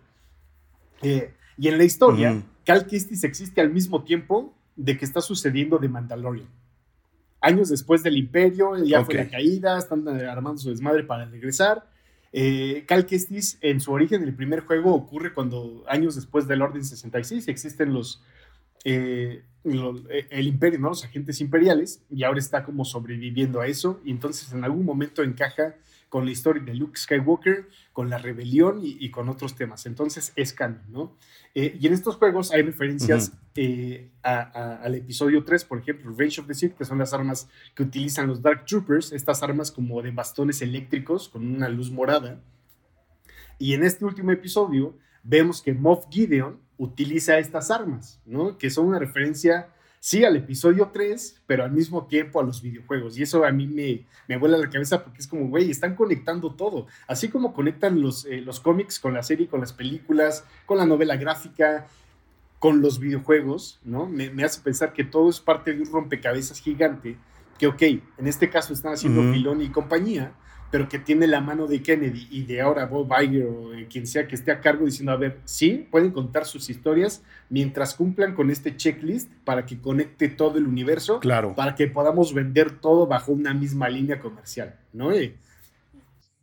Eh, 1.03 1.33
y 1.57 1.69
en 1.69 1.79
la 1.79 1.85
historia, 1.85 2.43
Cal 2.65 2.87
Kestis 2.87 3.23
existe 3.23 3.61
al 3.61 3.71
mismo 3.71 4.03
tiempo 4.03 4.53
de 4.75 4.99
que 4.99 5.05
está 5.05 5.21
sucediendo 5.21 5.79
de 5.79 5.89
Mandalorian. 5.89 6.49
Años 7.41 7.69
después 7.69 8.03
del 8.03 8.17
Imperio, 8.17 8.77
ya 8.83 9.05
fue 9.05 9.15
la 9.15 9.29
caída, 9.29 9.79
están 9.79 10.07
armando 10.09 10.61
su 10.61 10.71
desmadre 10.71 11.05
para 11.05 11.27
regresar. 11.27 11.87
Eh, 12.33 12.85
Cal 12.89 13.07
Kestis, 13.07 13.57
en 13.61 13.81
su 13.81 13.93
origen, 13.93 14.23
el 14.25 14.35
primer 14.35 14.61
juego 14.61 14.95
ocurre 14.95 15.33
cuando, 15.33 15.85
años 15.87 16.17
después 16.17 16.49
del 16.49 16.63
Orden 16.63 16.85
66, 16.85 17.47
existen 17.49 17.93
los, 17.93 18.23
eh, 18.85 19.45
eh, 19.65 20.27
el 20.31 20.47
imperio, 20.47 20.79
¿no? 20.79 20.89
Los 20.89 21.05
agentes 21.05 21.41
imperiales, 21.41 22.03
y 22.11 22.25
ahora 22.25 22.39
está 22.39 22.65
como 22.65 22.85
sobreviviendo 22.85 23.61
a 23.61 23.67
eso, 23.67 24.01
y 24.05 24.11
entonces 24.11 24.53
en 24.53 24.65
algún 24.65 24.85
momento 24.85 25.23
encaja 25.23 25.77
con 26.09 26.25
la 26.25 26.33
historia 26.33 26.63
de 26.63 26.75
Luke 26.75 26.99
Skywalker, 26.99 27.69
con 27.93 28.11
la 28.11 28.19
rebelión 28.19 28.81
y, 28.83 29.11
con 29.11 29.29
otros 29.29 29.55
temas. 29.55 29.87
Entonces 29.87 30.33
es 30.35 30.53
canon, 30.53 30.83
¿no? 30.89 31.17
Eh, 31.55 31.79
y 31.81 31.87
en 31.87 31.93
estos 31.93 32.17
juegos 32.17 32.51
hay 32.51 32.63
referencias 32.63 33.33
al 34.23 34.95
episodio 34.97 35.45
3, 35.45 35.65
por 35.65 35.79
ejemplo, 35.79 36.11
Revenge 36.11 36.41
of 36.41 36.49
the 36.49 36.55
Sith, 36.55 36.75
que 36.75 36.85
son 36.85 36.99
las 36.99 37.13
armas 37.13 37.49
que 37.77 37.85
utilizan 37.85 38.27
los 38.27 38.43
Dark 38.43 38.65
Troopers, 38.65 39.13
estas 39.13 39.43
armas 39.45 39.71
como 39.71 40.03
de 40.03 40.11
bastones 40.11 40.63
eléctricos 40.63 41.29
con 41.29 41.47
una 41.47 41.69
luz 41.69 41.93
morada. 41.93 42.41
Y 43.61 43.75
en 43.75 43.85
este 43.85 44.05
último 44.05 44.33
episodio 44.33 44.97
vemos 45.23 45.63
que 45.63 45.75
Moff 45.75 46.07
Gideon 46.11 46.59
utiliza 46.81 47.39
estas 47.39 47.71
armas, 47.71 48.19
¿no? 48.25 48.57
Que 48.57 48.71
son 48.71 48.87
una 48.87 48.99
referencia, 48.99 49.69
sí, 50.01 50.25
al 50.25 50.37
episodio 50.37 50.91
3, 50.91 51.43
pero 51.47 51.63
al 51.63 51.73
mismo 51.73 52.07
tiempo 52.07 52.41
a 52.41 52.43
los 52.43 52.63
videojuegos. 52.63 53.19
Y 53.19 53.23
eso 53.23 53.45
a 53.45 53.53
mí 53.53 53.67
me, 53.67 54.07
me 54.27 54.39
vuela 54.39 54.57
la 54.57 54.71
cabeza 54.71 55.05
porque 55.05 55.19
es 55.19 55.27
como, 55.27 55.49
güey, 55.49 55.71
están 55.71 55.95
conectando 55.95 56.55
todo. 56.55 56.87
Así 57.07 57.29
como 57.29 57.53
conectan 57.53 58.01
los, 58.01 58.25
eh, 58.25 58.41
los 58.41 58.61
cómics 58.61 58.99
con 58.99 59.13
la 59.13 59.23
serie, 59.23 59.47
con 59.47 59.61
las 59.61 59.75
películas, 59.75 60.47
con 60.65 60.79
la 60.79 60.87
novela 60.87 61.17
gráfica, 61.17 61.87
con 62.59 62.81
los 62.81 62.99
videojuegos, 62.99 63.79
¿no? 63.85 64.07
Me, 64.07 64.43
hace 64.43 64.63
pensar 64.63 64.95
que 64.95 65.05
todo 65.05 65.29
es 65.29 65.39
parte 65.39 65.75
de 65.75 65.83
un 65.83 65.93
rompecabezas 65.93 66.61
gigante 66.61 67.19
que, 67.59 67.67
ok, 67.67 67.83
en 67.83 68.27
este 68.27 68.49
caso 68.49 68.73
están 68.73 68.95
haciendo 68.95 69.21
uh 69.21 69.61
y 69.61 69.69
compañía, 69.69 70.33
pero 70.71 70.89
que 70.89 70.99
tiene 70.99 71.27
la 71.27 71.41
mano 71.41 71.67
de 71.67 71.83
Kennedy 71.83 72.29
y 72.31 72.45
de 72.45 72.61
ahora 72.61 72.87
Bob 72.87 73.11
Iger 73.21 73.47
o 73.47 73.71
quien 73.89 74.07
sea 74.07 74.27
que 74.27 74.35
esté 74.35 74.53
a 74.53 74.61
cargo 74.61 74.87
diciendo, 74.87 75.13
a 75.13 75.17
ver, 75.17 75.39
sí, 75.45 75.89
pueden 75.91 76.13
contar 76.13 76.47
sus 76.47 76.71
historias 76.71 77.23
mientras 77.49 77.95
cumplan 77.95 78.35
con 78.35 78.51
este 78.51 78.77
checklist 78.77 79.31
para 79.45 79.67
que 79.67 79.81
conecte 79.81 80.29
todo 80.29 80.59
el 80.59 80.67
universo, 80.67 81.21
claro. 81.21 81.55
para 81.55 81.75
que 81.75 81.87
podamos 81.89 82.33
vender 82.35 82.79
todo 82.79 83.07
bajo 83.07 83.33
una 83.33 83.53
misma 83.53 83.89
línea 83.89 84.21
comercial, 84.21 84.77
¿no? 84.93 85.11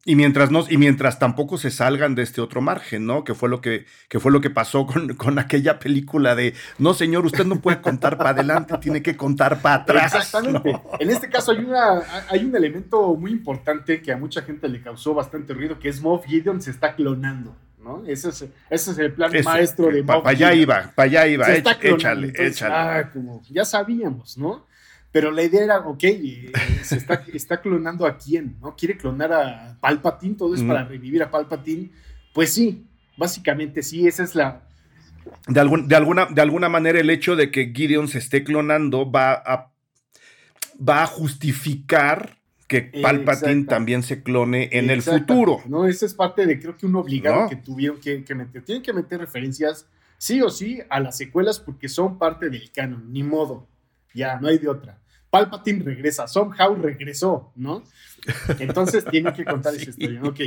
Y 0.07 0.15
mientras, 0.15 0.51
no, 0.51 0.63
y 0.69 0.77
mientras 0.77 1.19
tampoco 1.19 1.57
se 1.57 1.69
salgan 1.69 2.15
de 2.15 2.23
este 2.23 2.39
otro 2.39 2.61
margen, 2.61 3.05
¿no? 3.05 3.25
Que 3.25 3.35
fue 3.35 3.49
lo 3.49 3.59
que, 3.59 3.85
que, 4.07 4.21
fue 4.21 4.31
lo 4.31 4.39
que 4.39 4.49
pasó 4.49 4.85
con, 4.87 5.09
con 5.17 5.37
aquella 5.37 5.79
película 5.79 6.33
de, 6.33 6.53
no 6.77 6.93
señor, 6.93 7.25
usted 7.25 7.43
no 7.43 7.59
puede 7.59 7.81
contar 7.81 8.17
para 8.17 8.29
adelante, 8.29 8.77
tiene 8.77 9.01
que 9.01 9.17
contar 9.17 9.61
para 9.61 9.81
atrás. 9.81 10.15
Exactamente. 10.15 10.79
En 10.99 11.09
este 11.09 11.27
caso 11.27 11.51
hay, 11.51 11.57
una, 11.57 12.03
hay 12.29 12.45
un 12.45 12.55
elemento 12.55 13.15
muy 13.15 13.31
importante 13.31 14.01
que 14.01 14.13
a 14.13 14.15
mucha 14.15 14.43
gente 14.43 14.69
le 14.69 14.81
causó 14.81 15.13
bastante 15.13 15.53
ruido, 15.53 15.77
que 15.77 15.89
es 15.89 15.99
Moff 15.99 16.25
Gideon 16.25 16.61
se 16.61 16.71
está 16.71 16.95
clonando. 16.95 17.53
¿no? 17.83 18.05
Ese, 18.07 18.29
es, 18.29 18.45
ese 18.69 18.91
es 18.91 18.97
el 18.97 19.11
plan 19.11 19.29
maestro 19.43 19.87
de 19.87 20.03
Moff 20.03 20.23
Para 20.23 20.29
allá 20.29 20.53
iba, 20.53 20.89
para 20.95 21.05
allá 21.07 21.27
iba, 21.27 21.53
échale, 21.53 22.31
échale. 22.33 22.73
Ah, 22.73 23.09
como 23.11 23.41
ya 23.49 23.65
sabíamos, 23.65 24.37
¿no? 24.37 24.65
Pero 25.11 25.31
la 25.31 25.43
idea 25.43 25.63
era, 25.63 25.79
ok, 25.79 26.03
eh, 26.03 26.51
se 26.83 26.97
está, 26.97 27.23
está, 27.33 27.61
clonando 27.61 28.05
a 28.05 28.17
quién, 28.17 28.57
¿no? 28.61 28.75
Quiere 28.75 28.97
clonar 28.97 29.33
a 29.33 29.77
Palpatine, 29.79 30.35
todo 30.35 30.53
es 30.55 30.63
para 30.63 30.83
revivir 30.83 31.23
a 31.23 31.31
Palpatine. 31.31 31.91
Pues 32.33 32.53
sí, 32.53 32.85
básicamente 33.17 33.83
sí, 33.83 34.07
esa 34.07 34.23
es 34.23 34.35
la... 34.35 34.63
De, 35.47 35.59
algún, 35.59 35.87
de, 35.87 35.95
alguna, 35.95 36.25
de 36.27 36.41
alguna 36.41 36.69
manera 36.69 36.99
el 36.99 37.09
hecho 37.09 37.35
de 37.35 37.51
que 37.51 37.73
Gideon 37.73 38.07
se 38.07 38.19
esté 38.19 38.43
clonando 38.43 39.09
va 39.09 39.33
a, 39.33 39.71
va 40.77 41.03
a 41.03 41.07
justificar 41.07 42.37
que 42.67 42.81
Palpatine 42.81 43.63
también 43.63 44.03
se 44.03 44.21
clone 44.21 44.69
en 44.73 44.89
el 44.89 45.01
futuro. 45.01 45.61
No, 45.67 45.87
esa 45.87 46.05
es 46.05 46.13
parte 46.13 46.45
de 46.45 46.59
creo 46.59 46.75
que 46.75 46.85
un 46.85 46.95
obligado 46.97 47.49
que 47.49 47.55
tuvieron 47.55 47.99
que, 47.99 48.23
que, 48.23 48.35
meter. 48.35 48.61
Tienen 48.63 48.83
que 48.83 48.93
meter 48.93 49.19
referencias 49.19 49.87
sí 50.17 50.41
o 50.41 50.49
sí 50.49 50.81
a 50.89 50.99
las 50.99 51.17
secuelas 51.17 51.59
porque 51.59 51.87
son 51.87 52.17
parte 52.17 52.49
del 52.49 52.69
canon, 52.71 53.11
ni 53.11 53.23
modo. 53.23 53.67
Ya, 54.17 54.39
no 54.39 54.47
hay 54.47 54.57
de 54.57 54.67
otra. 54.67 54.99
Palpatine 55.29 55.83
regresa, 55.83 56.27
somehow 56.27 56.75
regresó, 56.75 57.51
¿no? 57.55 57.83
Entonces 58.59 59.05
tiene 59.05 59.31
que 59.33 59.45
contar 59.45 59.75
esa 59.75 59.89
historia, 59.91 60.21
ok. 60.23 60.39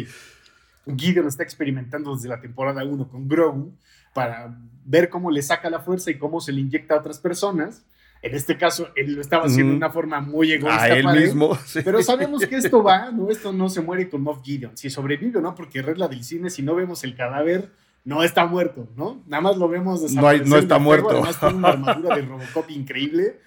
Gideon 0.96 1.28
está 1.28 1.42
experimentando 1.42 2.14
desde 2.14 2.28
la 2.28 2.40
temporada 2.40 2.84
1 2.84 3.08
con 3.08 3.28
Grogu 3.28 3.72
para 4.12 4.58
ver 4.84 5.08
cómo 5.08 5.30
le 5.30 5.42
saca 5.42 5.70
la 5.70 5.80
fuerza 5.80 6.10
y 6.10 6.18
cómo 6.18 6.40
se 6.40 6.52
le 6.52 6.60
inyecta 6.60 6.94
a 6.94 6.98
otras 6.98 7.20
personas. 7.20 7.84
En 8.22 8.34
este 8.34 8.58
caso, 8.58 8.88
él 8.96 9.14
lo 9.14 9.20
estaba 9.20 9.46
haciendo 9.46 9.70
de 9.70 9.76
una 9.76 9.90
forma 9.90 10.20
muy 10.20 10.52
egoísta. 10.52 10.82
A 10.82 10.88
él 10.88 11.06
mismo. 11.06 11.56
Pero 11.84 12.02
sabemos 12.02 12.44
que 12.44 12.56
esto 12.56 12.82
va, 12.82 13.10
¿no? 13.10 13.30
Esto 13.30 13.52
no 13.52 13.70
se 13.70 13.80
muere 13.80 14.10
con 14.10 14.22
Moff 14.22 14.42
Gideon. 14.42 14.76
Si 14.76 14.90
sobrevive 14.90 15.38
o 15.38 15.42
no, 15.42 15.54
porque 15.54 15.80
regla 15.80 16.08
del 16.08 16.24
cine, 16.24 16.50
si 16.50 16.62
no 16.62 16.74
vemos 16.74 17.04
el 17.04 17.14
cadáver, 17.14 17.70
no 18.04 18.22
está 18.22 18.44
muerto, 18.46 18.88
¿no? 18.96 19.22
Nada 19.26 19.40
más 19.40 19.56
lo 19.56 19.68
vemos 19.68 20.12
No, 20.12 20.22
no 20.22 20.56
está 20.56 20.78
muerto. 20.78 21.10
Además 21.10 21.38
tiene 21.38 21.54
una 21.54 21.68
armadura 21.68 22.16
de 22.16 22.22
Robocop 22.22 22.70
increíble. 22.70 23.40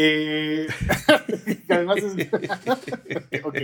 Eh, 0.00 0.68
además 1.68 1.96
es... 1.96 2.28
ok, 3.44 3.58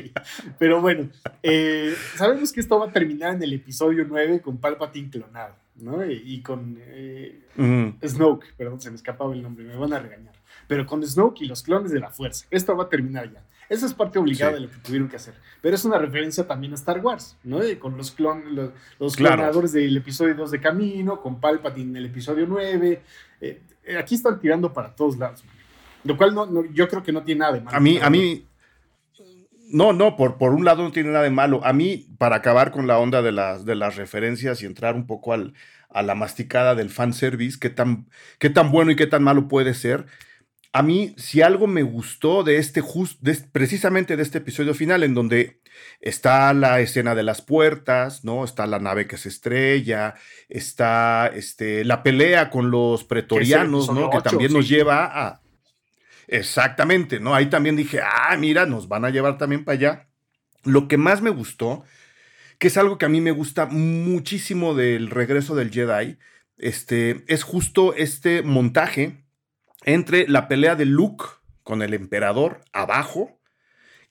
pero 0.59 0.81
bueno, 0.81 1.09
eh, 1.45 1.95
sabemos 2.17 2.53
que 2.53 2.59
esto 2.59 2.77
va 2.77 2.87
a 2.87 2.93
terminar 2.93 3.37
en 3.37 3.43
el 3.45 3.53
episodio 3.53 4.05
9 4.05 4.41
con 4.41 4.59
Palpatine 4.59 5.11
clonado, 5.11 5.55
¿no? 5.77 6.05
Y, 6.05 6.43
con 6.43 6.77
eh, 6.81 7.45
Snoke, 8.05 8.53
perdón, 8.57 8.81
se 8.81 8.91
me 8.91 8.97
escapaba 8.97 9.33
el 9.33 9.43
nombre, 9.43 9.65
me 9.65 9.77
van 9.77 9.93
a 9.93 10.01
regañar. 10.01 10.35
Pero 10.67 10.87
con 10.87 11.07
Snoke 11.07 11.43
y 11.43 11.47
los 11.47 11.63
clones 11.63 11.93
de 11.93 12.01
la 12.01 12.11
fuerza, 12.11 12.47
esto 12.51 12.77
va 12.77 12.85
a 12.85 12.89
terminar 12.89 13.33
ya. 13.33 13.45
Esa 13.69 13.87
es 13.87 13.95
parte 13.95 14.19
obligada 14.19 14.55
de 14.55 14.61
lo 14.61 14.69
que 14.69 14.79
tuvieron 14.79 15.09
que 15.09 15.17
hacer. 15.17 15.35
Pero 15.63 15.77
es 15.77 15.85
una 15.85 15.99
referencia 15.99 16.49
también 16.49 16.73
a 16.73 16.75
Star 16.75 16.99
Wars, 16.99 17.37
¿no? 17.45 17.61
con 17.79 17.97
los, 17.97 18.11
clon, 18.11 18.73
los, 18.99 19.15
clonadores 19.15 19.73
del 19.73 19.97
episodio 19.97 20.35
2 20.35 20.51
de 20.51 20.61
Camino, 20.61 21.21
con 21.21 21.41
Palpatine 21.41 21.91
en 21.91 21.97
el 21.99 22.07
episodio 22.07 22.45
9. 22.49 23.03
aquí 24.01 24.17
están 24.17 24.41
tirando 24.41 24.73
para 24.73 24.97
todos 24.97 25.17
lados. 25.17 25.45
Lo 26.05 26.17
cual 26.17 26.35
no, 26.35 26.65
yo 26.73 26.89
creo 26.89 27.03
que 27.03 27.13
no 27.13 27.23
tiene 27.23 27.41
nada 27.41 27.53
de 27.55 27.61
malo. 27.61 27.77
A 27.77 27.81
mí, 27.81 27.99
a 28.01 28.11
mí, 28.11 28.47
no, 29.69 29.93
no, 29.93 30.17
por, 30.17 30.37
por 30.39 30.53
un 30.53 30.65
lado 30.65 30.83
no 30.83 30.93
tiene 30.93 31.11
nada 31.11 31.25
de 31.25 31.31
malo. 31.31 31.61
A 31.65 31.73
mí, 31.73 32.07
para 32.19 32.37
acabar 32.37 32.71
con 32.71 32.87
la 32.87 32.99
onda 32.99 33.23
de 33.23 33.33
las, 33.33 33.65
de 33.65 33.75
las 33.75 33.97
referencias 33.97 34.63
y 34.63 34.67
entrar 34.67 34.95
un 34.95 35.07
poco 35.07 35.33
al, 35.33 35.55
a 35.89 36.03
la 36.03 36.15
masticada 36.15 36.75
del 36.75 36.91
fanservice, 36.91 37.59
qué 37.59 37.71
tan, 37.71 38.07
qué 38.39 38.51
tan 38.51 38.71
bueno 38.71 38.91
y 38.91 38.97
qué 38.97 39.07
tan 39.07 39.23
malo 39.23 39.49
puede 39.49 39.75
ser. 39.75 40.07
A 40.73 40.83
mí, 40.83 41.15
si 41.17 41.41
algo 41.41 41.69
me 41.69 41.85
gustó 41.85 42.43
de 42.43 42.57
este, 42.59 42.81
just, 42.81 43.23
precisamente 43.53 44.17
de 44.17 44.25
este 44.25 44.39
episodio 44.39 44.75
final, 44.75 45.05
en 45.05 45.15
donde 45.15 45.61
está 46.01 46.53
la 46.53 46.81
escena 46.81 47.15
de 47.15 47.23
las 47.23 47.43
puertas, 47.43 48.25
¿no? 48.25 48.45
Está 48.45 48.67
la 48.67 48.81
nave 48.81 49.07
que 49.07 49.17
se 49.17 49.29
estrella, 49.29 50.15
está 50.49 51.31
este, 51.33 51.85
la 51.85 52.03
pelea 52.03 52.51
con 52.51 52.73
los 52.73 53.05
pretorianos, 53.05 53.89
¿no? 53.93 54.11
que 54.11 54.21
también 54.21 54.53
nos 54.53 54.69
lleva 54.69 55.05
a, 55.05 55.44
Exactamente, 56.35 57.21
¿no? 57.21 57.33
Ahí 57.33 57.47
también 57.47 57.77
dije, 57.77 58.01
ah, 58.03 58.37
mira, 58.37 58.67
nos 58.67 58.89
van 58.89 59.05
a 59.05 59.11
llevar 59.11 59.39
también 59.39 59.65
para 59.65 59.77
allá. 59.77 60.09
Lo 60.65 60.89
que 60.89 60.97
más 60.97 61.23
me 61.23 61.31
gustó, 61.31 61.85
que 62.59 62.67
es 62.67 62.77
algo 62.77 62.99
que 62.99 63.07
a 63.07 63.09
mí 63.09 63.21
me 63.21 63.31
gusta 63.31 63.67
muchísimo 63.67 64.75
del 64.75 65.11
regreso 65.11 65.55
del 65.55 65.71
Jedi, 65.71 66.19
este, 66.57 67.25
es 67.29 67.45
justo 67.45 67.95
este 67.95 68.43
montaje 68.43 69.25
entre 69.85 70.27
la 70.27 70.49
pelea 70.49 70.75
de 70.75 70.87
Luke 70.87 71.25
con 71.63 71.83
el 71.83 71.95
emperador 71.95 72.63
abajo 72.73 73.39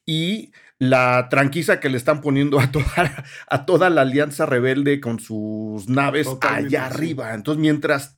y 0.05 0.53
la 0.79 1.27
tranquiza 1.29 1.81
que 1.81 1.89
le 1.89 1.97
están 1.97 2.21
poniendo 2.21 2.57
a 2.61 2.71
toda, 2.71 3.25
a 3.47 3.65
toda 3.65 3.89
la 3.89 4.03
alianza 4.03 4.45
rebelde 4.45 5.01
con 5.01 5.19
sus 5.19 5.89
naves 5.89 6.29
allá 6.39 6.85
arriba. 6.85 7.33
Entonces, 7.33 7.59
mientras 7.59 8.17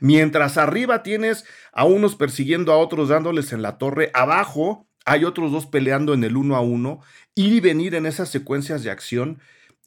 Mientras 0.00 0.58
arriba 0.58 1.02
tienes 1.02 1.44
a 1.72 1.84
unos 1.84 2.16
persiguiendo 2.16 2.72
a 2.72 2.78
otros 2.78 3.08
dándoles 3.08 3.52
en 3.52 3.62
la 3.62 3.78
torre, 3.78 4.10
abajo 4.14 4.86
hay 5.04 5.24
otros 5.24 5.50
dos 5.52 5.66
peleando 5.66 6.14
en 6.14 6.24
el 6.24 6.36
uno 6.36 6.56
a 6.56 6.60
uno, 6.60 7.00
ir 7.34 7.52
y 7.52 7.60
venir 7.60 7.94
en 7.94 8.06
esas 8.06 8.28
secuencias 8.28 8.82
de 8.82 8.90
acción. 8.90 9.40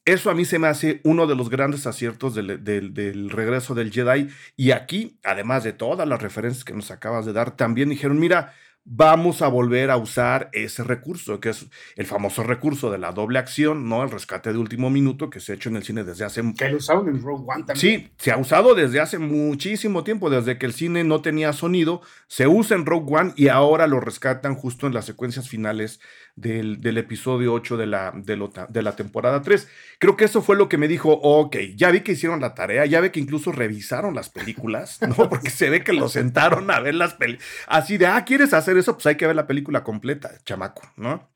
Eso 0.06 0.30
a 0.30 0.34
mí 0.34 0.44
se 0.44 0.60
me 0.60 0.68
hace 0.68 1.00
uno 1.04 1.28
de 1.28 1.36
los 1.36 1.50
grandes 1.50 1.88
aciertos 1.88 2.36
del, 2.36 2.64
del, 2.64 3.30
regreso 3.30 3.74
del 3.74 3.92
Jedi. 3.92 4.28
Y 4.58 4.72
aquí, 4.72 5.18
además 5.24 5.64
de 5.64 5.72
todas 5.72 6.08
las 6.08 6.22
referencias 6.22 6.66
que 6.66 6.74
nos 6.74 6.92
acabas 6.92 7.26
de 7.26 7.32
dar, 7.32 7.56
también 7.56 7.90
dijeron, 7.90 8.20
mira, 8.20 8.54
vamos 8.86 9.42
a 9.42 9.48
volver 9.48 9.90
a 9.92 9.98
usar 9.98 10.50
ese 10.52 10.84
recurso, 10.84 11.40
que 11.40 11.50
es 11.50 11.68
el 11.96 12.06
famoso 12.06 12.44
recurso 12.44 12.92
de 12.92 12.98
la 12.98 13.12
doble 13.12 13.40
acción, 13.40 13.88
¿no? 13.88 14.04
El 14.04 14.12
rescate 14.12 14.52
de 14.52 14.58
último 14.58 14.90
minuto 14.90 15.30
que 15.30 15.40
se 15.40 15.52
ha 15.52 15.56
hecho 15.56 15.70
en 15.70 15.78
el 15.78 15.84
cine 15.84 16.04
desde 16.04 16.26
hace... 16.26 16.44
Que 16.58 16.70
lo 16.70 16.78
usaron 16.78 17.08
en 17.08 17.22
Rogue 17.22 17.46
One 17.48 17.64
también. 17.66 17.78
Sí, 17.78 18.12
se 18.18 18.32
ha 18.32 18.38
usado 18.38 18.76
desde 18.76 19.00
hace 19.00 19.20
muchísimo 19.20 20.04
tiempo, 20.04 20.30
desde 20.30 20.58
que 20.58 20.66
el 20.66 20.74
cine 20.74 21.04
no 21.04 21.22
tenía 21.22 21.54
sonido, 21.54 22.02
se 22.28 22.48
usa 22.48 22.76
en 22.76 22.86
Rogue 22.86 23.16
One 23.16 23.34
y 23.38 23.48
ahora 23.48 23.88
lo 23.88 24.00
rescatan 24.00 24.56
justo 24.56 24.88
en 24.88 24.94
las 24.94 25.06
secuencias 25.06 25.48
finales 25.48 26.02
del, 26.36 26.98
episodio 26.98 27.54
8 27.54 27.78
de 27.78 27.86
la, 27.86 28.12
de, 28.16 28.82
la 28.82 28.96
temporada 28.96 29.42
3. 29.42 29.68
Creo 30.00 30.18
que 30.18 30.26
eso 30.26 30.42
fue 30.42 30.56
lo 30.56 30.68
que 30.68 30.78
me 30.78 30.88
dijo, 30.88 31.12
ok, 31.12 31.58
ya 31.76 31.92
vi 31.92 32.02
que 32.02 32.14
hicieron 32.14 32.42
la 32.42 32.56
tarea, 32.56 32.86
ya 32.86 33.02
ve 33.02 33.12
que 33.12 33.20
incluso 33.20 33.52
revisaron 33.52 34.16
las 34.16 34.30
películas, 34.30 35.00
¿no? 35.02 35.16
Porque 35.30 35.50
se 35.50 35.70
ve 35.70 35.84
que 35.84 35.94
lo 35.94 36.10
sentaron 36.10 36.72
a 36.72 36.80
ver 36.80 36.96
las 36.96 37.14
películas. 37.14 37.48
Así 37.68 37.98
de, 37.98 38.08
ah, 38.08 38.24
¿quieres 38.26 38.54
hacer 38.54 38.78
eso? 38.78 38.94
Pues 38.94 39.06
hay 39.06 39.16
que 39.16 39.28
ver 39.28 39.36
la 39.36 39.48
película 39.48 39.84
completa, 39.84 40.32
chamaco, 40.46 40.82
¿no? 40.98 41.30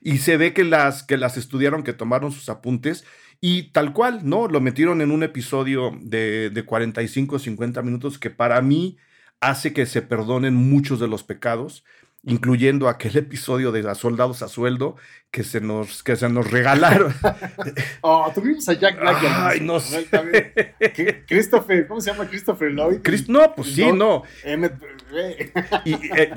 Y 0.00 0.18
se 0.18 0.36
ve 0.36 0.52
que 0.52 0.64
las, 0.64 1.02
que 1.02 1.16
las 1.16 1.36
estudiaron, 1.36 1.82
que 1.82 1.92
tomaron 1.92 2.30
sus 2.30 2.48
apuntes. 2.48 3.04
Y 3.40 3.72
tal 3.72 3.92
cual, 3.92 4.20
¿no? 4.22 4.48
Lo 4.48 4.60
metieron 4.60 5.00
en 5.00 5.10
un 5.10 5.22
episodio 5.22 5.92
de, 6.00 6.50
de 6.50 6.64
45 6.64 7.36
o 7.36 7.38
50 7.38 7.82
minutos 7.82 8.18
que 8.18 8.30
para 8.30 8.60
mí 8.62 8.96
hace 9.40 9.72
que 9.72 9.84
se 9.86 10.00
perdonen 10.00 10.54
muchos 10.54 11.00
de 11.00 11.08
los 11.08 11.24
pecados 11.24 11.84
incluyendo 12.26 12.88
aquel 12.88 13.16
episodio 13.16 13.72
de 13.72 13.94
Soldados 13.94 14.42
a 14.42 14.48
Sueldo 14.48 14.96
que 15.30 15.42
se 15.42 15.60
nos, 15.60 16.04
que 16.04 16.14
se 16.14 16.28
nos 16.28 16.48
regalaron. 16.48 17.12
oh, 18.02 18.30
tuvimos 18.32 18.68
a 18.68 18.74
Jack 18.74 19.00
Black. 19.00 19.18
Ay, 19.24 19.60
no 19.60 19.80
sé. 19.80 20.06
Christopher, 21.26 21.88
¿cómo 21.88 22.00
se 22.00 22.12
llama 22.12 22.28
Christopher 22.28 22.70
Lloyd? 22.70 23.00
no, 23.26 23.52
pues 23.54 23.74
sí, 23.74 23.90
no. 23.92 24.22
y, 25.84 25.92
eh, 25.92 26.32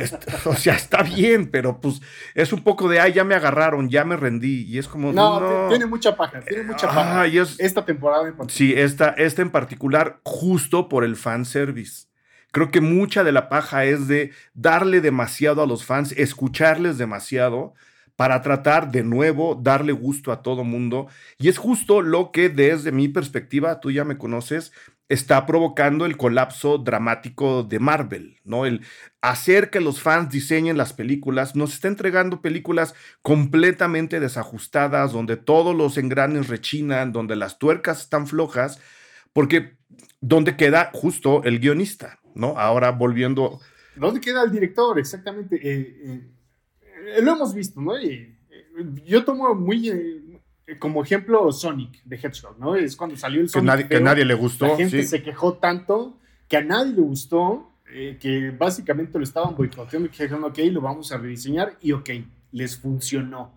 o 0.46 0.56
sea, 0.56 0.74
está 0.74 1.04
bien, 1.04 1.52
pero 1.52 1.80
pues 1.80 2.02
es 2.34 2.52
un 2.52 2.64
poco 2.64 2.90
de, 2.90 3.00
ay, 3.00 3.14
ya 3.14 3.24
me 3.24 3.36
agarraron, 3.36 3.88
ya 3.88 4.04
me 4.04 4.18
rendí. 4.18 4.64
Y 4.64 4.80
es 4.80 4.88
como. 4.88 5.14
No, 5.14 5.68
tiene 5.70 5.86
mucha 5.86 6.18
paja, 6.18 6.42
tiene 6.42 6.64
mucha 6.64 6.88
paja. 6.88 7.28
esta 7.28 7.86
temporada 7.86 8.28
en 8.28 8.36
particular. 8.36 8.58
Sí, 8.58 8.74
esta, 8.76 9.10
esta 9.10 9.44
en 9.44 9.52
particular, 9.52 10.22
justo 10.24 10.90
por 10.90 11.04
el 11.04 11.16
fanservice. 11.16 12.08
Creo 12.52 12.72
que 12.72 12.82
mucha 12.82 13.24
de 13.24 13.32
la 13.32 13.50
paja 13.50 13.86
es 13.86 14.08
de 14.08 14.32
darle 14.54 15.02
demasiado 15.02 15.62
a 15.62 15.68
los 15.68 15.86
fans, 15.86 16.14
escucharles 16.14 16.98
demasiado 16.98 17.74
para 18.18 18.42
tratar 18.42 18.92
de 18.92 19.04
nuevo 19.04 19.56
darle 19.62 19.94
gusto 19.94 20.32
a 20.32 20.42
todo 20.42 20.64
mundo. 20.64 21.08
Y 21.38 21.50
es 21.50 21.58
justo 21.58 22.02
lo 22.02 22.32
que 22.32 22.50
desde 22.50 22.92
mi 22.92 23.08
perspectiva, 23.08 23.80
tú 23.80 23.92
ya 23.92 24.04
me 24.04 24.18
conoces, 24.18 24.74
está 25.08 25.46
provocando 25.46 26.06
el 26.06 26.18
colapso 26.18 26.80
dramático 26.80 27.64
de 27.64 27.80
Marvel, 27.80 28.40
¿no? 28.44 28.66
El 28.66 28.82
hacer 29.22 29.70
que 29.70 29.80
los 29.80 30.02
fans 30.02 30.30
diseñen 30.30 30.78
las 30.78 30.94
películas, 30.94 31.56
nos 31.56 31.74
está 31.74 31.88
entregando 31.88 32.42
películas 32.42 32.94
completamente 33.22 34.20
desajustadas, 34.20 35.14
donde 35.14 35.38
todos 35.38 35.76
los 35.76 35.98
engranes 35.98 36.48
rechinan, 36.48 37.14
donde 37.14 37.36
las 37.36 37.60
tuercas 37.60 38.02
están 38.02 38.28
flojas, 38.28 38.82
porque 39.32 39.78
donde 40.20 40.58
queda 40.58 40.90
justo 40.94 41.44
el 41.44 41.60
guionista, 41.60 42.20
¿no? 42.38 42.58
Ahora 42.58 42.92
volviendo... 42.92 43.60
¿Dónde 43.96 44.22
queda 44.22 44.44
el 44.44 44.52
director? 44.52 44.98
Exactamente. 45.00 45.56
Eh, 45.56 46.22
eh, 46.82 47.22
lo 47.22 47.32
hemos 47.34 47.54
visto, 47.54 47.82
¿no? 47.82 47.98
Eh, 47.98 48.36
yo 49.06 49.26
tomo 49.26 49.56
muy 49.56 50.24
como 50.80 51.02
ejemplo 51.02 51.52
Sonic 51.52 52.04
de 52.04 52.18
Hedgehog, 52.18 52.60
¿no? 52.60 52.76
Es 52.76 52.96
cuando 52.96 53.18
salió 53.18 53.42
el 53.42 53.50
Sonic. 53.50 53.88
Que 53.88 54.00
nadie, 54.00 54.24
le 54.24 54.34
gustó. 54.36 54.68
La 54.68 54.78
gente 54.78 55.04
se 55.04 55.24
quejó 55.24 55.54
tanto 55.54 56.18
que 56.48 56.58
a 56.58 56.64
nadie 56.64 56.94
le 56.94 57.02
gustó, 57.02 57.72
que 57.86 58.54
básicamente 58.58 59.18
lo 59.18 59.24
estaban 59.24 59.56
boicoteando 59.56 60.08
y 60.08 60.12
que 60.12 60.24
dijeron, 60.24 60.44
ok, 60.44 60.60
lo 60.72 60.82
vamos 60.82 61.12
a 61.12 61.18
rediseñar 61.18 61.78
y 61.82 61.94
ok, 61.94 62.10
les 62.52 62.78
funcionó. 62.78 63.54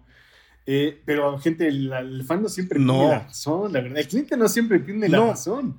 pero 0.65 1.39
gente, 1.39 1.69
el, 1.69 1.93
el 1.93 2.25
fan 2.25 2.43
no 2.43 2.49
siempre 2.49 2.79
tiene 2.79 3.09
la 3.09 3.19
razón, 3.25 3.73
la 3.73 3.81
verdad. 3.83 3.99
El 3.99 4.09
cliente 4.09 4.37
no 4.37 4.49
siempre 4.49 4.79
tiene 4.79 5.09
la 5.09 5.27
razón. 5.27 5.79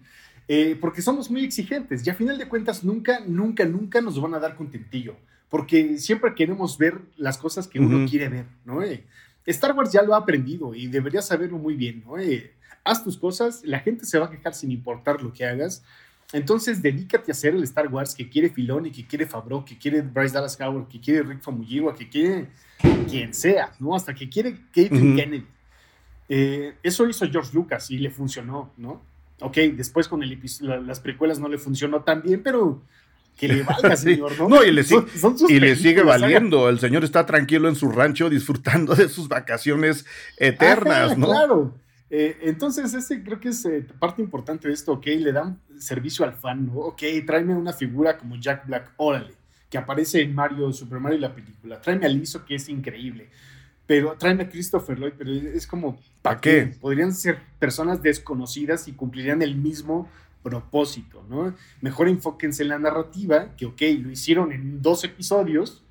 Eh, 0.53 0.77
porque 0.81 1.01
somos 1.01 1.31
muy 1.31 1.45
exigentes 1.45 2.05
y 2.05 2.09
a 2.09 2.13
final 2.13 2.37
de 2.37 2.49
cuentas 2.49 2.83
nunca, 2.83 3.21
nunca, 3.25 3.63
nunca 3.63 4.01
nos 4.01 4.19
van 4.19 4.33
a 4.33 4.39
dar 4.39 4.57
contentillo, 4.57 5.15
porque 5.47 5.97
siempre 5.97 6.35
queremos 6.35 6.77
ver 6.77 6.99
las 7.15 7.37
cosas 7.37 7.69
que 7.69 7.79
uno 7.79 8.05
quiere 8.05 8.27
ver, 8.27 8.47
¿no? 8.65 8.83
Eh, 8.83 9.05
Star 9.45 9.73
Wars 9.73 9.93
ya 9.93 10.01
lo 10.01 10.13
ha 10.13 10.17
aprendido 10.17 10.75
y 10.75 10.87
deberías 10.87 11.25
saberlo 11.25 11.57
muy 11.57 11.75
bien, 11.75 12.03
¿no? 12.05 12.19
Eh, 12.19 12.51
haz 12.83 13.01
tus 13.01 13.17
cosas, 13.17 13.61
la 13.63 13.79
gente 13.79 14.03
se 14.03 14.19
va 14.19 14.25
a 14.25 14.29
quejar 14.29 14.53
sin 14.53 14.71
importar 14.71 15.23
lo 15.23 15.31
que 15.31 15.45
hagas. 15.45 15.85
Entonces, 16.33 16.81
dedícate 16.81 17.31
a 17.31 17.33
hacer 17.33 17.55
el 17.55 17.63
Star 17.63 17.87
Wars 17.87 18.13
que 18.13 18.27
quiere 18.27 18.49
Filoni, 18.49 18.91
que 18.91 19.07
quiere 19.07 19.25
Favreau, 19.25 19.63
que 19.63 19.77
quiere 19.77 20.01
Bryce 20.01 20.33
Dallas 20.33 20.59
Howard, 20.59 20.89
que 20.89 20.99
quiere 20.99 21.23
Rick 21.23 21.43
Famuyiwa, 21.43 21.95
que 21.95 22.09
quiere 22.09 22.49
quien 23.09 23.33
sea, 23.33 23.71
¿no? 23.79 23.95
Hasta 23.95 24.13
que 24.13 24.27
quiere 24.27 24.57
Caitlin 24.73 25.15
Kennedy. 25.15 25.47
eso 26.83 27.07
hizo 27.07 27.25
George 27.31 27.51
Lucas 27.53 27.89
y 27.89 27.99
le 27.99 28.09
funcionó, 28.09 28.73
¿no? 28.75 29.10
Ok, 29.41 29.57
después 29.75 30.07
con 30.07 30.23
el 30.23 30.39
las 30.85 30.99
precuelas 30.99 31.39
no 31.39 31.49
le 31.49 31.57
funcionó 31.57 32.01
tan 32.03 32.21
bien, 32.21 32.41
pero 32.43 32.81
que 33.37 33.47
le 33.47 33.63
valga, 33.63 33.95
señor, 33.97 34.37
¿no? 34.37 34.49
no, 34.49 34.63
y 34.63 34.71
le, 34.71 34.83
y 35.49 35.59
le 35.59 35.75
sigue 35.75 36.03
valiendo. 36.03 36.69
El 36.69 36.79
señor 36.79 37.03
está 37.03 37.25
tranquilo 37.25 37.67
en 37.67 37.75
su 37.75 37.91
rancho 37.91 38.29
disfrutando 38.29 38.95
de 38.95 39.09
sus 39.09 39.27
vacaciones 39.27 40.05
eternas, 40.37 41.17
¿no? 41.17 41.27
Claro. 41.27 41.73
Eh, 42.09 42.37
entonces, 42.41 42.93
ese 42.93 43.23
creo 43.23 43.39
que 43.39 43.49
es 43.49 43.65
eh, 43.65 43.85
parte 43.97 44.21
importante 44.21 44.67
de 44.67 44.73
esto, 44.73 44.91
ok, 44.93 45.05
le 45.05 45.31
dan 45.31 45.59
servicio 45.79 46.25
al 46.25 46.33
fan, 46.33 46.67
¿no? 46.67 46.73
Ok, 46.73 47.01
tráeme 47.25 47.55
una 47.55 47.71
figura 47.71 48.17
como 48.17 48.35
Jack 48.35 48.67
Black, 48.67 48.91
órale, 48.97 49.33
que 49.69 49.77
aparece 49.77 50.21
en 50.21 50.35
Mario, 50.35 50.73
Super 50.73 50.99
Mario 50.99 51.17
y 51.17 51.21
la 51.21 51.33
película. 51.33 51.79
Tráeme 51.79 52.05
a 52.05 52.09
Lizzo, 52.09 52.45
que 52.45 52.55
es 52.55 52.67
increíble. 52.67 53.29
Pero 53.91 54.15
tráeme 54.17 54.43
a 54.43 54.49
Christopher 54.49 54.97
Lloyd, 54.97 55.11
pero 55.17 55.33
es 55.33 55.67
como, 55.67 55.99
¿para 56.21 56.39
qué? 56.39 56.77
Podrían 56.79 57.13
ser 57.13 57.39
personas 57.59 58.01
desconocidas 58.01 58.87
y 58.87 58.93
cumplirían 58.93 59.41
el 59.41 59.57
mismo 59.57 60.07
propósito, 60.41 61.25
¿no? 61.29 61.53
Mejor 61.81 62.07
enfóquense 62.07 62.63
en 62.63 62.69
la 62.69 62.79
narrativa, 62.79 63.53
que 63.57 63.65
ok, 63.65 63.81
lo 64.01 64.09
hicieron 64.09 64.53
en 64.53 64.81
dos 64.81 65.03
episodios, 65.03 65.83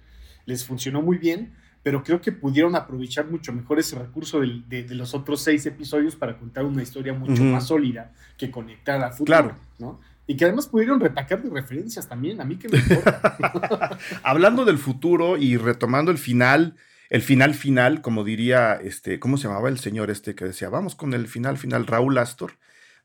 les 0.47 0.65
funcionó 0.65 1.03
muy 1.03 1.19
bien, 1.19 1.53
pero 1.83 2.03
creo 2.03 2.23
que 2.23 2.33
pudieron 2.33 2.75
aprovechar 2.75 3.27
mucho 3.27 3.53
mejor 3.53 3.79
ese 3.79 3.99
recurso 3.99 4.41
de, 4.41 4.87
los 4.89 5.13
otros 5.13 5.43
seis 5.43 5.67
episodios 5.67 6.17
para 6.17 6.39
contar 6.39 6.65
una 6.65 6.83
historia 6.83 7.13
mucho 7.13 7.45
más 7.45 7.67
sólida 7.67 8.15
que 8.39 8.51
conectar 8.51 8.99
a 9.05 9.11
futuro, 9.11 9.27
claro. 9.27 9.57
¿no? 9.79 10.01
Y 10.27 10.39
que 10.39 10.47
además 10.47 10.69
pudieron 10.69 11.01
retacar 11.01 11.43
de 11.43 11.51
referencias 11.51 12.09
también, 12.09 12.41
a 12.41 12.45
mí 12.45 12.57
que 12.57 12.71
me 12.71 12.79
importa. 12.79 13.99
Hablando 14.23 14.65
del 14.65 14.79
futuro 14.79 15.37
y 15.37 15.59
retomando 15.59 16.11
el 16.11 16.17
final, 16.17 16.77
el 17.11 17.23
final 17.23 17.55
final, 17.55 18.01
como 18.03 18.23
diría, 18.23 18.75
este, 18.75 19.19
¿cómo 19.19 19.37
se 19.37 19.49
llamaba 19.49 19.69
el 19.69 19.81
señor 19.81 20.11
este 20.11 20.37
que 20.37 20.45
decía? 20.45 20.69
Vamos 20.69 20.95
con 20.95 21.13
el 21.13 21.27
final 21.27 21.59
final, 21.59 21.87
Raúl 21.87 22.17
Astor. 22.19 22.53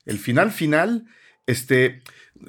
El 0.04 0.18
final 0.18 0.52
final, 0.52 1.06
este, 1.46 2.02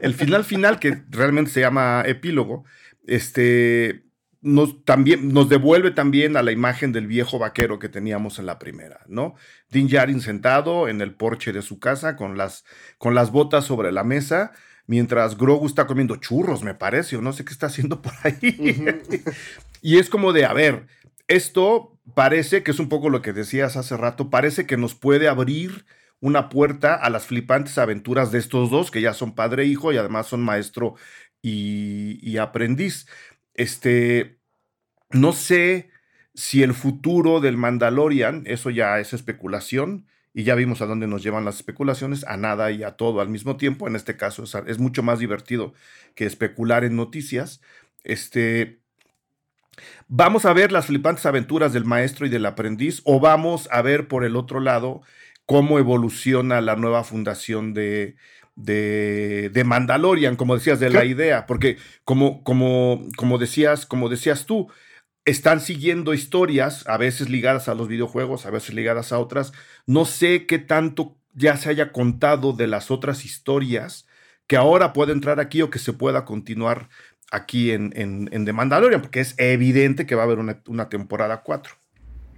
el 0.00 0.14
final 0.14 0.44
final, 0.44 0.78
que 0.78 1.02
realmente 1.10 1.50
se 1.50 1.60
llama 1.60 2.04
epílogo, 2.06 2.64
este, 3.04 4.04
nos, 4.40 4.84
también, 4.84 5.32
nos 5.32 5.48
devuelve 5.48 5.90
también 5.90 6.36
a 6.36 6.42
la 6.42 6.52
imagen 6.52 6.92
del 6.92 7.08
viejo 7.08 7.40
vaquero 7.40 7.80
que 7.80 7.88
teníamos 7.88 8.38
en 8.38 8.46
la 8.46 8.60
primera, 8.60 9.00
¿no? 9.08 9.34
Din 9.70 9.88
Djarin 9.88 10.20
sentado 10.20 10.86
en 10.86 11.00
el 11.00 11.14
porche 11.14 11.52
de 11.52 11.62
su 11.62 11.80
casa 11.80 12.14
con 12.14 12.38
las, 12.38 12.64
con 12.96 13.16
las 13.16 13.32
botas 13.32 13.64
sobre 13.64 13.90
la 13.90 14.04
mesa, 14.04 14.52
mientras 14.86 15.36
Grogu 15.36 15.66
está 15.66 15.86
comiendo 15.86 16.16
churros, 16.16 16.62
me 16.62 16.74
parece, 16.74 17.16
o 17.16 17.22
no 17.22 17.32
sé 17.32 17.44
qué 17.44 17.52
está 17.52 17.66
haciendo 17.66 18.02
por 18.02 18.12
ahí. 18.22 18.94
y 19.82 19.98
es 19.98 20.10
como 20.10 20.32
de, 20.32 20.44
a 20.44 20.52
ver, 20.52 20.86
esto 21.28 21.98
parece 22.14 22.62
que 22.62 22.70
es 22.70 22.78
un 22.78 22.88
poco 22.88 23.08
lo 23.08 23.22
que 23.22 23.32
decías 23.32 23.76
hace 23.76 23.96
rato, 23.96 24.30
parece 24.30 24.66
que 24.66 24.76
nos 24.76 24.94
puede 24.94 25.28
abrir 25.28 25.86
una 26.20 26.48
puerta 26.48 26.94
a 26.94 27.10
las 27.10 27.26
flipantes 27.26 27.76
aventuras 27.78 28.30
de 28.32 28.38
estos 28.38 28.70
dos, 28.70 28.90
que 28.90 29.00
ya 29.00 29.14
son 29.14 29.34
padre 29.34 29.64
e 29.64 29.66
hijo 29.66 29.92
y 29.92 29.96
además 29.96 30.26
son 30.26 30.42
maestro 30.42 30.94
y, 31.42 32.18
y 32.22 32.38
aprendiz. 32.38 33.06
Este, 33.54 34.38
no 35.10 35.32
sé 35.32 35.90
si 36.34 36.62
el 36.62 36.74
futuro 36.74 37.40
del 37.40 37.56
Mandalorian, 37.56 38.42
eso 38.46 38.70
ya 38.70 38.98
es 39.00 39.12
especulación, 39.12 40.06
y 40.34 40.42
ya 40.42 40.56
vimos 40.56 40.82
a 40.82 40.86
dónde 40.86 41.06
nos 41.06 41.22
llevan 41.22 41.44
las 41.44 41.56
especulaciones, 41.56 42.24
a 42.24 42.36
nada 42.36 42.72
y 42.72 42.82
a 42.82 42.96
todo 42.96 43.20
al 43.20 43.28
mismo 43.28 43.56
tiempo. 43.56 43.86
En 43.86 43.94
este 43.94 44.16
caso 44.16 44.42
es, 44.66 44.78
mucho 44.80 45.04
más 45.04 45.20
divertido 45.20 45.72
que 46.16 46.26
especular 46.26 46.82
en 46.82 46.96
noticias. 46.96 47.62
Este, 48.02 48.80
¿Vamos 50.08 50.44
a 50.44 50.52
ver 50.52 50.72
las 50.72 50.86
flipantes 50.86 51.24
aventuras 51.24 51.72
del 51.72 51.84
maestro 51.84 52.26
y 52.26 52.30
del 52.30 52.46
aprendiz 52.46 53.00
o 53.04 53.20
vamos 53.20 53.68
a 53.70 53.80
ver 53.80 54.08
por 54.08 54.24
el 54.24 54.34
otro 54.34 54.58
lado 54.58 55.02
cómo 55.46 55.78
evoluciona 55.78 56.60
la 56.60 56.74
nueva 56.74 57.04
fundación 57.04 57.72
de, 57.72 58.16
de, 58.56 59.62
Mandalorian, 59.64 60.34
como 60.34 60.56
decías, 60.56 60.80
de 60.80 60.90
la 60.90 61.04
idea, 61.04 61.46
porque 61.46 61.76
como, 62.04 62.42
como, 62.42 63.06
como, 63.16 63.38
decías, 63.38 63.86
como 63.86 64.08
decías 64.08 64.46
tú, 64.46 64.68
están 65.24 65.60
siguiendo 65.60 66.14
historias, 66.14 66.86
a 66.86 66.96
veces 66.98 67.30
ligadas 67.30 67.68
a 67.68 67.74
los 67.74 67.88
videojuegos, 67.88 68.46
a 68.46 68.50
veces 68.50 68.74
ligadas 68.74 69.12
a 69.12 69.18
otras. 69.18 69.52
No 69.86 70.04
sé 70.04 70.46
qué 70.46 70.58
tanto 70.58 71.16
ya 71.34 71.56
se 71.56 71.70
haya 71.70 71.92
contado 71.92 72.52
de 72.52 72.66
las 72.66 72.90
otras 72.90 73.24
historias 73.24 74.06
que 74.46 74.56
ahora 74.56 74.92
puede 74.92 75.12
entrar 75.12 75.40
aquí 75.40 75.62
o 75.62 75.70
que 75.70 75.78
se 75.78 75.92
pueda 75.92 76.24
continuar 76.24 76.88
aquí 77.30 77.72
en, 77.72 77.92
en, 77.96 78.44
The 78.44 78.52
Mandalorian, 78.52 79.00
porque 79.00 79.20
es 79.20 79.34
evidente 79.38 80.06
que 80.06 80.14
va 80.14 80.22
a 80.22 80.24
haber 80.26 80.38
una, 80.38 80.88
temporada 80.88 81.42
4. 81.42 81.74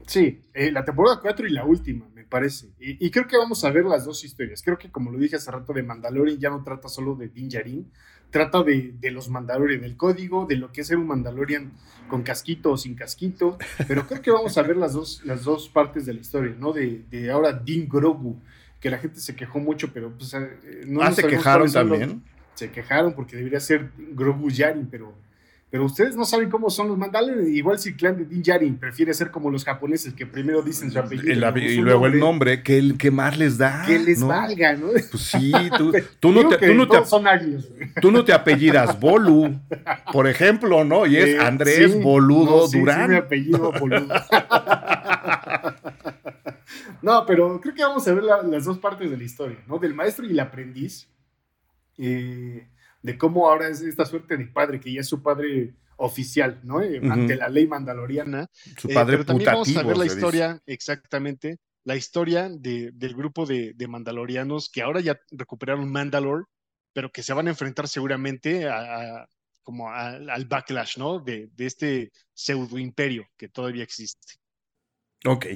Sí, 0.07 0.41
eh, 0.55 0.71
la 0.71 0.85
temporada 0.85 1.19
4 1.21 1.49
y 1.49 1.51
la 1.51 1.65
última, 1.65 2.09
me 2.15 2.25
parece. 2.25 2.69
Y, 2.79 3.11
creo 3.11 3.27
que 3.27 3.37
vamos 3.37 3.65
a 3.65 3.71
ver 3.71 3.85
las 3.85 4.05
dos 4.05 4.25
historias. 4.25 4.63
Creo 4.63 4.79
que, 4.79 4.91
como 4.91 5.11
lo 5.11 5.19
dije 5.19 5.37
hace 5.37 5.51
rato, 5.51 5.73
de 5.73 5.83
Mandalorian 5.83 6.39
ya 6.39 6.51
no 6.51 6.63
trata 6.63 6.89
solo 6.89 7.17
de 7.17 7.29
Din 7.29 7.49
Djarin, 7.49 7.91
trata 8.31 8.63
de, 8.63 8.95
los 9.11 9.29
Mandalorian, 9.29 9.81
del 9.81 9.97
código, 9.97 10.47
de 10.47 10.57
lo 10.57 10.73
que 10.73 10.83
es 10.83 10.87
ser 10.87 10.97
un 10.97 11.07
Mandalorian 11.07 11.73
con 12.09 12.23
casquito 12.23 12.73
o 12.73 12.77
sin 12.77 12.95
casquito, 12.95 13.59
pero 13.89 14.07
creo 14.07 14.23
que 14.23 14.31
vamos 14.31 14.57
a 14.59 14.63
ver 14.63 14.77
las 14.77 14.93
dos, 14.93 15.23
las 15.25 15.45
dos 15.45 15.69
partes 15.69 16.07
de 16.07 16.15
la 16.15 16.21
historia, 16.21 16.55
¿no? 16.59 16.73
De, 16.73 17.05
de 17.11 17.31
ahora 17.31 17.53
Din 17.53 17.89
Grogu, 17.89 18.41
que 18.81 18.91
la 18.91 18.99
gente 18.99 19.21
se 19.21 19.35
quejó 19.35 19.59
mucho, 19.59 19.93
pero 19.93 20.13
pues 20.13 20.35
eh, 20.35 20.85
no 20.87 21.03
ah, 21.03 21.13
se 21.13 21.27
quejaron 21.27 21.71
también. 21.73 22.23
se 22.55 22.71
quejaron 22.71 23.15
porque 23.15 23.37
debería 23.37 23.61
ser 23.61 23.91
Grogu 23.97 24.51
Yarin, 24.51 24.87
pero 24.87 25.15
pero 25.77 25.85
ustedes 25.85 26.17
no 26.17 26.25
saben 26.25 26.49
cómo 26.49 26.71
son 26.71 26.89
los 26.89 26.97
Mandalorian. 26.97 27.55
Igual 27.55 27.79
si 27.79 27.91
el 27.91 27.97
clan 27.97 28.17
de 28.17 28.25
Din 28.25 28.43
Djarin 28.43 28.79
prefiere 28.79 29.13
ser 29.13 29.31
como 29.31 29.51
los 29.51 29.63
japoneses 29.63 30.15
que 30.15 30.25
primero 30.25 30.63
dicen 30.63 30.91
su 30.91 30.99
apellido. 30.99 31.35
y 31.55 31.77
luego 31.77 32.07
el 32.07 32.19
nombre, 32.19 32.63
que, 32.63 32.79
el, 32.79 32.97
que 32.97 33.11
más 33.11 33.37
les 33.37 33.59
da. 33.59 33.85
Que 33.87 33.99
les 33.99 34.25
valga, 34.25 34.73
¿no? 34.73 34.87
Pues 34.87 35.11
sí, 35.21 35.53
tú, 35.77 35.93
tú 36.19 36.33
no, 36.33 36.49
te, 36.49 36.67
tú, 36.67 36.73
no 36.73 36.89
te, 36.89 36.99
tú 38.01 38.11
no 38.11 38.25
te 38.25 38.33
apellidas 38.33 38.99
Bolu, 38.99 39.61
por 40.15 40.27
ejemplo, 40.27 40.83
¿no? 40.83 41.05
Y 41.05 41.19
es 41.19 41.39
Andrés 41.39 42.03
Boludo 42.03 42.69
Durán. 42.69 43.03
Sí, 43.03 43.11
mi 43.11 43.17
apellido 43.17 43.71
Boludo. 43.73 44.15
no, 47.03 47.27
pero 47.27 47.61
creo 47.61 47.75
que 47.75 47.83
vamos 47.83 48.09
a 48.09 48.15
ver 48.15 48.25
las 48.25 48.65
dos 48.65 48.79
partes 48.79 49.11
de 49.11 49.19
la 49.19 49.25
historia, 49.25 49.59
¿no? 49.67 49.79
Del 49.79 49.93
maestro 49.93 50.25
y 50.25 50.31
el 50.31 50.41
aprendiz. 50.41 51.07
Eh, 51.99 52.67
de 53.03 53.19
cómo 53.19 53.49
ahora 53.49 53.69
es 53.69 53.81
esta 53.83 54.05
suerte 54.05 54.37
de 54.37 54.47
padre, 54.47 54.81
que 54.81 54.93
ya 54.93 55.01
es 55.01 55.09
su 55.09 55.23
padre 55.23 55.75
oficial, 55.97 56.61
¿no? 56.63 56.83
Eh, 56.83 57.01
ante 57.03 57.37
la 57.37 57.49
ley 57.49 57.67
mandaloriana. 57.67 58.49
Su 58.77 58.89
padre 58.89 59.15
eh, 59.15 59.19
pero 59.19 59.27
también 59.27 59.53
vamos 59.53 59.77
a 59.77 59.83
ver 59.83 59.97
la 59.97 60.07
historia, 60.07 60.63
exactamente, 60.67 61.59
la 61.85 61.97
historia 61.97 62.49
de, 62.49 62.91
del 62.93 63.15
grupo 63.15 63.47
de, 63.47 63.75
mandalorianos 63.89 64.69
que 64.69 64.83
ahora 64.83 65.01
ya 65.01 65.19
recuperaron 65.31 65.91
Mandalore, 65.91 66.45
pero 66.93 67.11
que 67.13 67.23
se 67.23 67.33
van 67.33 67.47
a 67.47 67.51
enfrentar 67.51 67.89
seguramente 67.89 68.69
a, 68.69 69.29
como 69.63 69.91
al 69.91 70.45
backlash, 70.47 70.99
¿no? 70.99 71.21
De, 71.21 71.49
de 71.55 71.67
este 71.67 72.13
pseudo 72.35 72.79
imperio 72.79 73.27
que 73.37 73.49
todavía 73.49 73.85
existe. 73.85 74.35
Ok. 75.27 75.47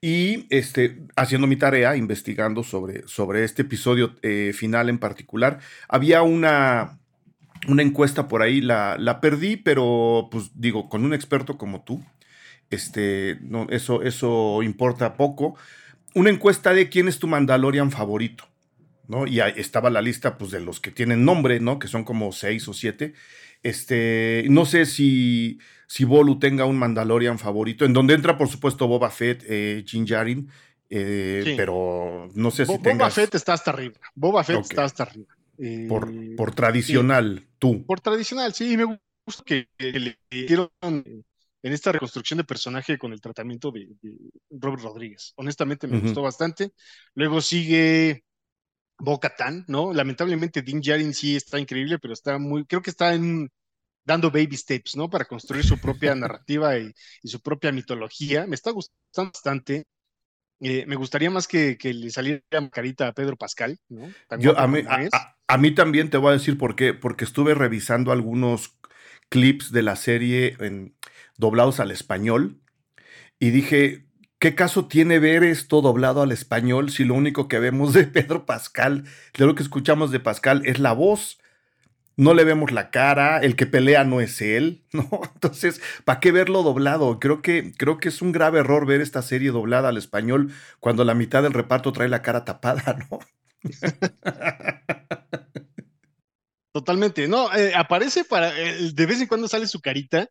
Y 0.00 0.46
este, 0.50 1.02
haciendo 1.16 1.48
mi 1.48 1.56
tarea, 1.56 1.96
investigando 1.96 2.62
sobre, 2.62 3.06
sobre 3.08 3.42
este 3.42 3.62
episodio 3.62 4.14
eh, 4.22 4.52
final 4.54 4.88
en 4.88 4.98
particular, 4.98 5.58
había 5.88 6.22
una, 6.22 7.00
una 7.66 7.82
encuesta 7.82 8.28
por 8.28 8.42
ahí, 8.42 8.60
la, 8.60 8.96
la, 8.98 9.20
perdí, 9.20 9.56
pero 9.56 10.28
pues 10.30 10.52
digo, 10.54 10.88
con 10.88 11.04
un 11.04 11.12
experto 11.12 11.58
como 11.58 11.82
tú, 11.82 12.04
este, 12.70 13.38
no, 13.42 13.66
eso, 13.70 14.02
eso 14.02 14.62
importa 14.62 15.14
poco. 15.14 15.56
Una 16.14 16.30
encuesta 16.30 16.72
de 16.72 16.88
quién 16.88 17.08
es 17.08 17.18
tu 17.18 17.26
Mandalorian 17.26 17.90
favorito. 17.90 18.44
¿no? 19.08 19.26
Y 19.26 19.40
ahí 19.40 19.52
estaba 19.56 19.90
la 19.90 20.02
lista 20.02 20.38
pues, 20.38 20.50
de 20.50 20.60
los 20.60 20.80
que 20.80 20.90
tienen 20.90 21.24
nombre, 21.24 21.60
¿no? 21.60 21.78
Que 21.78 21.88
son 21.88 22.04
como 22.04 22.32
seis 22.32 22.66
o 22.68 22.72
siete. 22.72 23.14
Este, 23.62 24.44
no 24.48 24.64
sé 24.64 24.86
si, 24.86 25.58
si 25.86 26.04
Bolu 26.04 26.38
tenga 26.38 26.64
un 26.64 26.78
Mandalorian 26.78 27.38
favorito, 27.38 27.84
en 27.84 27.92
donde 27.92 28.14
entra, 28.14 28.38
por 28.38 28.48
supuesto, 28.48 28.86
Boba 28.86 29.10
Fett, 29.10 29.44
eh, 29.46 29.84
Jin 29.86 30.06
Jarin, 30.06 30.50
eh, 30.88 31.54
pero 31.56 32.28
no 32.34 32.50
sé 32.50 32.66
si 32.66 32.76
Boba 32.78 33.10
Fett 33.10 33.34
está 33.34 33.54
hasta 33.54 33.70
arriba. 33.70 33.98
Boba 34.14 34.44
Fett 34.44 34.60
está 34.60 34.84
hasta 34.84 35.04
arriba. 35.04 35.34
por, 35.88 36.12
eh, 36.12 36.34
por, 36.36 36.54
tradicional, 36.54 37.46
tú. 37.58 37.84
Por 37.84 38.00
tradicional, 38.00 38.54
sí, 38.54 38.76
me 38.76 38.84
gusta 39.24 39.42
que, 39.44 39.68
le 39.78 40.18
dieron 40.30 40.70
en 40.82 41.72
esta 41.72 41.90
reconstrucción 41.90 42.36
de 42.38 42.44
personaje 42.44 42.96
con 42.96 43.12
el 43.12 43.20
tratamiento 43.20 43.72
de, 43.72 43.88
Robert 44.50 44.82
Rodríguez. 44.82 45.32
Honestamente 45.36 45.88
me 45.88 45.98
gustó 45.98 46.22
bastante. 46.22 46.70
Luego 47.14 47.40
sigue 47.40 48.24
Bo-Katan, 48.98 49.64
¿no? 49.68 49.92
Lamentablemente 49.92 50.62
Din 50.62 50.80
Djarin 50.80 51.14
sí 51.14 51.36
está 51.36 51.58
increíble, 51.58 51.98
pero 51.98 52.14
está 52.14 52.38
muy, 52.38 52.64
creo 52.64 52.82
que 52.82 52.90
está 52.90 53.14
en, 53.14 53.50
dando 54.04 54.30
baby 54.30 54.56
steps, 54.56 54.96
¿no? 54.96 55.10
Para 55.10 55.26
construir 55.26 55.64
su 55.64 55.78
propia 55.78 56.14
narrativa 56.14 56.78
y, 56.78 56.92
su 57.24 57.40
propia 57.40 57.72
mitología. 57.72 58.46
Me 58.46 58.54
está 58.54 58.70
gustando 58.70 59.32
bastante. 59.32 59.84
Eh, 60.60 60.84
me 60.86 60.96
gustaría 60.96 61.30
más 61.30 61.46
que, 61.46 61.76
le 61.82 62.10
saliera 62.10 62.40
carita 62.72 63.08
a 63.08 63.12
Pedro 63.12 63.36
Pascal, 63.36 63.78
¿no? 63.88 64.10
Yo, 64.38 64.58
a, 64.58 64.66
mí, 64.66 64.80
a, 65.46 65.58
mí 65.58 65.74
también 65.74 66.08
te 66.08 66.16
voy 66.16 66.30
a 66.30 66.38
decir 66.38 66.56
por 66.56 66.76
qué, 66.76 66.94
porque 66.94 67.24
estuve 67.24 67.54
revisando 67.54 68.10
algunos 68.10 68.78
clips 69.28 69.70
de 69.70 69.82
la 69.82 69.96
serie 69.96 70.56
en, 70.60 70.96
doblados 71.36 71.80
al 71.80 71.90
español 71.90 72.62
y 73.38 73.50
dije, 73.50 74.05
¿Qué 74.46 74.54
caso 74.54 74.86
tiene 74.86 75.18
ver 75.18 75.42
esto 75.42 75.82
doblado 75.82 76.22
al 76.22 76.30
español 76.30 76.90
si 76.92 77.02
lo 77.02 77.14
único 77.14 77.48
que 77.48 77.58
vemos 77.58 77.92
de 77.92 78.04
Pedro 78.04 78.46
Pascal, 78.46 79.02
de 79.36 79.44
lo 79.44 79.56
que 79.56 79.64
escuchamos 79.64 80.12
de 80.12 80.20
Pascal 80.20 80.62
es 80.66 80.78
la 80.78 80.92
voz? 80.92 81.40
no 82.16 82.32
le 82.32 82.44
vemos 82.44 82.70
la 82.70 82.92
cara, 82.92 83.40
el 83.40 83.56
que 83.56 83.66
pelea 83.66 84.04
no 84.04 84.20
es 84.20 84.40
él, 84.40 84.84
¿no? 84.92 85.08
Entonces, 85.34 85.80
¿para 86.04 86.20
qué 86.20 86.30
verlo 86.30 86.62
doblado? 86.62 87.18
Creo 87.18 87.42
que, 87.42 87.72
creo 87.76 87.98
que 87.98 88.08
es 88.08 88.22
un 88.22 88.30
grave 88.30 88.60
error 88.60 88.86
ver 88.86 89.00
esta 89.00 89.20
serie 89.20 89.50
doblada 89.50 89.88
al 89.88 89.96
español 89.96 90.52
cuando 90.78 91.02
la 91.02 91.14
mitad 91.14 91.42
del 91.42 91.52
reparto 91.52 91.92
trae 91.92 92.08
la 92.08 92.22
cara 92.22 92.44
tapada, 92.44 92.96
¿no? 93.10 93.18
Totalmente, 96.70 97.26
no, 97.26 97.52
eh, 97.52 97.72
aparece 97.74 98.24
para, 98.24 98.56
eh, 98.56 98.92
de 98.94 99.06
vez 99.06 99.20
en 99.20 99.26
cuando 99.26 99.48
sale 99.48 99.66
su 99.66 99.80
carita 99.80 100.30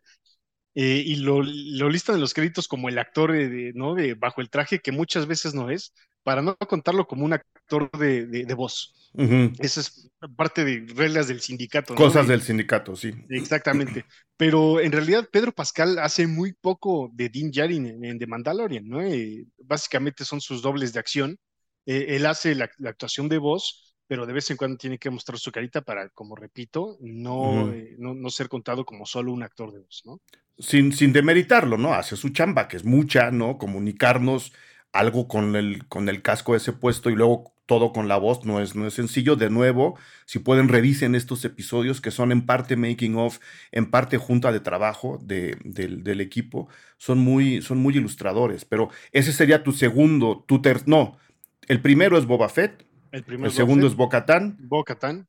eh, 0.76 1.02
y 1.06 1.16
lo, 1.16 1.42
lo 1.42 1.90
listan 1.90 2.16
en 2.16 2.22
los 2.22 2.34
créditos 2.34 2.68
como 2.68 2.90
el 2.90 3.00
actor, 3.00 3.32
de, 3.32 3.72
¿no? 3.74 3.96
De 3.96 4.14
bajo 4.14 4.42
el 4.42 4.50
traje, 4.50 4.80
que 4.80 4.92
muchas 4.92 5.26
veces 5.26 5.54
no 5.54 5.70
es, 5.70 5.94
para 6.24 6.42
no 6.42 6.58
contarlo 6.58 7.08
como 7.08 7.24
un 7.24 7.34
actor 7.34 7.90
de, 7.98 8.26
de, 8.26 8.54
voz. 8.54 9.12
Esa 9.60 9.80
es 9.80 10.12
parte 10.36 10.66
de 10.66 10.86
reglas 10.94 11.28
del 11.28 11.40
sindicato. 11.40 11.96
Cosas 11.96 12.28
del 12.28 12.42
sindicato, 12.42 12.96
sí. 12.96 13.14
Exactamente. 13.30 14.06
Pero 14.36 14.82
en 14.82 14.92
realidad 14.92 15.30
Pedro 15.32 15.52
Pascal 15.52 16.00
hace 16.00 16.28
muy 16.28 16.54
poco 16.54 17.10
de 17.14 17.30
Dean 17.30 17.52
Djarin 17.52 18.04
en, 18.04 18.20
The 18.20 18.28
Mandalorian, 18.28 18.88
¿no? 18.88 19.02
Eh, 19.02 19.46
básicamente 19.60 20.26
son 20.26 20.42
sus 20.42 20.62
dobles 20.62 20.92
de 20.94 21.00
acción. 21.00 21.38
Eh, 21.86 22.16
él 22.16 22.26
hace 22.26 22.56
la, 22.56 22.70
actuación 22.86 23.30
de 23.30 23.38
voz, 23.38 23.85
pero 24.08 24.26
de 24.26 24.34
vez 24.34 24.50
en 24.52 24.58
cuando 24.58 24.78
tiene 24.78 24.98
que 24.98 25.10
mostrar 25.10 25.40
su 25.40 25.52
carita 25.52 25.82
para, 25.82 26.10
como 26.10 26.36
repito, 26.36 26.98
no, 27.02 27.74
no, 27.98 28.14
no, 28.14 28.30
ser 28.30 28.50
contado 28.50 28.86
como 28.86 29.06
solo 29.06 29.32
un 29.32 29.44
actor 29.44 29.72
de 29.72 29.80
voz, 29.80 30.04
¿no? 30.06 30.22
Sin, 30.58 30.94
sin 30.94 31.12
demeritarlo, 31.12 31.78
¿no? 31.78 31.94
Hace 31.94 32.16
su 32.16 32.30
chamba, 32.30 32.68
que 32.68 32.78
es 32.78 32.86
mucha, 32.86 33.32
¿no? 33.32 33.58
Comunicarnos 33.58 34.54
algo 34.94 35.28
con 35.28 35.56
el, 35.56 35.88
con 35.88 36.08
el 36.08 36.22
casco 36.22 36.56
ese 36.56 36.72
puesto 36.72 37.10
y 37.10 37.16
luego 37.16 37.56
todo 37.66 37.92
con 37.94 38.08
la 38.08 38.18
voz, 38.18 38.46
no 38.46 38.62
es, 38.62 38.76
no 38.76 38.88
es 38.88 38.94
sencillo. 38.94 39.36
De 39.36 39.50
nuevo, 39.50 39.98
si 40.26 40.40
pueden, 40.40 40.70
revisen 40.70 41.16
estos 41.16 41.44
episodios 41.46 42.00
que 42.00 42.12
son 42.12 42.32
en 42.32 42.46
parte 42.46 42.76
making 42.76 43.16
of, 43.16 43.40
en 43.72 43.90
parte 43.90 44.18
junta 44.18 44.52
de 44.52 44.60
trabajo 44.60 45.20
de, 45.22 45.58
del, 45.64 46.22
equipo. 46.22 46.70
Son 46.98 47.18
muy, 47.18 47.62
son 47.62 47.80
muy 47.80 47.98
ilustradores, 47.98 48.66
pero 48.66 48.90
ese 49.12 49.34
sería 49.34 49.64
tu 49.64 49.72
segundo, 49.72 50.46
tu 50.48 50.62
ter 50.62 50.88
no, 50.88 51.18
el 51.68 51.82
primero 51.82 52.18
es 52.18 52.26
Boba 52.26 52.50
Fett, 52.50 52.86
el, 53.16 53.52
segundo 53.52 53.88
es 53.88 53.96
Bo-Katan. 53.96 54.58
Bo-Katan, 54.60 55.28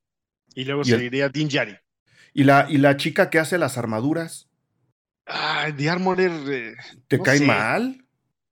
y 0.55 0.65
luego 0.65 0.85
seguiría 0.85 1.29
Din 1.29 1.49
Djarin. 1.49 1.79
¿Y 2.33 2.45
la, 2.45 2.67
¿Y 2.69 2.79
la 2.79 2.97
chica 2.97 3.31
que 3.31 3.39
hace 3.39 3.59
las 3.59 3.79
armaduras? 3.79 4.49
Ah, 5.27 5.69
The 5.77 5.91
Armorer. 5.91 6.33
Eh, 6.49 6.75
¿Te 7.09 7.21
cae 7.21 7.41
mal? 7.41 8.03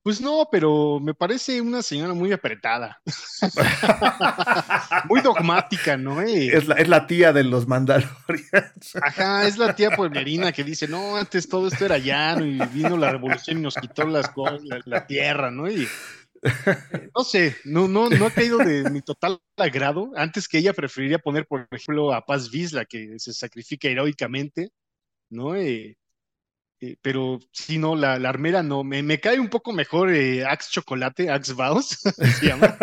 Pues 0.03 0.21
no, 0.21 0.49
pero 0.53 1.01
me 1.01 1.15
parece 1.15 1.63
una 1.63 1.81
señora 1.81 2.13
muy 2.13 2.31
apretada. 2.31 3.01
muy 5.09 5.23
dogmática, 5.23 5.97
¿no? 5.97 6.21
Es, 6.21 6.69
la, 6.69 6.75
es, 6.75 6.89
la, 6.89 7.07
tía 7.07 7.33
de 7.33 7.43
los 7.43 7.67
Mandalorians. 7.67 8.97
Ajá, 9.03 9.47
es 9.47 9.57
la 9.57 9.75
tía 9.75 9.93
pueblerina 9.93 10.53
que 10.53 10.63
dice, 10.63 10.87
no, 10.87 11.17
antes 11.17 11.49
todo 11.49 11.69
esto 11.69 11.87
era 11.87 11.97
llano 11.97 12.45
y 12.45 12.59
vino 12.67 12.99
la 12.99 13.13
revolución 13.13 13.59
y 13.59 13.63
nos 13.63 13.77
quitó 13.77 14.07
las 14.07 14.31
la, 14.37 14.81
la 14.85 15.07
tierra, 15.07 15.51
¿no? 15.51 15.71
Y 15.71 15.89
no 17.17 17.25
sé, 17.25 17.57
no, 17.65 17.89
no, 17.89 18.09
no 18.11 18.27
ha 18.27 18.31
caído 18.31 18.59
de 18.59 18.91
mi 18.91 19.01
total 19.01 19.41
agrado. 19.57 20.11
Antes 20.17 20.47
que 20.47 20.59
ella 20.59 20.73
preferiría 20.73 21.19
poner, 21.19 21.47
por 21.47 21.67
ejemplo, 21.71 22.13
a 22.13 22.25
Paz 22.25 22.51
Vizla, 22.51 22.85
que 22.85 23.19
se 23.19 23.33
sacrifica 23.33 23.89
heroicamente, 23.89 24.71
¿no? 25.31 25.57
Eh, 25.57 25.97
eh, 26.85 26.97
pero 27.01 27.41
si 27.51 27.79
no, 27.79 27.97
la, 27.97 28.19
la, 28.19 28.29
armera 28.29 28.63
no, 28.63 28.85
me, 28.85 29.03
me, 29.03 29.19
cae 29.19 29.41
un 29.41 29.49
poco 29.49 29.73
mejor 29.73 30.13
eh, 30.13 30.45
Axe 30.45 30.71
Chocolate, 30.71 31.31
Axe 31.31 31.55
Baus, 31.55 31.87
se 32.41 32.47
llama. 32.47 32.77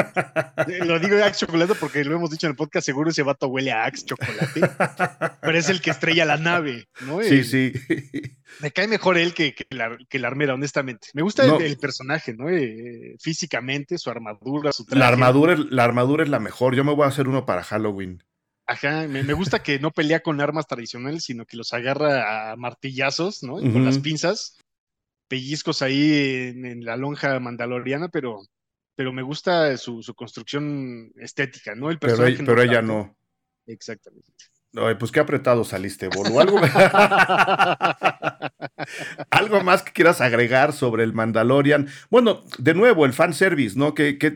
Eh, 0.68 0.84
lo 0.86 1.00
digo 1.00 1.24
Axe 1.24 1.46
Chocolate 1.46 1.76
porque 1.76 2.04
lo 2.04 2.16
hemos 2.16 2.32
dicho 2.32 2.48
en 2.48 2.52
el 2.52 2.56
podcast, 2.56 2.86
seguro 2.86 3.12
ese 3.12 3.24
vato 3.24 3.48
huele 3.48 3.72
a 3.72 3.86
Axe 3.86 4.06
Chocolate, 4.06 4.62
pero 5.42 5.58
es 5.58 5.70
el 5.70 5.82
que 5.82 5.92
estrella 5.92 6.26
la 6.26 6.38
nave, 6.38 6.88
¿no? 7.02 7.22
Sí, 7.22 7.44
sí. 7.44 7.74
Me 8.60 8.72
cae 8.72 8.88
mejor 8.88 9.18
él 9.18 9.34
que, 9.34 9.54
que, 9.54 9.66
la, 9.70 9.98
que 10.10 10.20
la, 10.20 10.28
armera, 10.28 10.56
honestamente. 10.56 11.10
Me 11.14 11.22
gusta 11.22 11.46
el, 11.46 11.78
personaje, 11.78 12.34
¿no? 12.34 12.48
físicamente, 13.20 13.98
su 13.98 14.10
armadura, 14.10 14.72
su 14.72 14.86
traje. 14.86 15.00
La 15.00 15.08
armadura, 15.08 15.56
la 15.70 15.84
armadura 15.84 16.24
es 16.24 16.30
la 16.30 16.40
mejor. 16.40 16.76
Yo 16.76 16.84
me 16.84 16.94
voy 16.94 17.06
a 17.06 17.10
hacer 17.10 17.28
uno 17.28 17.46
para 17.46 17.64
Halloween. 17.64 18.24
Ajá, 18.72 19.06
me, 19.06 19.34
gusta 19.34 19.62
que 19.62 19.80
no 19.80 19.92
pelea 19.92 20.22
con 20.22 20.40
armas 20.40 20.66
tradicionales, 20.66 21.26
sino 21.26 21.46
que 21.46 21.58
los 21.58 21.74
agarra 21.74 22.52
a 22.52 22.56
martillazos, 22.56 23.44
¿no? 23.44 23.56
Con 23.56 23.84
las 23.84 24.00
pinzas, 24.00 24.58
pellizcos 25.28 25.82
ahí 25.82 26.54
en, 26.56 26.86
la 26.86 26.96
lonja 26.96 27.38
mandaloriana, 27.42 28.08
pero, 28.08 28.40
pero 28.96 29.12
me 29.12 29.24
gusta 29.24 29.76
su, 29.76 30.02
construcción 30.16 31.12
estética, 31.18 31.76
¿no? 31.76 31.92
El 31.92 32.00
personaje 32.00 32.38
pero, 32.38 32.46
pero 32.46 32.62
ella 32.62 32.82
no. 32.82 33.14
Exactamente. 33.68 34.32
pues 34.98 35.12
qué 35.12 35.20
apretado 35.20 35.66
saliste, 35.66 36.08
Bolo. 36.08 36.40
¿Algo, 36.40 36.62
¿Algo 39.32 39.64
más 39.66 39.84
que 39.84 39.92
quieras 39.92 40.22
agregar 40.22 40.72
sobre 40.72 41.04
el 41.04 41.12
Mandalorian? 41.12 41.90
Bueno, 42.10 42.46
de 42.58 42.74
nuevo, 42.74 43.06
el 43.06 43.12
fanservice, 43.12 43.78
¿no? 43.78 43.94
¿Qué, 43.94 44.18
qué, 44.18 44.34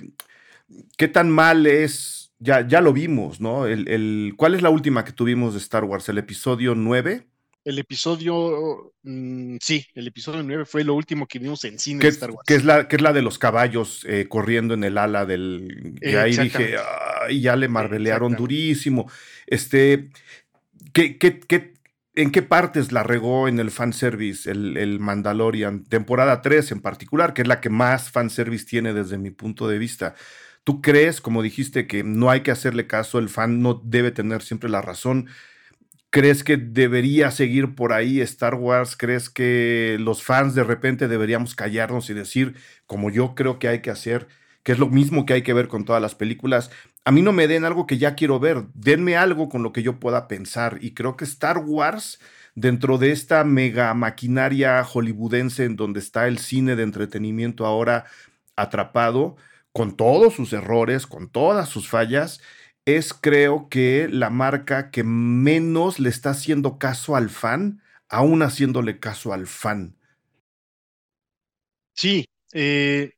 qué 0.97 1.07
tan 1.07 1.29
mal 1.29 1.65
es 1.67 2.24
ya, 2.39 2.67
ya 2.67 2.81
lo 2.81 2.93
vimos, 2.93 3.39
¿no? 3.39 3.65
El, 3.65 3.87
el, 3.87 4.33
¿Cuál 4.35 4.55
es 4.55 4.61
la 4.61 4.69
última 4.69 5.05
que 5.05 5.11
tuvimos 5.11 5.53
de 5.53 5.59
Star 5.59 5.83
Wars? 5.83 6.09
¿El 6.09 6.17
episodio 6.17 6.75
9? 6.75 7.27
El 7.63 7.79
episodio, 7.79 8.93
mm, 9.03 9.57
sí, 9.59 9.85
el 9.95 10.07
episodio 10.07 10.43
9 10.43 10.65
fue 10.65 10.83
lo 10.83 10.93
último 10.93 11.25
que 11.25 11.39
vimos 11.39 11.63
en 11.65 11.79
cine 11.79 12.03
de 12.03 12.09
Star 12.09 12.29
Wars. 12.31 12.45
Que 12.45 12.55
es 12.55 12.63
la, 12.63 12.87
que 12.87 12.97
es 12.97 13.01
la 13.01 13.13
de 13.13 13.23
los 13.23 13.39
caballos 13.39 14.05
eh, 14.07 14.27
corriendo 14.29 14.73
en 14.73 14.83
el 14.83 14.97
ala 14.97 15.25
del... 15.25 15.95
Que 15.99 16.19
ahí 16.19 16.37
dije, 16.37 16.75
ay, 17.27 17.41
ya 17.41 17.55
le 17.55 17.67
marvelearon 17.67 18.35
durísimo. 18.35 19.09
Este, 19.47 20.09
¿qué, 20.93 21.17
qué, 21.17 21.39
qué, 21.39 21.74
¿En 22.17 22.31
qué 22.31 22.41
partes 22.41 22.93
la 22.93 23.03
regó 23.03 23.49
en 23.49 23.59
el 23.59 23.71
fanservice 23.71 24.49
el, 24.49 24.77
el 24.77 25.01
Mandalorian? 25.01 25.83
Temporada 25.83 26.41
3 26.41 26.71
en 26.71 26.79
particular, 26.79 27.33
que 27.33 27.41
es 27.41 27.47
la 27.47 27.59
que 27.59 27.69
más 27.69 28.09
fanservice 28.09 28.65
tiene 28.65 28.93
desde 28.93 29.17
mi 29.17 29.31
punto 29.31 29.67
de 29.67 29.77
vista. 29.77 30.15
¿Tú 30.63 30.81
crees, 30.81 31.19
como 31.19 31.43
dijiste, 31.43 31.87
que 31.87 32.03
no 32.05 32.29
hay 32.29 32.41
que 32.41 32.51
hacerle 32.51 32.87
caso, 32.87 33.19
el 33.19 33.27
fan 33.27 33.61
no 33.61 33.81
debe 33.83 34.11
tener 34.11 34.41
siempre 34.41 34.69
la 34.69 34.81
razón? 34.81 35.27
¿Crees 36.09 36.45
que 36.45 36.55
debería 36.55 37.31
seguir 37.31 37.75
por 37.75 37.91
ahí 37.91 38.21
Star 38.21 38.55
Wars? 38.55 38.95
¿Crees 38.95 39.29
que 39.29 39.97
los 39.99 40.23
fans 40.23 40.55
de 40.55 40.63
repente 40.63 41.09
deberíamos 41.09 41.53
callarnos 41.53 42.09
y 42.09 42.13
decir, 42.13 42.55
como 42.85 43.11
yo 43.11 43.35
creo 43.35 43.59
que 43.59 43.67
hay 43.67 43.81
que 43.81 43.91
hacer, 43.91 44.29
que 44.65 44.73
es 44.73 44.79
lo 44.79 44.89
mismo 44.89 45.25
que 45.27 45.35
hay 45.35 45.43
que 45.43 45.53
ver 45.53 45.69
con 45.69 45.85
todas 45.85 46.01
las 46.01 46.15
películas? 46.15 46.71
A 47.05 47.11
mí 47.13 47.21
no 47.21 47.33
me 47.33 47.47
den 47.47 47.65
algo 47.65 47.87
que 47.87 47.99
ya 47.99 48.15
quiero 48.15 48.39
ver, 48.41 48.65
denme 48.73 49.15
algo 49.17 49.49
con 49.49 49.63
lo 49.63 49.71
que 49.73 49.83
yo 49.83 49.99
pueda 50.01 50.27
pensar. 50.27 50.79
Y 50.81 50.93
creo 50.95 51.17
que 51.17 51.25
Star 51.25 51.59
Wars, 51.59 52.19
dentro 52.55 52.97
de 52.97 53.11
esta 53.11 53.43
mega 53.45 53.93
maquinaria 53.93 54.83
hollywoodense 54.83 55.65
en 55.65 55.77
donde 55.77 55.99
está 56.01 56.27
el 56.27 56.39
cine 56.39 56.75
de 56.75 56.83
entretenimiento 56.83 57.65
ahora 57.65 58.05
atrapado, 58.57 59.37
con 59.71 59.95
todos 59.97 60.33
sus 60.35 60.53
errores, 60.53 61.07
con 61.07 61.29
todas 61.29 61.69
sus 61.69 61.89
fallas, 61.89 62.41
es 62.85 63.13
creo 63.13 63.69
que 63.69 64.07
la 64.11 64.29
marca 64.31 64.91
que 64.91 65.03
menos 65.03 65.99
le 65.99 66.09
está 66.09 66.31
haciendo 66.31 66.79
caso 66.79 67.15
al 67.15 67.29
fan, 67.29 67.81
aún 68.09 68.41
haciéndole 68.43 68.99
caso 68.99 69.33
al 69.33 69.47
fan. 69.47 69.95
Sí, 71.93 72.25
eh, 72.53 73.14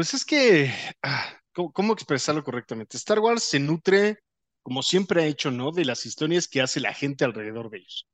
pues 0.00 0.14
es 0.14 0.24
que, 0.24 0.72
ah, 1.02 1.26
¿cómo, 1.52 1.92
expresarlo 1.92 2.42
correctamente? 2.42 2.96
Star 2.96 3.18
Wars 3.18 3.42
se 3.42 3.60
nutre, 3.60 4.20
como 4.62 4.82
siempre 4.82 5.22
ha 5.22 5.26
hecho, 5.26 5.50
¿no? 5.50 5.72
De 5.72 5.84
las 5.84 6.06
historias 6.06 6.48
que 6.48 6.62
hace 6.62 6.80
la 6.80 6.94
gente 6.94 7.22
alrededor 7.26 7.68
de 7.68 7.78
ellos. 7.80 8.08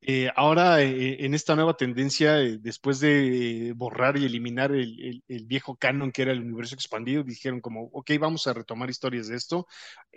Eh, 0.00 0.30
ahora, 0.34 0.80
eh, 0.82 1.26
en 1.26 1.34
esta 1.34 1.54
nueva 1.54 1.76
tendencia, 1.76 2.40
eh, 2.40 2.56
después 2.58 3.00
de 3.00 3.74
borrar 3.76 4.16
y 4.16 4.24
eliminar 4.24 4.72
el, 4.72 5.22
viejo 5.46 5.76
canon 5.76 6.10
que 6.10 6.22
era 6.22 6.32
el 6.32 6.40
universo 6.40 6.74
expandido, 6.74 7.22
dijeron 7.22 7.60
como, 7.60 7.90
ok, 7.92 8.12
vamos 8.18 8.46
a 8.46 8.54
retomar 8.54 8.88
historias 8.88 9.28
de 9.28 9.36
esto. 9.36 9.66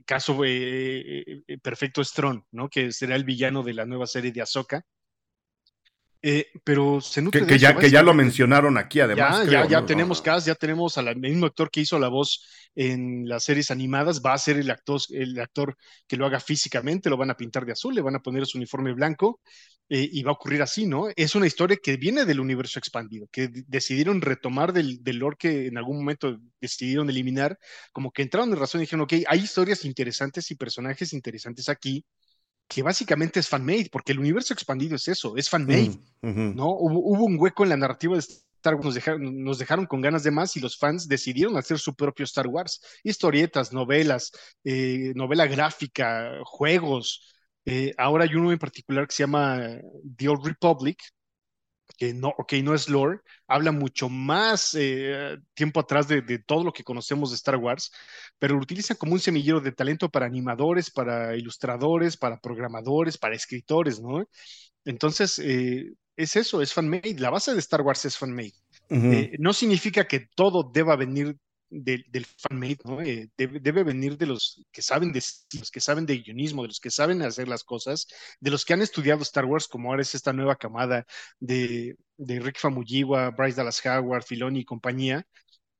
Caso 0.06 0.38
perfecto 1.62 2.00
es 2.02 2.14
Tron, 2.14 2.46
¿no? 2.52 2.70
Que 2.70 2.94
será 2.94 3.18
el 3.18 3.26
villano 3.26 3.62
de 3.62 3.74
la 3.74 3.86
nueva 3.86 4.08
serie 4.08 4.32
de 4.32 4.42
Ahsoka. 4.42 4.86
Eh, 6.22 6.48
pero 6.66 7.00
se 7.00 7.22
nutre 7.22 7.46
que, 7.46 7.58
ya, 7.58 7.78
que 7.78 7.90
ya 7.90 8.04
lo 8.04 8.14
mencionaron 8.14 8.78
aquí, 8.78 9.00
además. 9.00 9.50
Ya, 9.50 9.66
ya, 9.66 9.86
tenemos 9.86 10.22
cast, 10.22 10.46
ya 10.46 10.56
tenemos 10.56 10.98
al 10.98 11.16
mismo 11.16 11.46
actor 11.46 11.72
que 11.72 11.80
hizo 11.80 11.98
la 11.98 12.10
voz 12.10 12.46
en 12.76 13.28
las 13.28 13.46
series 13.46 13.72
animadas, 13.72 14.22
va 14.22 14.34
a 14.34 14.38
ser 14.38 14.58
el 14.58 14.70
actor, 14.70 15.00
el 15.12 15.40
actor 15.40 15.78
que 16.08 16.18
lo 16.18 16.26
haga 16.26 16.42
físicamente, 16.42 17.10
lo 17.10 17.16
van 17.16 17.32
a 17.32 17.38
pintar 17.38 17.66
de 17.66 17.72
azul, 17.72 17.96
le 17.96 18.02
van 18.02 18.16
a 18.16 18.20
poner 18.20 18.46
su 18.46 18.58
uniforme 18.58 18.92
blanco 18.92 19.40
eh, 19.88 20.10
y 20.12 20.22
va 20.24 20.32
a 20.32 20.34
ocurrir 20.34 20.62
así, 20.62 20.86
¿no? 20.86 21.08
Es 21.16 21.36
una 21.36 21.48
historia 21.48 21.78
que 21.82 21.96
viene 21.96 22.26
del 22.26 22.42
universo 22.42 22.80
expandido, 22.80 23.28
que 23.32 23.50
decidieron 23.68 24.22
retomar 24.22 24.74
del, 24.74 25.02
del 25.02 25.20
lore 25.20 25.38
que 25.40 25.68
en 25.68 25.78
algún 25.78 26.00
momento 26.00 26.38
decidieron 26.60 27.10
eliminar, 27.10 27.58
como 27.94 28.12
que 28.12 28.24
entraron 28.24 28.50
en 28.50 28.60
razón 28.60 28.82
y 28.82 28.84
dijeron, 28.84 29.04
ok, 29.06 29.14
hay 29.26 29.40
historias 29.40 29.86
interesantes 29.86 30.52
y 30.52 30.56
personajes 30.56 31.14
interesantes 31.14 31.70
aquí 31.70 32.04
que 32.70 32.84
básicamente 32.84 33.40
es 33.40 33.50
fan-made, 33.50 33.90
porque 33.92 34.12
el 34.14 34.20
universo 34.20 34.54
expandido 34.54 34.96
es 34.96 35.08
eso, 35.08 35.36
es 35.36 35.50
fan-made, 35.50 36.00
mm, 36.22 36.56
¿no? 36.56 36.70
Hubo, 36.70 37.26
un 37.26 37.38
hueco 37.40 37.64
en 37.64 37.70
la 37.70 37.78
narrativa 37.78 38.14
de 38.16 38.20
Star 38.20 38.76
Wars, 38.76 38.86
nos 38.86 38.96
dejaron, 38.96 39.44
nos 39.44 39.58
dejaron, 39.58 39.86
con 39.88 40.02
ganas 40.02 40.24
de 40.24 40.32
más 40.32 40.56
y 40.56 40.60
los 40.60 40.78
fans 40.78 41.08
decidieron 41.08 41.58
hacer 41.58 41.80
su 41.80 41.96
propio 41.96 42.26
Star 42.26 42.48
Wars, 42.48 42.82
historietas, 43.04 43.74
novelas, 43.74 44.32
eh, 44.64 45.14
novela 45.16 45.48
gráfica, 45.48 46.40
juegos, 46.46 47.36
Eh, 47.66 47.94
ahora 47.98 48.24
hay 48.24 48.34
uno 48.36 48.52
en 48.52 48.58
particular 48.58 49.06
que 49.08 49.14
se 49.16 49.24
llama 49.24 49.60
The 50.18 50.30
Old 50.30 50.46
Republic, 50.46 50.98
que 51.98 52.14
no, 52.14 52.30
ok, 52.38 52.54
no 52.64 52.74
es 52.74 52.90
lore, 52.90 53.20
habla 53.48 53.72
mucho 53.72 54.10
más 54.10 54.76
eh, 54.78 55.38
tiempo 55.54 55.80
atrás 55.80 56.08
de, 56.08 56.22
todo 56.40 56.64
lo 56.64 56.72
que 56.72 56.84
conocemos 56.84 57.30
de 57.30 57.36
Star 57.36 57.58
Wars, 57.58 57.92
pero 58.38 58.56
lo 58.56 58.62
utiliza 58.62 58.96
como 58.96 59.14
un 59.14 59.20
semillero 59.20 59.60
de 59.62 59.72
talento 59.72 60.10
para 60.10 60.26
animadores, 60.26 60.92
para 60.92 61.36
ilustradores, 61.36 62.18
para 62.18 62.40
programadores, 62.40 63.18
para 63.18 63.36
escritores, 63.36 64.00
¿no? 64.00 64.26
Entonces, 64.86 65.40
eh, 65.40 65.92
es 66.16 66.36
eso, 66.36 66.62
es 66.62 66.74
fan-made, 66.74 67.16
la 67.20 67.30
base 67.30 67.54
de 67.54 67.60
Star 67.60 67.82
Wars 67.82 68.06
es 68.06 68.18
fan-made. 68.18 68.54
Eh, 68.90 69.36
no 69.40 69.54
significa 69.54 70.08
que 70.08 70.28
todo 70.36 70.70
deba 70.74 70.96
venir 70.96 71.38
del 71.70 72.26
fanmade, 72.26 72.80
¿no? 72.84 73.02
Eh, 73.02 73.30
debe, 73.38 73.84
venir 73.84 74.18
de 74.18 74.26
los 74.26 74.66
que 74.72 74.82
saben 74.82 75.12
de 75.12 75.22
los 75.60 75.72
que 75.72 75.80
saben 75.80 76.06
de 76.06 76.18
guionismo, 76.18 76.64
de 76.64 76.70
los 76.70 76.80
que 76.80 76.90
saben 76.90 77.22
hacer 77.22 77.48
las 77.48 77.64
cosas, 77.64 78.08
de 78.40 78.52
los 78.52 78.66
que 78.66 78.74
han 78.74 78.82
estudiado 78.82 79.22
Star 79.22 79.46
Wars, 79.46 79.68
como 79.68 79.90
ahora 79.90 80.02
es 80.02 80.16
esta 80.16 80.34
nueva 80.34 80.56
camada 80.56 81.06
de, 81.40 81.96
Rick 82.18 82.60
Famuyiwa, 82.60 83.32
Bryce 83.32 83.58
Dallas 83.58 83.86
Howard, 83.86 84.24
Filoni 84.24 84.62
y 84.62 84.66
compañía. 84.66 85.26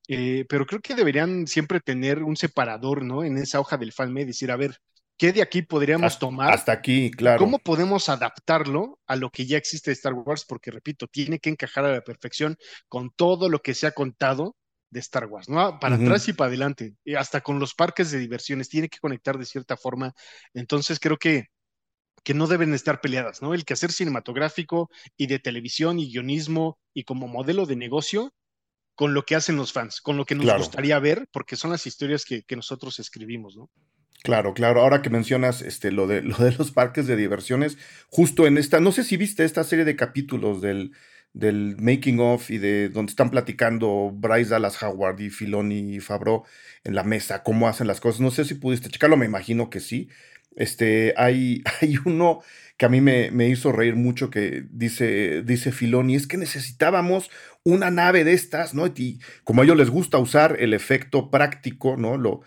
Eh, 0.08 0.46
pero 0.50 0.66
creo 0.66 0.82
que 0.82 0.96
deberían 0.96 1.46
siempre 1.46 1.80
tener 1.80 2.24
un 2.24 2.36
separador, 2.36 3.04
¿no? 3.04 3.24
En 3.24 3.38
esa 3.38 3.60
hoja 3.60 3.78
del 3.78 3.92
fanmade, 3.92 4.28
decir, 4.28 4.52
a 4.52 4.56
ver, 4.56 4.80
¿qué 5.18 5.32
de 5.32 5.42
aquí 5.42 5.62
podríamos 5.62 6.18
tomar? 6.18 6.52
Hasta 6.54 6.72
aquí, 6.72 7.12
claro. 7.12 7.38
¿Cómo 7.38 7.60
podemos 7.60 8.10
adaptarlo 8.10 9.00
a 9.06 9.16
lo 9.16 9.30
que 9.30 9.46
ya 9.46 9.58
existe 9.58 9.92
de 9.92 9.94
Star 9.94 10.14
Wars? 10.14 10.46
Porque, 10.46 10.72
repito, 10.72 11.08
tiene 11.08 11.40
que 11.40 11.50
encajar 11.50 11.86
a 11.86 11.94
la 11.94 12.02
perfección 12.02 12.58
con 12.88 13.12
todo 13.12 13.50
lo 13.50 13.62
que 13.62 13.76
se 13.76 13.86
ha 13.86 13.92
contado 13.92 14.56
de 14.90 15.00
Star 15.00 15.26
Wars, 15.26 15.50
¿no? 15.50 15.80
Para 15.80 15.96
atrás 15.96 16.28
y 16.28 16.34
para 16.34 16.48
adelante, 16.48 16.96
y 17.04 17.16
hasta 17.16 17.42
con 17.42 17.60
los 17.60 17.76
parques 17.76 18.12
de 18.12 18.20
diversiones, 18.20 18.70
tiene 18.70 18.90
que 18.90 19.00
conectar 19.00 19.38
de 19.38 19.46
cierta 19.46 19.78
forma. 19.78 20.14
Entonces 20.54 21.00
creo 21.00 21.18
que, 21.18 21.48
que 22.24 22.34
no 22.34 22.48
deben 22.48 22.74
estar 22.74 23.02
peleadas, 23.02 23.42
¿no? 23.42 23.54
El 23.54 23.66
quehacer 23.66 23.92
cinematográfico 23.92 24.90
y 25.18 25.28
de 25.28 25.40
televisión 25.40 26.00
y 26.00 26.12
guionismo 26.12 26.80
y 26.94 27.04
como 27.04 27.28
modelo 27.28 27.66
de 27.66 27.76
negocio 27.76 28.34
con 28.96 29.14
lo 29.14 29.24
que 29.26 29.36
hacen 29.36 29.56
los 29.56 29.72
fans, 29.72 30.02
con 30.02 30.18
lo 30.18 30.26
que 30.26 30.36
nos 30.36 30.58
gustaría 30.58 31.00
ver, 31.00 31.30
porque 31.32 31.56
son 31.56 31.72
las 31.72 31.88
historias 31.88 32.26
que, 32.26 32.44
que, 32.44 32.58
nosotros 32.58 33.00
escribimos, 33.00 33.56
¿no? 33.56 33.70
Claro, 34.24 34.54
claro. 34.54 34.82
Ahora 34.82 35.02
que 35.02 35.10
mencionas 35.10 35.62
este, 35.62 35.92
lo, 35.92 36.06
de, 36.06 36.22
lo 36.22 36.36
de 36.36 36.52
los 36.52 36.72
parques 36.72 37.08
de 37.08 37.16
diversiones, 37.16 37.78
justo 38.10 38.46
en 38.46 38.58
esta, 38.58 38.82
no 38.82 38.92
sé 38.92 39.06
si 39.06 39.16
viste 39.16 39.46
esta 39.46 39.64
serie 39.64 39.86
de 39.86 39.96
capítulos 39.96 40.60
del, 40.60 40.92
del 41.34 41.76
making 41.80 42.20
of 42.20 42.50
y 42.50 42.58
de 42.58 42.90
donde 42.90 43.12
están 43.12 43.30
platicando 43.30 44.12
Bryce 44.14 44.50
Dallas 44.50 44.82
Howard 44.82 45.20
y 45.22 45.30
Filoni 45.30 45.96
y 45.96 46.00
Fabro 46.00 46.44
en 46.84 46.96
la 46.96 47.04
mesa, 47.04 47.44
cómo 47.44 47.68
hacen 47.68 47.88
las 47.88 48.02
cosas. 48.02 48.22
No 48.22 48.32
sé 48.32 48.46
si 48.46 48.56
pudiste 48.56 48.90
checarlo, 48.90 49.18
me 49.18 49.26
imagino 49.26 49.70
que 49.70 49.80
sí. 49.80 50.10
Este, 50.56 51.14
hay, 51.18 51.64
hay 51.82 51.98
uno 52.06 52.42
que 52.78 52.86
a 52.86 52.90
mí 52.90 53.02
me, 53.02 53.30
me, 53.32 53.50
hizo 53.50 53.72
reír 53.72 53.96
mucho 53.96 54.30
que 54.30 54.66
dice, 54.72 55.44
dice 55.44 55.72
Filoni, 55.72 56.16
es 56.16 56.28
que 56.28 56.38
necesitábamos 56.38 57.30
una 57.64 57.92
nave 57.92 58.24
de 58.24 58.34
estas, 58.34 58.74
¿no? 58.74 58.88
Y 58.88 59.20
como 59.44 59.62
a 59.62 59.66
ellos 59.66 59.78
les 59.78 59.90
gusta 59.90 60.18
usar 60.18 60.56
el 60.60 60.74
efecto 60.74 61.30
práctico, 61.30 61.98
¿no? 61.98 62.18
Lo, 62.18 62.42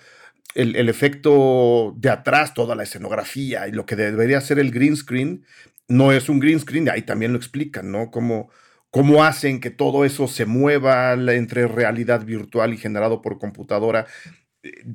el, 0.54 0.76
el, 0.76 0.88
efecto 0.88 1.94
de 1.98 2.10
atrás, 2.10 2.54
toda 2.54 2.74
la 2.74 2.82
escenografía 2.82 3.68
y 3.68 3.72
lo 3.72 3.84
que 3.84 3.96
debería 3.96 4.40
ser 4.40 4.58
el 4.58 4.70
green 4.70 4.96
screen, 4.96 5.44
no 5.88 6.12
es 6.12 6.28
un 6.30 6.40
green 6.40 6.60
screen, 6.60 6.88
ahí 6.88 7.02
también 7.02 7.32
lo 7.32 7.38
explican, 7.38 7.92
¿no? 7.92 8.10
Como 8.10 8.50
cómo 8.93 9.24
hacen 9.24 9.59
que 9.59 9.70
todo 9.70 10.05
eso 10.05 10.28
se 10.28 10.45
mueva 10.45 11.14
entre 11.14 11.66
realidad 11.66 12.24
virtual 12.26 12.74
y 12.74 12.76
generado 12.76 13.22
por 13.22 13.38
computadora. 13.38 14.07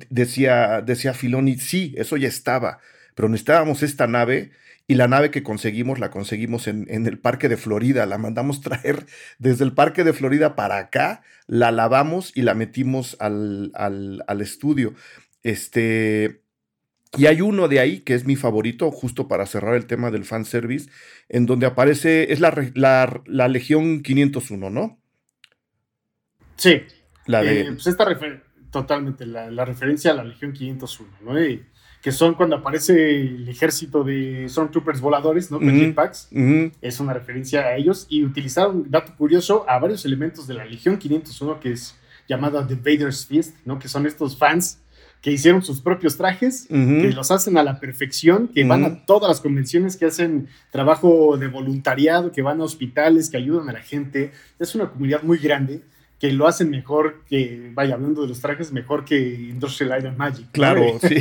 Decía, 0.08 0.82
decía 0.82 1.14
Filoni, 1.14 1.58
sí, 1.58 1.94
eso 1.98 2.16
ya 2.16 2.28
estaba, 2.28 2.78
pero 3.16 3.28
necesitábamos 3.28 3.82
esta 3.82 4.06
nave 4.06 4.52
y 4.86 4.94
la 4.94 5.08
nave 5.08 5.32
que 5.32 5.42
conseguimos 5.42 5.98
la 5.98 6.10
conseguimos 6.10 6.68
en, 6.68 6.86
el 6.88 7.18
parque 7.18 7.48
de 7.48 7.56
Florida, 7.56 8.06
la 8.06 8.18
mandamos 8.18 8.60
traer 8.62 9.04
desde 9.38 9.64
el 9.64 9.74
parque 9.74 10.04
de 10.04 10.12
Florida 10.12 10.54
para 10.54 10.78
acá, 10.78 11.22
la 11.48 11.72
lavamos 11.72 12.30
y 12.36 12.42
la 12.42 12.54
metimos 12.54 13.16
al, 13.18 13.72
al, 13.74 14.22
al 14.28 14.40
estudio. 14.40 14.94
Este, 15.42 16.42
y 17.16 17.26
hay 17.26 17.40
uno 17.40 17.68
de 17.68 17.80
ahí 17.80 18.00
que 18.00 18.14
es 18.14 18.26
mi 18.26 18.36
favorito, 18.36 18.90
justo 18.90 19.28
para 19.28 19.46
cerrar 19.46 19.74
el 19.74 19.86
tema 19.86 20.10
del 20.10 20.24
fanservice, 20.24 20.90
en 21.28 21.46
donde 21.46 21.66
aparece, 21.66 22.32
es 22.32 22.40
la, 22.40 22.52
la, 23.26 23.48
Legión 23.48 24.02
501, 24.02 24.70
¿no? 24.70 25.00
Sí. 26.56 26.82
La 27.26 27.42
de... 27.42 27.60
Eh, 27.60 27.72
pues 27.72 27.86
esta 27.86 28.06
totalmente, 28.70 29.24
la, 29.26 29.64
referencia 29.64 30.10
a 30.10 30.14
la 30.14 30.24
Legión 30.24 30.52
501, 30.52 31.10
¿no? 31.22 31.34
que 32.02 32.12
son 32.12 32.34
cuando 32.34 32.56
aparece 32.56 33.22
el 33.22 33.48
ejército 33.48 34.04
de 34.04 34.46
Stormtroopers 34.48 35.00
voladores, 35.00 35.50
¿no? 35.50 35.58
Con 35.58 35.74
jetpacks. 35.74 36.28
Es 36.80 37.00
una 37.00 37.12
referencia 37.12 37.62
a 37.62 37.76
ellos. 37.76 38.06
Y 38.08 38.24
utilizaron, 38.24 38.88
dato 38.88 39.16
curioso, 39.16 39.68
a 39.68 39.80
varios 39.80 40.04
elementos 40.04 40.46
de 40.46 40.54
la 40.54 40.64
Legión 40.64 40.98
501, 40.98 41.58
que 41.58 41.72
es 41.72 41.96
llamada 42.28 42.64
The 42.64 42.76
Vader's 42.76 43.26
Fist, 43.26 43.56
¿no? 43.64 43.80
Que 43.80 43.88
son 43.88 44.06
estos 44.06 44.38
fans 44.38 44.80
que 45.20 45.32
hicieron 45.32 45.62
sus 45.62 45.80
propios 45.80 46.16
trajes, 46.16 46.66
que 46.68 47.12
los 47.12 47.30
hacen 47.30 47.58
a 47.58 47.62
la 47.62 47.80
perfección, 47.80 48.48
que 48.48 48.64
van 48.64 48.84
a 48.84 49.04
todas 49.04 49.28
las 49.28 49.40
convenciones, 49.40 49.96
que 49.96 50.06
hacen 50.06 50.48
trabajo 50.70 51.36
de 51.36 51.48
voluntariado, 51.48 52.30
que 52.30 52.42
van 52.42 52.60
a 52.60 52.64
hospitales, 52.64 53.28
que 53.28 53.36
ayudan 53.36 53.68
a 53.68 53.72
la 53.72 53.80
gente. 53.80 54.30
Es 54.58 54.74
una 54.74 54.90
comunidad 54.90 55.22
muy 55.22 55.38
grande 55.38 55.82
que 56.20 56.32
lo 56.32 56.46
hacen 56.46 56.70
mejor 56.70 57.24
que, 57.28 57.70
vaya, 57.74 57.94
hablando 57.94 58.22
de 58.22 58.28
los 58.28 58.40
trajes, 58.40 58.72
mejor 58.72 59.04
que 59.04 59.18
Industrial 59.18 59.90
Light 59.90 60.04
and 60.04 60.18
Magic. 60.18 60.46
Claro, 60.52 60.98
sí. 61.00 61.16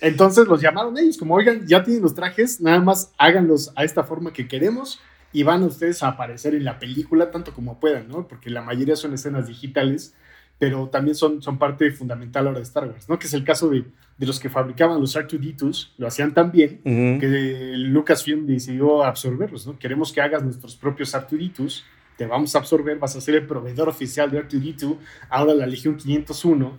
Entonces 0.00 0.46
los 0.46 0.60
llamaron 0.60 0.96
ellos, 0.98 1.18
como, 1.18 1.34
oigan, 1.34 1.66
ya 1.66 1.82
tienen 1.82 2.02
los 2.02 2.14
trajes, 2.14 2.60
nada 2.60 2.80
más 2.80 3.12
háganlos 3.18 3.72
a 3.76 3.84
esta 3.84 4.04
forma 4.04 4.32
que 4.32 4.48
queremos 4.48 5.00
y 5.32 5.42
van 5.42 5.62
a 5.62 5.66
ustedes 5.66 6.02
a 6.02 6.08
aparecer 6.08 6.54
en 6.54 6.64
la 6.64 6.78
película 6.78 7.30
tanto 7.30 7.52
como 7.52 7.78
puedan, 7.78 8.08
¿no? 8.08 8.26
Porque 8.26 8.50
la 8.50 8.62
mayoría 8.62 8.96
son 8.96 9.12
escenas 9.14 9.46
digitales 9.46 10.14
pero 10.60 10.88
también 10.88 11.16
son, 11.16 11.40
son 11.40 11.58
parte 11.58 11.90
fundamental 11.90 12.46
ahora 12.46 12.58
de 12.58 12.64
Star 12.64 12.84
Wars, 12.86 13.08
¿no? 13.08 13.18
Que 13.18 13.26
es 13.26 13.32
el 13.32 13.44
caso 13.44 13.70
de, 13.70 13.82
de 14.18 14.26
los 14.26 14.38
que 14.38 14.50
fabricaban 14.50 15.00
los 15.00 15.16
R2D2, 15.16 15.92
lo 15.96 16.06
hacían 16.06 16.34
tan 16.34 16.52
bien 16.52 16.82
que 16.84 17.72
Lucasfilm 17.76 18.46
decidió 18.46 19.02
absorberlos, 19.02 19.66
¿no? 19.66 19.78
Queremos 19.78 20.12
que 20.12 20.20
hagas 20.20 20.44
nuestros 20.44 20.76
propios 20.76 21.14
R2D2, 21.14 21.82
te 22.18 22.26
vamos 22.26 22.54
a 22.54 22.58
absorber, 22.58 22.98
vas 22.98 23.16
a 23.16 23.22
ser 23.22 23.36
el 23.36 23.46
proveedor 23.46 23.88
oficial 23.88 24.30
de 24.30 24.46
R2D2, 24.46 24.98
ahora 25.30 25.54
la 25.54 25.66
Legión 25.66 25.96
501, 25.96 26.78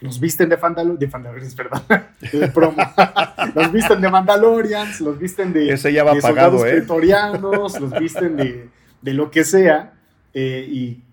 los 0.00 0.18
visten 0.18 0.48
de, 0.48 0.56
Fandal 0.56 0.98
de 0.98 1.06
Fandalorians, 1.06 1.54
perdón, 1.54 1.82
de 2.32 2.48
promo. 2.48 2.78
los 3.54 3.70
visten 3.70 4.00
de 4.00 4.10
Mandalorians, 4.10 5.02
los 5.02 5.18
visten 5.18 5.52
de, 5.52 5.74
Ese 5.74 5.92
ya 5.92 6.04
va 6.04 6.14
de 6.14 6.22
pagado, 6.22 6.66
¿eh? 6.66 6.82
los 6.88 7.98
visten 8.00 8.36
de, 8.38 8.70
de 9.02 9.12
lo 9.12 9.30
que 9.30 9.44
sea, 9.44 9.92
eh, 10.32 10.66
y 10.66 11.03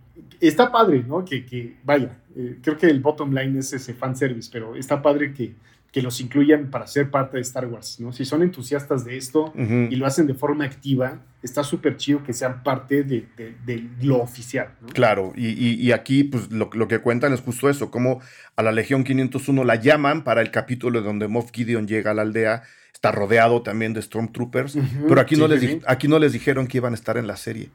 está 0.47 0.71
padre, 0.71 1.03
¿no? 1.07 1.23
Que, 1.23 1.45
que 1.45 1.77
vaya, 1.83 2.17
eh, 2.35 2.57
creo 2.61 2.77
que 2.77 2.87
el 2.87 2.99
bottom 2.99 3.33
line 3.33 3.59
es 3.59 3.73
ese 3.73 3.93
fanservice, 3.93 4.49
pero 4.51 4.75
está 4.75 5.01
padre 5.01 5.33
que, 5.33 5.53
que 5.91 6.01
los 6.01 6.21
incluyan 6.21 6.69
para 6.71 6.87
ser 6.87 7.11
parte 7.11 7.37
de 7.37 7.41
Star 7.41 7.65
Wars, 7.67 7.99
¿no? 7.99 8.13
Si 8.13 8.23
son 8.23 8.41
entusiastas 8.43 9.03
de 9.03 9.17
esto 9.17 9.53
y 9.55 9.95
lo 9.97 10.05
hacen 10.05 10.25
de 10.25 10.33
forma 10.33 10.63
activa, 10.63 11.19
está 11.43 11.63
súper 11.63 11.97
chido 11.97 12.23
que 12.23 12.31
sean 12.31 12.63
parte 12.63 13.03
de, 13.03 13.27
de, 13.35 13.89
lo 14.01 14.19
oficial, 14.21 14.69
¿no? 14.81 14.87
Claro, 14.87 15.33
y, 15.35 15.49
y, 15.49 15.91
aquí 15.91 16.23
pues 16.23 16.49
lo, 16.49 16.69
lo, 16.73 16.87
que 16.87 16.99
cuentan 16.99 17.33
es 17.33 17.41
justo 17.41 17.69
eso, 17.69 17.91
como 17.91 18.21
a 18.55 18.63
la 18.63 18.71
Legión 18.71 19.03
501 19.03 19.65
la 19.65 19.75
llaman 19.75 20.23
para 20.23 20.41
el 20.41 20.49
capítulo 20.49 21.01
donde 21.01 21.27
Moff 21.27 21.51
Gideon 21.51 21.87
llega 21.87 22.11
a 22.11 22.13
la 22.13 22.21
aldea, 22.21 22.63
está 22.93 23.11
rodeado 23.11 23.61
también 23.61 23.93
de 23.93 24.01
Stormtroopers, 24.01 24.77
pero 25.09 25.19
aquí, 25.19 25.35
no 25.35 25.49
les, 25.49 25.79
aquí 25.87 26.07
no 26.07 26.19
les 26.19 26.31
dijeron 26.31 26.67
que 26.67 26.77
iban 26.77 26.93
a 26.93 26.95
estar 26.95 27.17
en 27.17 27.27
la 27.27 27.35
serie. 27.35 27.69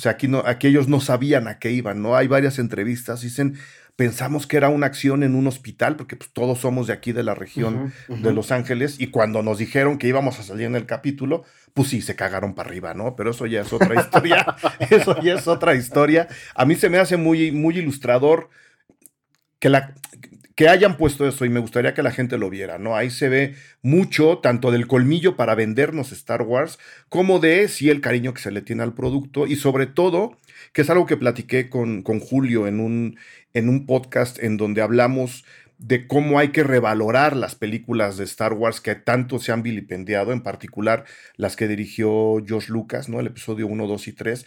O 0.00 0.02
sea, 0.02 0.12
aquí, 0.12 0.28
no, 0.28 0.42
aquí 0.46 0.68
ellos 0.68 0.88
no 0.88 0.98
sabían 0.98 1.46
a 1.46 1.58
qué 1.58 1.72
iban, 1.72 2.00
¿no? 2.00 2.16
Hay 2.16 2.26
varias 2.26 2.58
entrevistas, 2.58 3.20
dicen, 3.20 3.58
pensamos 3.96 4.46
que 4.46 4.56
era 4.56 4.70
una 4.70 4.86
acción 4.86 5.22
en 5.22 5.34
un 5.34 5.46
hospital, 5.46 5.96
porque 5.96 6.16
pues, 6.16 6.30
todos 6.32 6.58
somos 6.58 6.86
de 6.86 6.94
aquí 6.94 7.12
de 7.12 7.22
la 7.22 7.34
región 7.34 7.92
de 8.08 8.32
Los 8.32 8.50
Ángeles, 8.50 8.98
y 8.98 9.08
cuando 9.08 9.42
nos 9.42 9.58
dijeron 9.58 9.98
que 9.98 10.08
íbamos 10.08 10.38
a 10.38 10.42
salir 10.42 10.64
en 10.64 10.74
el 10.74 10.86
capítulo, 10.86 11.44
pues 11.74 11.88
sí, 11.88 12.00
se 12.00 12.16
cagaron 12.16 12.54
para 12.54 12.70
arriba, 12.70 12.94
¿no? 12.94 13.14
Pero 13.14 13.32
eso 13.32 13.44
ya 13.44 13.60
es 13.60 13.74
otra 13.74 13.94
historia, 13.94 14.56
eso 14.90 15.20
ya 15.20 15.34
es 15.34 15.46
otra 15.46 15.74
historia. 15.74 16.28
A 16.54 16.64
mí 16.64 16.76
se 16.76 16.88
me 16.88 16.96
hace 16.96 17.18
muy, 17.18 17.52
muy 17.52 17.76
ilustrador 17.76 18.48
que 19.58 19.68
la, 19.68 19.92
que 20.60 20.68
hayan 20.68 20.98
puesto 20.98 21.26
eso 21.26 21.46
y 21.46 21.48
me 21.48 21.58
gustaría 21.58 21.94
que 21.94 22.02
la 22.02 22.10
gente 22.10 22.36
lo 22.36 22.50
viera, 22.50 22.76
¿no? 22.76 22.94
Ahí 22.94 23.08
se 23.08 23.30
ve 23.30 23.54
mucho, 23.80 24.40
tanto 24.42 24.70
del 24.70 24.86
colmillo 24.86 25.34
para 25.34 25.54
vendernos 25.54 26.12
Star 26.12 26.42
Wars, 26.42 26.78
como 27.08 27.38
de 27.38 27.66
sí 27.68 27.88
el 27.88 28.02
cariño 28.02 28.34
que 28.34 28.42
se 28.42 28.50
le 28.50 28.60
tiene 28.60 28.82
al 28.82 28.92
producto 28.92 29.46
y 29.46 29.56
sobre 29.56 29.86
todo, 29.86 30.36
que 30.74 30.82
es 30.82 30.90
algo 30.90 31.06
que 31.06 31.16
platiqué 31.16 31.70
con, 31.70 32.02
con 32.02 32.20
Julio 32.20 32.66
en 32.66 32.78
un, 32.78 33.16
en 33.54 33.70
un 33.70 33.86
podcast 33.86 34.38
en 34.38 34.58
donde 34.58 34.82
hablamos 34.82 35.46
de 35.78 36.06
cómo 36.06 36.38
hay 36.38 36.48
que 36.48 36.62
revalorar 36.62 37.34
las 37.34 37.54
películas 37.54 38.18
de 38.18 38.24
Star 38.24 38.52
Wars 38.52 38.82
que 38.82 38.94
tanto 38.94 39.38
se 39.38 39.52
han 39.52 39.62
vilipendiado, 39.62 40.30
en 40.30 40.42
particular 40.42 41.06
las 41.36 41.56
que 41.56 41.68
dirigió 41.68 42.36
George 42.46 42.70
Lucas, 42.70 43.08
¿no? 43.08 43.18
El 43.18 43.28
episodio 43.28 43.66
1, 43.66 43.86
2 43.86 44.08
y 44.08 44.12
3, 44.12 44.46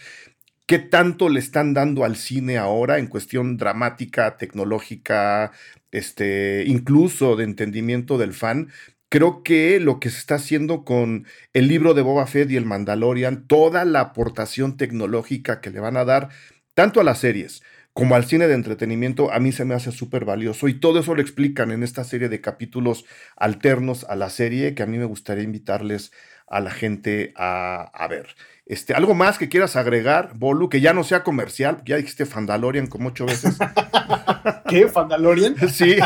qué 0.66 0.78
tanto 0.78 1.28
le 1.28 1.40
están 1.40 1.74
dando 1.74 2.04
al 2.04 2.16
cine 2.16 2.58
ahora 2.58 2.98
en 2.98 3.06
cuestión 3.06 3.56
dramática, 3.56 4.36
tecnológica, 4.36 5.52
este, 5.90 6.64
incluso 6.66 7.36
de 7.36 7.44
entendimiento 7.44 8.18
del 8.18 8.32
fan, 8.32 8.70
creo 9.08 9.42
que 9.42 9.78
lo 9.80 10.00
que 10.00 10.10
se 10.10 10.18
está 10.18 10.36
haciendo 10.36 10.84
con 10.84 11.26
el 11.52 11.68
libro 11.68 11.94
de 11.94 12.02
Boba 12.02 12.26
Fett 12.26 12.50
y 12.50 12.56
el 12.56 12.66
Mandalorian, 12.66 13.46
toda 13.46 13.84
la 13.84 14.00
aportación 14.00 14.76
tecnológica 14.76 15.60
que 15.60 15.70
le 15.70 15.80
van 15.80 15.96
a 15.96 16.04
dar 16.04 16.30
tanto 16.74 17.00
a 17.00 17.04
las 17.04 17.18
series 17.18 17.62
como 17.92 18.16
al 18.16 18.24
cine 18.24 18.48
de 18.48 18.54
entretenimiento, 18.54 19.32
a 19.32 19.38
mí 19.38 19.52
se 19.52 19.64
me 19.64 19.74
hace 19.74 19.92
súper 19.92 20.24
valioso. 20.24 20.66
Y 20.66 20.80
todo 20.80 20.98
eso 20.98 21.14
lo 21.14 21.22
explican 21.22 21.70
en 21.70 21.84
esta 21.84 22.02
serie 22.02 22.28
de 22.28 22.40
capítulos 22.40 23.04
alternos 23.36 24.04
a 24.08 24.16
la 24.16 24.30
serie 24.30 24.74
que 24.74 24.82
a 24.82 24.86
mí 24.86 24.98
me 24.98 25.04
gustaría 25.04 25.44
invitarles 25.44 26.10
a 26.48 26.60
la 26.60 26.72
gente 26.72 27.32
a, 27.36 27.82
a 27.94 28.08
ver. 28.08 28.34
Este, 28.66 28.94
¿Algo 28.94 29.14
más 29.14 29.36
que 29.36 29.50
quieras 29.50 29.76
agregar, 29.76 30.32
Bolu, 30.36 30.70
que 30.70 30.80
ya 30.80 30.94
no 30.94 31.04
sea 31.04 31.22
comercial? 31.22 31.82
Ya 31.84 31.96
dijiste 31.96 32.24
Fandalorian 32.24 32.86
como 32.86 33.10
ocho 33.10 33.26
veces. 33.26 33.58
¿Qué? 34.68 34.88
¿Fandalorian? 34.88 35.54
Sí. 35.68 35.96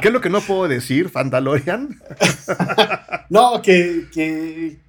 ¿Qué 0.00 0.08
es 0.08 0.12
lo 0.12 0.20
que 0.20 0.30
no 0.30 0.40
puedo 0.40 0.68
decir? 0.68 1.10
¿Fandalorian? 1.10 2.00
no, 3.28 3.60
que, 3.60 4.06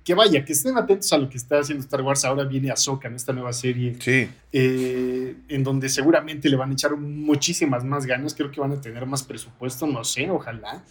que, 0.03 0.13
vaya, 0.13 0.45
que 0.45 0.53
estén 0.53 0.77
atentos 0.77 1.11
a 1.11 1.17
lo 1.17 1.29
que 1.29 1.37
está 1.37 1.59
haciendo 1.59 1.83
Star 1.83 2.01
Wars. 2.01 2.23
Ahora 2.23 2.45
viene 2.45 2.71
Ahsoka 2.71 3.09
en 3.09 3.15
esta 3.15 3.33
nueva 3.33 3.51
serie. 3.51 3.95
Sí. 3.99 4.29
Eh, 4.53 5.35
en 5.49 5.63
donde 5.63 5.89
seguramente 5.89 6.47
le 6.47 6.55
van 6.55 6.69
a 6.69 6.73
echar 6.73 6.95
muchísimas 6.95 7.83
más 7.83 8.05
ganas. 8.05 8.33
Creo 8.35 8.51
que 8.51 8.61
van 8.61 8.71
a 8.71 8.79
tener 8.79 9.05
más 9.05 9.23
presupuesto, 9.23 9.85
no 9.85 10.03
sé, 10.03 10.29
ojalá. 10.29 10.83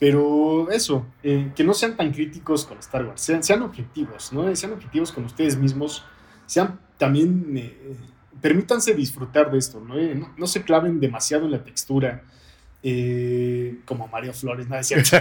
Pero 0.00 0.70
eso, 0.70 1.06
eh, 1.22 1.52
que 1.54 1.62
no 1.62 1.74
sean 1.74 1.94
tan 1.94 2.10
críticos 2.10 2.64
con 2.64 2.78
Star 2.78 3.04
Wars, 3.04 3.20
sean, 3.20 3.60
objetivos, 3.60 4.32
¿no? 4.32 4.56
Sean 4.56 4.72
objetivos 4.72 5.12
con 5.12 5.26
ustedes 5.26 5.58
mismos, 5.58 6.02
sean 6.46 6.80
también, 6.96 7.54
eh, 7.58 7.96
permítanse 8.40 8.94
disfrutar 8.94 9.50
de 9.50 9.58
esto, 9.58 9.78
¿no? 9.78 9.98
Eh, 9.98 10.18
no, 10.38 10.46
se 10.46 10.62
claven 10.62 11.00
demasiado 11.00 11.44
en 11.44 11.50
la 11.50 11.62
textura, 11.62 12.24
como 13.84 14.08
Mario 14.08 14.32
Flores, 14.32 14.70
nada 14.70 14.82
cierto. 14.82 15.18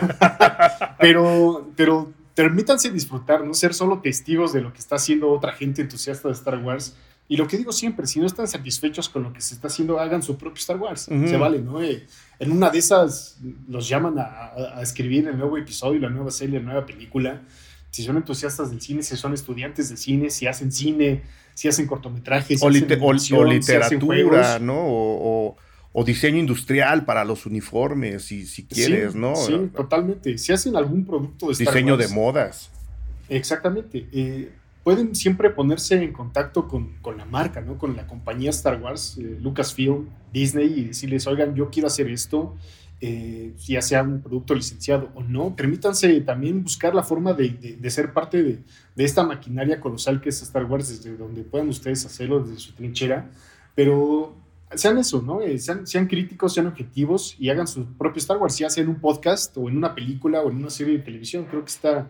pero, 0.98 1.70
pero 1.76 2.14
permítanse 2.34 2.90
disfrutar, 2.90 3.44
no 3.44 3.54
ser 3.54 3.74
solo 3.74 4.00
testigos 4.00 4.54
de 4.54 4.62
lo 4.62 4.72
que 4.72 4.80
está 4.80 4.96
haciendo 4.96 5.30
otra 5.30 5.52
gente 5.52 5.82
entusiasta 5.82 6.30
de 6.30 6.36
Star 6.36 6.58
Wars 6.58 6.96
y 7.32 7.38
lo 7.38 7.48
que 7.48 7.58
digo 7.58 7.72
siempre, 7.72 8.08
si 8.08 8.20
no 8.20 8.26
están 8.26 8.48
satisfechos 8.48 9.08
con 9.08 9.22
lo 9.22 9.32
que 9.32 9.40
se 9.40 9.54
está 9.54 9.68
haciendo, 9.68 10.00
hagan 10.00 10.24
su 10.24 10.36
propio 10.36 10.60
Star 10.60 10.78
Wars. 10.78 11.02
Se 11.02 11.38
vale, 11.38 11.60
¿no? 11.60 11.80
Eh, 11.80 12.08
en 12.40 12.52
una 12.52 12.72
de 12.72 12.80
esas 12.80 13.38
los 13.68 13.88
llaman 13.88 14.16
a, 14.18 14.82
escribir 14.82 15.28
el 15.28 15.38
nuevo 15.38 15.56
episodio, 15.56 16.00
la 16.00 16.10
nueva 16.10 16.32
serie, 16.32 16.60
la 16.60 16.66
nueva 16.66 16.88
película. 16.88 17.44
Si 17.92 18.02
son 18.02 18.18
entusiastas 18.18 18.72
del 18.72 18.82
cine, 18.82 19.04
si 19.04 19.16
son 19.16 19.36
estudiantes 19.36 19.90
del 19.90 20.00
cine, 20.00 20.32
si 20.32 20.48
hacen 20.48 20.72
cine, 20.72 21.22
si 21.54 21.68
hacen 21.68 21.86
cortometrajes, 21.86 22.64
o, 22.64 22.66
o, 22.66 22.70
literatura, 22.72 24.58
¿no? 24.58 25.56
O, 25.94 26.04
diseño 26.04 26.38
industrial 26.38 27.06
para 27.06 27.24
los 27.26 27.46
uniformes, 27.46 28.24
si, 28.24 28.48
si 28.48 28.66
quieres, 28.66 29.14
¿no? 29.14 29.36
Sí, 29.36 29.70
totalmente. 29.76 30.36
Si 30.40 30.52
hacen 30.52 30.76
algún 30.76 31.06
producto 31.06 31.48
de 31.48 31.52
Star 31.52 31.76
Diseño 31.76 31.96
de 31.96 32.08
modas. 32.08 32.72
Exactamente. 33.30 34.08
Eh, 34.12 34.50
pueden 34.84 35.16
siempre 35.16 35.50
ponerse 35.50 36.02
en 36.02 36.14
contacto 36.14 36.68
con, 36.68 36.94
con, 37.02 37.18
la 37.18 37.26
marca, 37.26 37.62
¿no? 37.62 37.78
Con 37.78 37.96
la 37.96 38.08
compañía 38.08 38.50
Star 38.50 38.82
Wars, 38.82 39.18
eh, 39.18 39.38
Lucasfilm, 39.42 40.08
Disney, 40.32 40.74
y 40.80 40.84
decirles, 40.86 41.28
oigan, 41.28 41.56
yo 41.56 41.70
quiero 41.70 41.88
hacer 41.88 42.10
esto, 42.10 42.56
eh, 43.02 43.54
ya 43.60 43.82
sea 43.82 44.04
un 44.04 44.22
producto 44.22 44.56
licenciado 44.56 45.10
o 45.16 45.24
no. 45.24 45.56
Permítanse 45.56 46.20
también 46.22 46.64
buscar 46.64 46.96
la 46.96 47.04
forma 47.04 47.34
de, 47.34 47.78
de, 47.80 47.90
ser 47.90 48.14
parte 48.14 48.42
de, 48.42 48.60
de, 48.96 49.04
esta 49.04 49.24
maquinaria 49.24 49.80
colosal 49.80 50.22
que 50.22 50.30
es 50.30 50.42
Star 50.42 50.66
Wars, 50.66 50.90
desde 50.90 51.16
donde 51.16 51.44
puedan 51.44 51.70
ustedes 51.70 52.06
hacerlo, 52.06 52.42
desde 52.42 52.60
su 52.60 52.74
trinchera, 52.74 53.30
pero 53.76 54.36
sean 54.76 54.98
eso, 54.98 55.22
¿no? 55.22 55.42
Eh, 55.42 55.58
sean, 55.58 55.88
sean, 55.88 56.08
críticos, 56.08 56.54
sean 56.54 56.68
objetivos 56.68 57.36
y 57.40 57.50
hagan 57.50 57.68
su 57.68 57.86
propio 57.86 58.20
Star 58.20 58.38
Wars, 58.38 58.58
ya 58.58 58.70
sea 58.70 58.84
en 58.84 58.90
un 58.90 59.00
podcast 59.00 59.58
o 59.58 59.68
en 59.68 59.78
una 59.78 59.96
película 59.96 60.42
o 60.42 60.50
en 60.50 60.58
una 60.58 60.70
serie 60.70 60.98
de 60.98 61.04
televisión. 61.04 61.46
Creo 61.50 61.64
que 61.64 61.72
está 61.72 62.10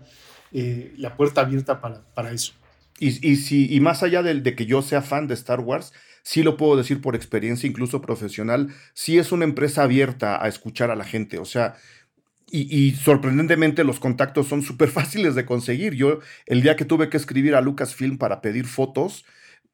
la 0.52 1.16
puerta 1.16 1.42
abierta 1.42 1.82
para, 1.82 2.02
para 2.14 2.32
eso. 2.32 2.54
Y, 3.00 3.08
y, 3.28 3.38
si, 3.38 3.74
y 3.74 3.80
más 3.80 4.04
allá 4.04 4.24
de, 4.24 4.34
de, 4.42 4.56
que 4.56 4.66
yo 4.66 4.82
sea 4.82 5.02
fan 5.02 5.28
de 5.28 5.34
Star 5.34 5.62
Wars, 5.62 5.94
sí 6.24 6.44
lo 6.44 6.58
puedo 6.58 6.76
decir 6.76 7.02
por 7.02 7.16
experiencia, 7.16 7.68
incluso 7.68 8.02
profesional, 8.02 8.70
sí 8.94 9.18
es 9.18 9.32
una 9.32 9.46
empresa 9.46 9.84
abierta 9.84 10.44
a 10.44 10.48
escuchar 10.48 10.92
a 10.92 10.96
la 10.96 11.06
gente. 11.06 11.40
O 11.40 11.46
sea, 11.46 11.76
y, 12.52 12.76
y 12.76 12.92
sorprendentemente 12.92 13.84
los 13.84 14.00
contactos 14.00 14.48
son 14.48 14.62
súper 14.64 14.90
fáciles 14.90 15.36
de 15.36 15.46
conseguir. 15.46 15.94
Yo, 15.94 16.20
el 16.46 16.62
día 16.62 16.76
que 16.76 16.86
tuve 16.86 17.10
que 17.10 17.18
escribir 17.18 17.56
a 17.56 17.62
Lucasfilm 17.62 18.18
para 18.18 18.42
pedir 18.42 18.66
fotos, 18.66 19.26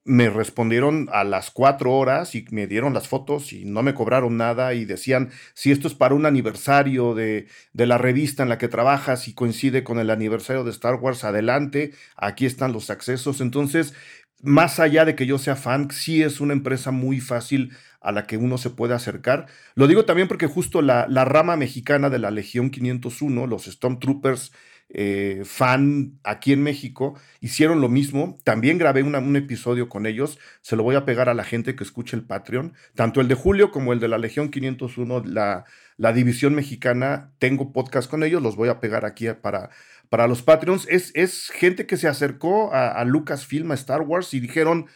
me 0.06 0.30
respondieron 0.30 1.10
a 1.12 1.24
las 1.24 1.50
cuatro 1.50 1.92
horas 1.92 2.36
y 2.36 2.46
me 2.52 2.68
dieron 2.68 2.94
las 2.94 3.08
fotos 3.08 3.52
y 3.52 3.66
no 3.66 3.82
me 3.82 3.96
cobraron 3.96 4.38
nada 4.38 4.76
y 4.76 4.86
decían, 4.86 5.32
si 5.56 5.72
esto 5.72 5.88
es 5.88 5.96
para 5.96 6.14
un 6.14 6.28
aniversario 6.28 7.16
de, 7.16 7.48
de, 7.74 7.86
la 7.88 7.98
revista 7.98 8.44
en 8.44 8.50
la 8.50 8.60
que 8.60 8.68
trabajas 8.68 9.28
y 9.28 9.34
coincide 9.34 9.84
con 9.84 9.98
el 9.98 10.12
aniversario 10.12 10.64
de 10.64 10.70
Star 10.70 10.96
Wars, 10.96 11.24
adelante, 11.24 11.94
aquí 12.16 12.46
están 12.46 12.72
los 12.72 12.92
accesos. 12.92 13.42
Entonces, 13.42 13.96
más 14.44 14.80
allá 14.80 15.06
de 15.06 15.16
que 15.16 15.26
yo 15.26 15.40
sea 15.40 15.56
fan, 15.56 15.90
sí 15.90 16.22
es 16.22 16.40
una 16.40 16.54
empresa 16.54 16.92
muy 16.92 17.20
fácil 17.20 17.72
a 18.00 18.12
la 18.12 18.28
que 18.28 18.38
uno 18.38 18.60
se 18.60 18.70
puede 18.70 18.94
acercar. 18.94 19.48
Lo 19.74 19.88
digo 19.88 20.06
también 20.06 20.28
porque 20.28 20.46
justo 20.46 20.84
la, 20.84 21.08
la 21.10 21.26
rama 21.26 21.58
mexicana 21.58 22.12
de 22.12 22.20
la 22.20 22.30
Legión 22.30 22.70
501, 22.70 23.48
los 23.48 23.66
Stormtroopers, 23.66 24.52
eh, 24.90 25.42
fan 25.46 26.20
aquí 26.24 26.54
en 26.54 26.64
México, 26.64 27.20
hicieron 27.42 27.82
lo 27.82 27.90
mismo. 27.90 28.38
También 28.44 28.78
grabé 28.78 29.04
un 29.04 29.36
episodio 29.36 29.90
con 29.90 30.06
ellos. 30.06 30.40
Se 30.62 30.76
lo 30.76 30.84
voy 30.84 30.96
a 30.96 31.06
pegar 31.06 31.28
a 31.28 31.34
la 31.34 31.44
gente 31.44 31.76
que 31.76 31.84
escuche 31.84 32.16
el 32.16 32.24
Patreon. 32.24 32.74
Tanto 32.94 33.22
el 33.22 33.28
de 33.28 33.36
Julio 33.36 33.72
como 33.72 33.94
el 33.94 34.00
de 34.00 34.08
la 34.08 34.18
Legión 34.18 34.50
501, 34.50 35.24
la, 35.26 35.66
la 35.98 36.14
división 36.14 36.56
mexicana. 36.56 37.32
Tengo 37.40 37.74
podcast 37.74 38.10
con 38.10 38.24
ellos. 38.24 38.42
Los 38.42 38.56
voy 38.56 38.70
a 38.70 38.80
pegar 38.80 39.06
aquí 39.06 39.28
para, 39.42 39.70
para 40.10 40.28
los 40.28 40.44
Patreons. 40.44 40.88
Es, 40.90 41.12
es 41.16 41.50
gente 41.50 41.88
que 41.88 41.98
se 41.98 42.08
acercó 42.08 42.74
a, 42.74 42.92
a 42.92 43.06
Lucasfilm, 43.06 43.72
a 43.72 43.76
Star 43.76 44.02
Wars 44.02 44.34
y 44.34 44.40
dijeron 44.40 44.88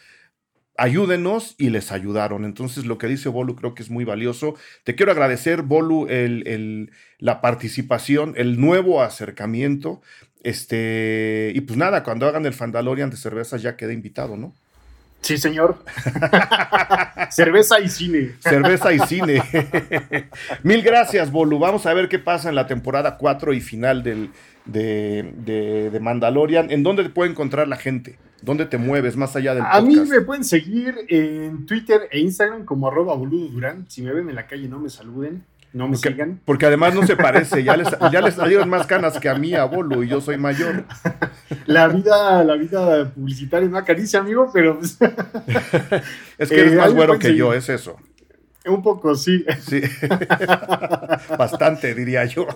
ayúdenos 0.80 1.54
y 1.58 1.68
les 1.68 1.92
ayudaron. 1.92 2.44
Entonces 2.44 2.86
lo 2.86 2.96
que 2.96 3.06
dice 3.06 3.28
Bolu 3.28 3.54
creo 3.54 3.74
que 3.74 3.82
es 3.82 3.90
muy 3.90 4.04
valioso. 4.04 4.54
Te 4.82 4.94
quiero 4.94 5.12
agradecer, 5.12 5.62
Bolu, 5.62 6.06
el, 6.08 6.90
la 7.18 7.42
participación, 7.42 8.32
el 8.36 8.58
nuevo 8.58 9.02
acercamiento. 9.02 10.00
Este, 10.42 11.52
y 11.54 11.60
pues 11.60 11.76
nada, 11.76 12.02
cuando 12.02 12.26
hagan 12.26 12.46
el 12.46 12.54
Fandalorian 12.54 13.10
de 13.10 13.18
cervezas 13.18 13.60
ya 13.60 13.76
queda 13.76 13.92
invitado, 13.92 14.38
¿no? 14.38 14.54
Sí, 15.20 15.36
señor. 15.36 15.84
Cerveza 17.30 17.78
y 17.78 17.90
cine. 17.90 18.36
Cerveza 18.40 18.90
y 18.94 19.00
cine. 19.00 19.42
Mil 20.62 20.80
gracias, 20.80 21.30
Bolu. 21.30 21.58
Vamos 21.58 21.84
a 21.84 21.92
ver 21.92 22.08
qué 22.08 22.18
pasa 22.18 22.48
en 22.48 22.54
la 22.54 22.66
temporada 22.66 23.18
4 23.18 23.52
y 23.52 23.60
final 23.60 24.02
del, 24.02 24.30
de, 24.64 25.90
de, 25.90 26.00
Mandalorian. 26.00 26.70
¿En 26.70 26.82
dónde 26.82 27.04
te 27.04 27.10
puede 27.10 27.30
encontrar 27.30 27.68
la 27.68 27.76
gente? 27.76 28.18
¿Dónde 28.42 28.66
te 28.66 28.78
mueves 28.78 29.16
más 29.16 29.36
allá 29.36 29.54
del 29.54 29.64
A 29.66 29.80
mí 29.82 29.96
me 29.96 30.20
pueden 30.22 30.44
seguir 30.44 30.94
en 31.08 31.66
Twitter 31.66 32.02
e 32.10 32.20
Instagram 32.20 32.64
como 32.64 32.88
arroba 32.88 33.14
boludo 33.14 33.48
Durán. 33.48 33.84
Si 33.88 34.02
me 34.02 34.12
ven 34.12 34.28
en 34.28 34.34
la 34.34 34.46
calle 34.46 34.66
no 34.68 34.78
me 34.78 34.88
saluden, 34.88 35.44
no 35.72 35.88
me 35.88 35.96
sigan. 35.96 36.40
Porque 36.44 36.66
además 36.66 36.94
no 36.94 37.06
se 37.06 37.16
parece, 37.16 37.62
ya 37.62 37.76
les, 37.76 37.88
ya 38.12 38.20
les 38.20 38.34
salieron 38.36 38.68
más 38.68 38.86
canas 38.86 39.18
que 39.18 39.28
a 39.28 39.34
mí, 39.34 39.54
a 39.54 39.64
Bolu, 39.64 40.02
y 40.02 40.08
yo 40.08 40.20
soy 40.20 40.36
mayor. 40.36 40.84
La 41.66 41.88
vida, 41.88 42.42
la 42.42 42.54
vida 42.54 43.10
publicitaria 43.10 43.66
es 43.66 43.70
una 43.70 43.84
caricia, 43.84 44.20
amigo, 44.20 44.50
pero... 44.52 44.78
Pues 44.78 44.98
es 46.38 46.48
que 46.48 46.60
eres 46.60 46.72
eh, 46.72 46.76
más 46.76 46.94
bueno 46.94 47.18
que 47.18 47.36
yo, 47.36 47.54
es 47.54 47.68
eso. 47.68 47.96
Un 48.66 48.82
poco, 48.82 49.14
sí. 49.14 49.44
Sí. 49.60 49.80
Bastante, 51.38 51.94
diría 51.94 52.24
yo. 52.26 52.46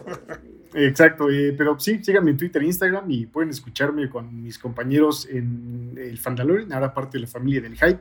Exacto, 0.75 1.31
eh, 1.31 1.55
pero 1.57 1.79
sí, 1.79 2.01
síganme 2.03 2.33
en 2.33 2.37
Twitter 2.37 2.63
e 2.63 2.67
Instagram 2.67 3.11
y 3.11 3.27
pueden 3.27 3.51
escucharme 3.51 4.09
con 4.09 4.43
mis 4.43 4.59
compañeros 4.59 5.27
en 5.31 5.95
el 5.97 6.19
Fandalorian, 6.19 6.73
ahora 6.73 6.93
parte 6.93 7.17
de 7.17 7.23
la 7.23 7.29
familia 7.29 7.61
del 7.61 7.77
Hype, 7.77 8.01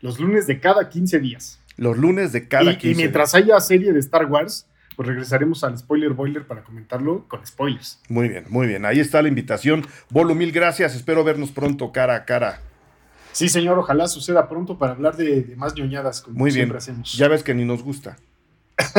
los 0.00 0.20
lunes 0.20 0.46
de 0.46 0.60
cada 0.60 0.88
15 0.88 1.18
días. 1.18 1.60
Los 1.76 1.98
lunes 1.98 2.32
de 2.32 2.46
cada 2.46 2.78
15 2.78 2.90
Y 2.90 2.94
mientras 2.94 3.34
haya 3.34 3.58
serie 3.60 3.92
de 3.92 3.98
Star 3.98 4.26
Wars, 4.26 4.66
pues 4.94 5.08
regresaremos 5.08 5.64
al 5.64 5.76
Spoiler 5.78 6.10
Boiler 6.10 6.46
para 6.46 6.62
comentarlo 6.62 7.26
con 7.28 7.44
spoilers. 7.44 8.00
Muy 8.08 8.28
bien, 8.28 8.44
muy 8.48 8.66
bien. 8.66 8.84
Ahí 8.84 9.00
está 9.00 9.20
la 9.22 9.28
invitación. 9.28 9.84
Bolo, 10.10 10.34
mil 10.34 10.52
gracias. 10.52 10.94
Espero 10.94 11.24
vernos 11.24 11.50
pronto 11.50 11.92
cara 11.92 12.14
a 12.14 12.24
cara. 12.24 12.60
Sí, 13.32 13.48
señor, 13.48 13.78
ojalá 13.78 14.06
suceda 14.08 14.48
pronto 14.48 14.78
para 14.78 14.92
hablar 14.92 15.16
de, 15.16 15.54
más 15.56 15.74
ñoñadas. 15.74 16.20
Como 16.20 16.38
muy 16.38 16.52
bien. 16.52 16.72
Ya 17.14 17.28
ves 17.28 17.42
que 17.42 17.54
ni 17.54 17.64
nos 17.64 17.82
gusta. 17.82 18.16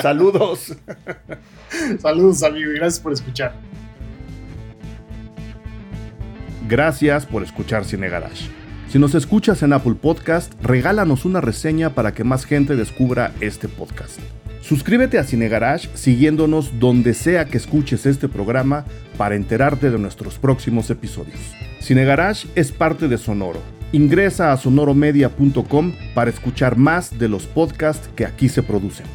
Saludos. 0.00 0.76
Saludos, 2.00 2.42
amigo, 2.42 2.70
y 2.70 2.74
gracias 2.74 3.00
por 3.00 3.12
escuchar. 3.12 3.54
Gracias 6.68 7.26
por 7.26 7.42
escuchar 7.42 7.84
Cine 7.84 8.08
Garage. 8.08 8.50
Si 8.90 8.98
nos 8.98 9.14
escuchas 9.14 9.62
en 9.62 9.72
Apple 9.72 9.94
Podcast, 9.94 10.52
regálanos 10.62 11.24
una 11.24 11.40
reseña 11.40 11.94
para 11.94 12.12
que 12.12 12.24
más 12.24 12.44
gente 12.44 12.76
descubra 12.76 13.32
este 13.40 13.68
podcast. 13.68 14.18
Suscríbete 14.68 15.18
a 15.18 15.24
Cine 15.24 15.48
Garage 15.48 15.88
siguiéndonos 15.94 16.78
donde 16.78 17.14
sea 17.14 17.46
que 17.46 17.56
escuches 17.56 18.04
este 18.04 18.28
programa 18.28 18.84
para 19.16 19.34
enterarte 19.34 19.90
de 19.90 19.98
nuestros 19.98 20.36
próximos 20.36 20.90
episodios. 20.90 21.38
Cine 21.80 22.04
Garage 22.04 22.46
es 22.54 22.70
parte 22.70 23.08
de 23.08 23.16
Sonoro 23.16 23.62
Ingresa 23.92 24.52
a 24.52 24.58
sonoromedia.com 24.58 25.94
para 26.14 26.28
escuchar 26.28 26.76
más 26.76 27.18
de 27.18 27.28
los 27.30 27.46
podcasts 27.46 28.10
que 28.14 28.26
aquí 28.26 28.50
se 28.50 28.62
producen. 28.62 29.06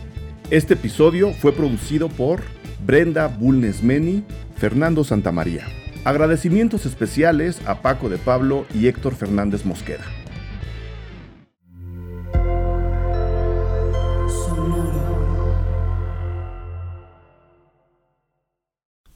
Este 0.50 0.74
episodio 0.74 1.32
fue 1.34 1.54
producido 1.54 2.10
por 2.10 2.42
Brenda 2.84 3.28
Bulnesmeni, 3.28 4.24
Fernando 4.56 5.04
Santamaría. 5.04 5.68
Agradecimientos 6.04 6.88
especiales 6.88 7.62
a 7.68 7.84
Paco 7.84 8.10
de 8.10 8.18
Pablo 8.18 8.66
y 8.74 8.88
Héctor 8.88 9.14
Fernández 9.14 9.64
Mosqueda. 9.64 10.04